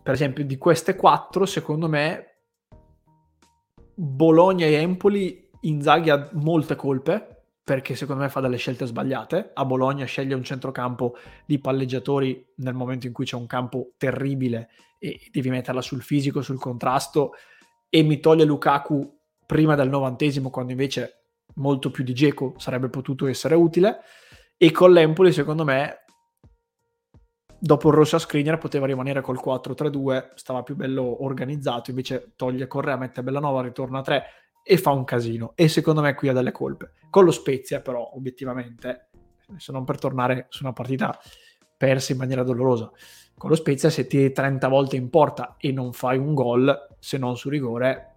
Per 0.02 0.12
esempio, 0.12 0.44
di 0.44 0.58
queste 0.58 0.96
quattro, 0.96 1.46
secondo 1.46 1.88
me, 1.88 2.38
Bologna 3.94 4.66
e 4.66 4.72
Empoli 4.72 5.50
Inzaghi 5.62 6.10
ha 6.10 6.28
molte 6.32 6.76
colpe 6.76 7.34
perché 7.64 7.94
secondo 7.94 8.22
me 8.22 8.28
fa 8.28 8.40
delle 8.40 8.58
scelte 8.58 8.84
sbagliate. 8.84 9.52
A 9.54 9.64
Bologna 9.64 10.04
sceglie 10.04 10.34
un 10.34 10.44
centrocampo 10.44 11.16
di 11.46 11.58
palleggiatori 11.58 12.52
nel 12.56 12.74
momento 12.74 13.06
in 13.06 13.14
cui 13.14 13.24
c'è 13.24 13.36
un 13.36 13.46
campo 13.46 13.92
terribile 13.96 14.68
e 14.98 15.30
devi 15.32 15.48
metterla 15.48 15.80
sul 15.80 16.02
fisico, 16.02 16.42
sul 16.42 16.60
contrasto 16.60 17.32
e 17.88 18.02
mi 18.02 18.20
toglie 18.20 18.44
Lukaku 18.44 19.18
prima 19.46 19.74
del 19.74 19.88
novantesimo 19.88 20.50
quando 20.50 20.72
invece 20.72 21.22
molto 21.54 21.90
più 21.90 22.04
di 22.04 22.12
Geco 22.12 22.54
sarebbe 22.58 22.90
potuto 22.90 23.26
essere 23.26 23.54
utile 23.54 24.00
e 24.58 24.70
con 24.70 24.92
l'Empoli 24.92 25.32
secondo 25.32 25.64
me 25.64 26.03
dopo 27.64 27.88
il 27.88 27.94
rosso 27.94 28.16
a 28.16 28.18
Skriniar 28.18 28.58
poteva 28.58 28.84
rimanere 28.84 29.22
col 29.22 29.40
4-3-2 29.42 30.32
stava 30.34 30.62
più 30.62 30.76
bello 30.76 31.24
organizzato 31.24 31.88
invece 31.88 32.32
toglie 32.36 32.66
Correa, 32.66 32.98
mette 32.98 33.22
Bellanova, 33.22 33.62
ritorna 33.62 34.00
a 34.00 34.02
3 34.02 34.24
e 34.62 34.76
fa 34.76 34.90
un 34.90 35.04
casino. 35.04 35.52
E 35.54 35.68
secondo 35.68 36.02
me 36.02 36.14
qui 36.14 36.28
ha 36.28 36.34
delle 36.34 36.52
colpe. 36.52 36.92
Con 37.08 37.24
lo 37.24 37.30
Spezia, 37.30 37.80
però, 37.80 38.10
obiettivamente, 38.14 39.08
se 39.56 39.72
non 39.72 39.84
per 39.84 39.98
tornare 39.98 40.46
su 40.50 40.62
una 40.62 40.74
partita 40.74 41.18
persa 41.74 42.12
in 42.12 42.18
maniera 42.18 42.42
dolorosa, 42.42 42.90
con 43.38 43.48
lo 43.48 43.56
Spezia 43.56 43.88
se 43.88 44.06
tiri 44.06 44.30
30 44.30 44.68
volte 44.68 44.96
in 44.96 45.08
porta 45.08 45.56
e 45.58 45.72
non 45.72 45.94
fai 45.94 46.18
un 46.18 46.34
gol, 46.34 46.88
se 46.98 47.16
non 47.16 47.34
su 47.38 47.48
rigore, 47.48 48.16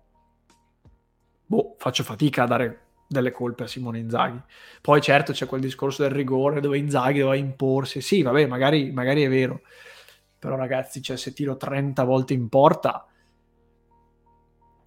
boh, 1.46 1.76
faccio 1.78 2.04
fatica 2.04 2.44
a 2.44 2.48
dare 2.48 2.87
delle 3.08 3.32
colpe 3.32 3.64
a 3.64 3.68
Simone 3.68 4.00
Inzaghi. 4.00 4.40
Poi 4.82 5.02
certo 5.02 5.32
c'è 5.32 5.46
quel 5.46 5.62
discorso 5.62 6.04
del 6.04 6.12
rigore 6.12 6.60
dove 6.60 6.78
Inzaghi 6.78 7.20
doveva 7.20 7.36
imporsi. 7.36 8.02
Sì, 8.02 8.22
vabbè, 8.22 8.46
magari, 8.48 8.92
magari 8.92 9.24
è 9.24 9.30
vero. 9.30 9.62
Però 10.40 10.56
ragazzi, 10.56 11.02
cioè, 11.02 11.18
se 11.18 11.34
tiro 11.34 11.58
30 11.58 12.04
volte 12.04 12.34
in 12.34 12.48
porta 12.50 13.08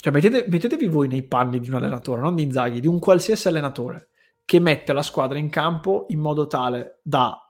cioè, 0.00 0.12
mettete, 0.14 0.46
mettetevi 0.48 0.86
voi 0.86 1.08
nei 1.08 1.22
panni 1.22 1.60
di 1.60 1.68
un 1.68 1.74
allenatore, 1.74 2.22
non 2.22 2.34
di 2.34 2.42
Inzaghi, 2.42 2.80
di 2.80 2.86
un 2.86 2.98
qualsiasi 2.98 3.48
allenatore 3.48 4.08
che 4.46 4.58
mette 4.58 4.94
la 4.94 5.02
squadra 5.02 5.38
in 5.38 5.50
campo 5.50 6.06
in 6.08 6.20
modo 6.20 6.46
tale 6.46 7.00
da 7.02 7.46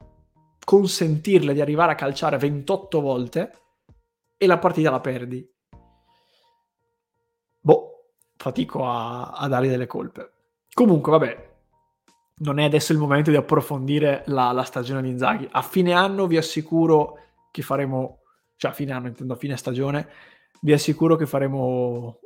consentirle 0.64 1.54
di 1.54 1.60
arrivare 1.60 1.92
a 1.92 1.94
calciare 1.94 2.38
28 2.38 3.00
volte 3.00 3.52
e 4.36 4.46
la 4.46 4.58
partita 4.58 4.90
la 4.90 5.00
perdi. 5.00 5.48
Boh, 7.60 8.14
fatico 8.36 8.84
a, 8.84 9.30
a 9.30 9.46
dargli 9.46 9.68
delle 9.68 9.86
colpe. 9.86 10.32
Comunque, 10.80 11.12
vabbè, 11.12 11.50
non 12.36 12.58
è 12.58 12.64
adesso 12.64 12.92
il 12.92 12.98
momento 12.98 13.28
di 13.28 13.36
approfondire 13.36 14.22
la, 14.28 14.50
la, 14.52 14.62
stagione 14.62 15.02
di 15.02 15.10
Inzaghi. 15.10 15.46
A 15.50 15.60
fine 15.60 15.92
anno 15.92 16.26
vi 16.26 16.38
assicuro 16.38 17.18
che 17.50 17.60
faremo, 17.60 18.20
cioè 18.56 18.70
a 18.70 18.74
fine 18.74 18.92
anno 18.92 19.08
intendo 19.08 19.34
a 19.34 19.36
fine 19.36 19.58
stagione, 19.58 20.08
vi 20.62 20.72
assicuro 20.72 21.16
che 21.16 21.26
faremo 21.26 22.20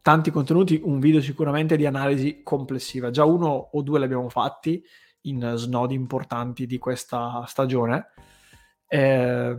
tanti 0.00 0.30
contenuti, 0.30 0.80
un 0.82 0.98
video 0.98 1.20
sicuramente 1.20 1.76
di 1.76 1.84
analisi 1.84 2.40
complessiva. 2.42 3.10
Già 3.10 3.26
uno 3.26 3.48
o 3.72 3.82
due 3.82 3.98
li 3.98 4.06
abbiamo 4.06 4.30
fatti 4.30 4.82
in 5.24 5.52
snodi 5.56 5.92
importanti 5.92 6.64
di 6.64 6.78
questa 6.78 7.44
stagione. 7.46 8.12
Eh, 8.88 9.56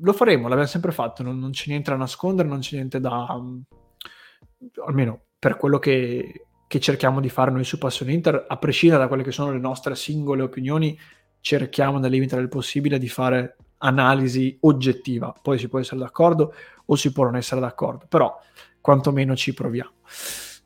lo 0.00 0.12
faremo, 0.12 0.48
l'abbiamo 0.48 0.66
sempre 0.66 0.90
fatto, 0.90 1.22
non, 1.22 1.38
non, 1.38 1.52
c'è 1.52 1.68
niente 1.68 1.92
da 1.92 1.96
nascondere, 1.98 2.48
non 2.48 2.58
c'è 2.58 2.74
niente 2.74 2.98
da... 2.98 3.40
almeno 4.84 5.20
per 5.38 5.56
quello 5.56 5.78
che, 5.78 6.47
che 6.68 6.78
cerchiamo 6.78 7.20
di 7.20 7.30
fare 7.30 7.50
noi 7.50 7.64
su 7.64 7.78
Passione 7.78 8.12
Inter, 8.12 8.44
a 8.46 8.56
prescindere 8.58 9.02
da 9.02 9.08
quelle 9.08 9.24
che 9.24 9.32
sono 9.32 9.50
le 9.50 9.58
nostre 9.58 9.96
singole 9.96 10.42
opinioni, 10.42 10.96
cerchiamo 11.40 11.98
nel 11.98 12.10
limite 12.10 12.36
del 12.36 12.48
possibile 12.48 12.98
di 12.98 13.08
fare 13.08 13.56
analisi 13.78 14.56
oggettiva. 14.60 15.34
Poi 15.40 15.58
si 15.58 15.68
può 15.68 15.78
essere 15.78 15.98
d'accordo 16.00 16.52
o 16.84 16.94
si 16.94 17.10
può 17.10 17.24
non 17.24 17.36
essere 17.36 17.60
d'accordo, 17.60 18.04
però 18.06 18.38
quantomeno 18.82 19.34
ci 19.34 19.54
proviamo. 19.54 19.92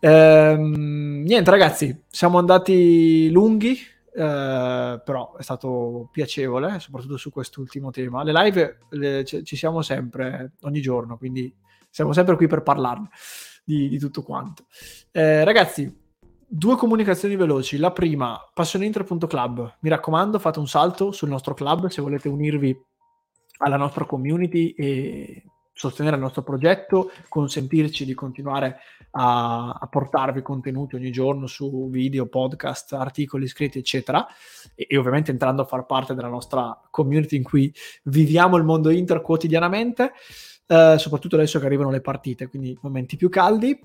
Ehm, 0.00 1.22
niente 1.24 1.50
ragazzi, 1.50 2.02
siamo 2.08 2.38
andati 2.38 3.30
lunghi, 3.30 3.78
eh, 4.14 5.00
però 5.04 5.36
è 5.36 5.42
stato 5.42 6.08
piacevole, 6.10 6.80
soprattutto 6.80 7.16
su 7.16 7.30
quest'ultimo 7.30 7.92
tema. 7.92 8.24
Le 8.24 8.32
live 8.32 8.78
le, 8.90 9.24
ci 9.24 9.56
siamo 9.56 9.82
sempre, 9.82 10.54
ogni 10.62 10.80
giorno, 10.80 11.16
quindi 11.16 11.54
siamo 11.92 12.12
sempre 12.12 12.36
qui 12.36 12.46
per 12.46 12.62
parlarne 12.62 13.10
di, 13.62 13.88
di 13.88 13.98
tutto 13.98 14.22
quanto. 14.22 14.64
Eh, 15.12 15.44
ragazzi, 15.44 15.94
due 16.48 16.76
comunicazioni 16.76 17.36
veloci. 17.36 17.76
La 17.76 17.92
prima, 17.92 18.40
passioneinter.club. 18.52 19.76
Mi 19.80 19.90
raccomando, 19.90 20.38
fate 20.38 20.58
un 20.58 20.66
salto 20.66 21.12
sul 21.12 21.28
nostro 21.28 21.54
club 21.54 21.88
se 21.88 22.00
volete 22.00 22.28
unirvi 22.28 22.76
alla 23.58 23.76
nostra 23.76 24.06
community 24.06 24.70
e 24.70 25.44
sostenere 25.72 26.16
il 26.16 26.22
nostro 26.22 26.42
progetto, 26.42 27.10
consentirci 27.28 28.04
di 28.04 28.14
continuare 28.14 28.78
a, 29.12 29.70
a, 29.70 29.86
portarvi 29.86 30.42
contenuti 30.42 30.94
ogni 30.94 31.10
giorno 31.10 31.46
su 31.46 31.88
video, 31.90 32.26
podcast, 32.26 32.92
articoli 32.92 33.46
scritti, 33.46 33.78
eccetera, 33.78 34.26
e, 34.74 34.86
e, 34.88 34.96
ovviamente 34.96 35.30
entrando 35.30 35.62
a 35.62 35.66
far 35.66 35.86
parte 35.86 36.14
della 36.14 36.28
nostra 36.28 36.78
community 36.90 37.36
in 37.36 37.42
cui 37.42 37.72
viviamo 38.04 38.56
il 38.56 38.64
mondo 38.64 38.90
Inter 38.90 39.20
quotidianamente, 39.20 40.12
eh, 40.72 40.96
soprattutto 40.96 41.36
adesso 41.36 41.58
che 41.58 41.66
arrivano 41.66 41.90
le 41.90 42.00
partite, 42.00 42.48
quindi 42.48 42.76
momenti 42.80 43.16
più 43.16 43.28
caldi. 43.28 43.78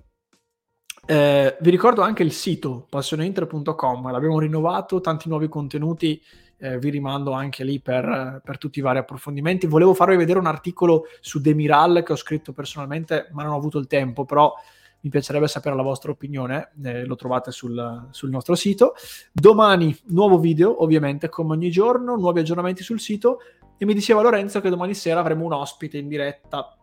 Eh, 1.05 1.57
vi 1.59 1.69
ricordo 1.69 2.01
anche 2.01 2.23
il 2.23 2.31
sito 2.31 2.85
passioneinter.com, 2.89 4.11
l'abbiamo 4.11 4.39
rinnovato, 4.39 5.01
tanti 5.01 5.27
nuovi 5.27 5.49
contenuti 5.49 6.21
eh, 6.59 6.79
vi 6.79 6.89
rimando 6.89 7.31
anche 7.33 7.63
lì 7.63 7.79
per, 7.79 8.41
per, 8.43 8.57
tutti 8.57 8.79
i 8.79 8.81
vari 8.81 8.99
approfondimenti. 8.99 9.67
Volevo 9.67 9.93
farvi 9.93 10.15
vedere 10.15 10.39
un 10.39 10.47
articolo 10.47 11.03
su 11.19 11.39
Demiral 11.39 12.03
che 12.03 12.13
ho 12.13 12.15
scritto 12.15 12.53
personalmente, 12.53 13.27
ma 13.31 13.43
non 13.43 13.53
ho 13.53 13.57
avuto 13.57 13.77
il 13.77 13.87
tempo, 13.87 14.25
però 14.25 14.53
mi 15.01 15.09
piacerebbe 15.09 15.47
sapere 15.47 15.75
la 15.75 15.83
vostra 15.83 16.11
opinione, 16.11 16.71
eh, 16.83 17.05
lo 17.05 17.15
trovate 17.15 17.51
sul, 17.51 18.07
sul, 18.09 18.29
nostro 18.29 18.55
sito. 18.55 18.95
Domani 19.31 19.95
nuovo 20.07 20.39
video, 20.39 20.81
ovviamente, 20.81 21.29
come 21.29 21.53
ogni 21.53 21.69
giorno, 21.69 22.15
nuovi 22.15 22.39
aggiornamenti 22.39 22.81
sul 22.81 22.99
sito 22.99 23.39
e 23.77 23.85
mi 23.85 23.93
diceva 23.93 24.21
Lorenzo 24.21 24.59
che 24.59 24.69
domani 24.69 24.95
sera 24.95 25.19
avremo 25.19 25.45
un 25.45 25.53
ospite 25.53 25.97
in 25.97 26.07
diretta. 26.07 26.76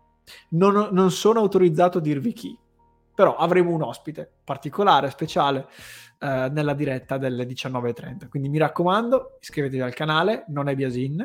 Non, 0.50 0.88
non 0.92 1.10
sono 1.10 1.40
autorizzato 1.40 1.98
a 1.98 2.00
dirvi 2.00 2.32
chi, 2.32 2.58
però 3.14 3.36
avremo 3.36 3.70
un 3.70 3.82
ospite 3.82 4.30
particolare, 4.44 5.10
speciale 5.10 5.68
eh, 6.18 6.48
nella 6.50 6.74
diretta 6.74 7.18
delle 7.18 7.46
19.30. 7.46 8.28
Quindi 8.28 8.48
mi 8.48 8.58
raccomando, 8.58 9.38
iscrivetevi 9.40 9.82
al 9.82 9.94
canale, 9.94 10.44
non 10.48 10.68
è 10.68 10.74
Biasin, 10.74 11.20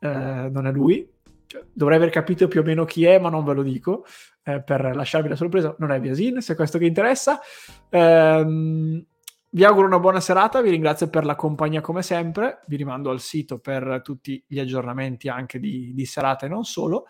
eh, 0.00 0.48
non 0.50 0.66
è 0.66 0.72
lui. 0.72 1.08
Cioè, 1.46 1.64
dovrei 1.72 1.96
aver 1.96 2.10
capito 2.10 2.46
più 2.46 2.60
o 2.60 2.62
meno 2.62 2.84
chi 2.84 3.04
è, 3.04 3.18
ma 3.18 3.30
non 3.30 3.44
ve 3.44 3.54
lo 3.54 3.62
dico 3.62 4.04
eh, 4.42 4.62
per 4.62 4.94
lasciarvi 4.94 5.28
la 5.28 5.36
sorpresa. 5.36 5.74
Non 5.78 5.92
è 5.92 6.00
Biasin, 6.00 6.40
se 6.40 6.54
è 6.54 6.56
questo 6.56 6.78
che 6.78 6.86
interessa. 6.86 7.40
Ehm, 7.90 9.04
Vi 9.50 9.64
auguro 9.64 9.86
una 9.86 9.98
buona 9.98 10.20
serata, 10.20 10.60
vi 10.60 10.68
ringrazio 10.68 11.08
per 11.08 11.24
la 11.24 11.34
compagnia 11.34 11.80
come 11.80 12.02
sempre, 12.02 12.60
vi 12.66 12.76
rimando 12.76 13.08
al 13.10 13.18
sito 13.18 13.58
per 13.58 14.02
tutti 14.04 14.42
gli 14.46 14.58
aggiornamenti 14.58 15.30
anche 15.30 15.58
di, 15.58 15.92
di 15.94 16.04
serata 16.04 16.44
e 16.44 16.50
non 16.50 16.64
solo. 16.64 17.06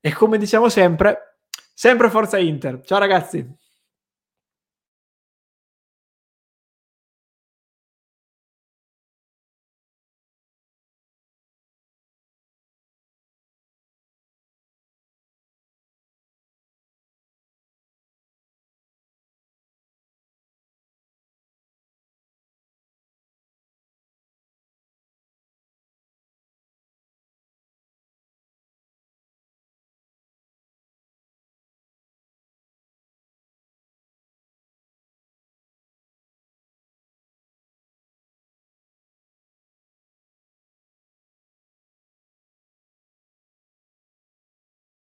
E 0.00 0.12
come 0.12 0.38
diciamo 0.38 0.68
sempre, 0.68 1.36
sempre 1.74 2.10
Forza 2.10 2.38
Inter. 2.38 2.80
Ciao 2.84 2.98
ragazzi! 2.98 3.57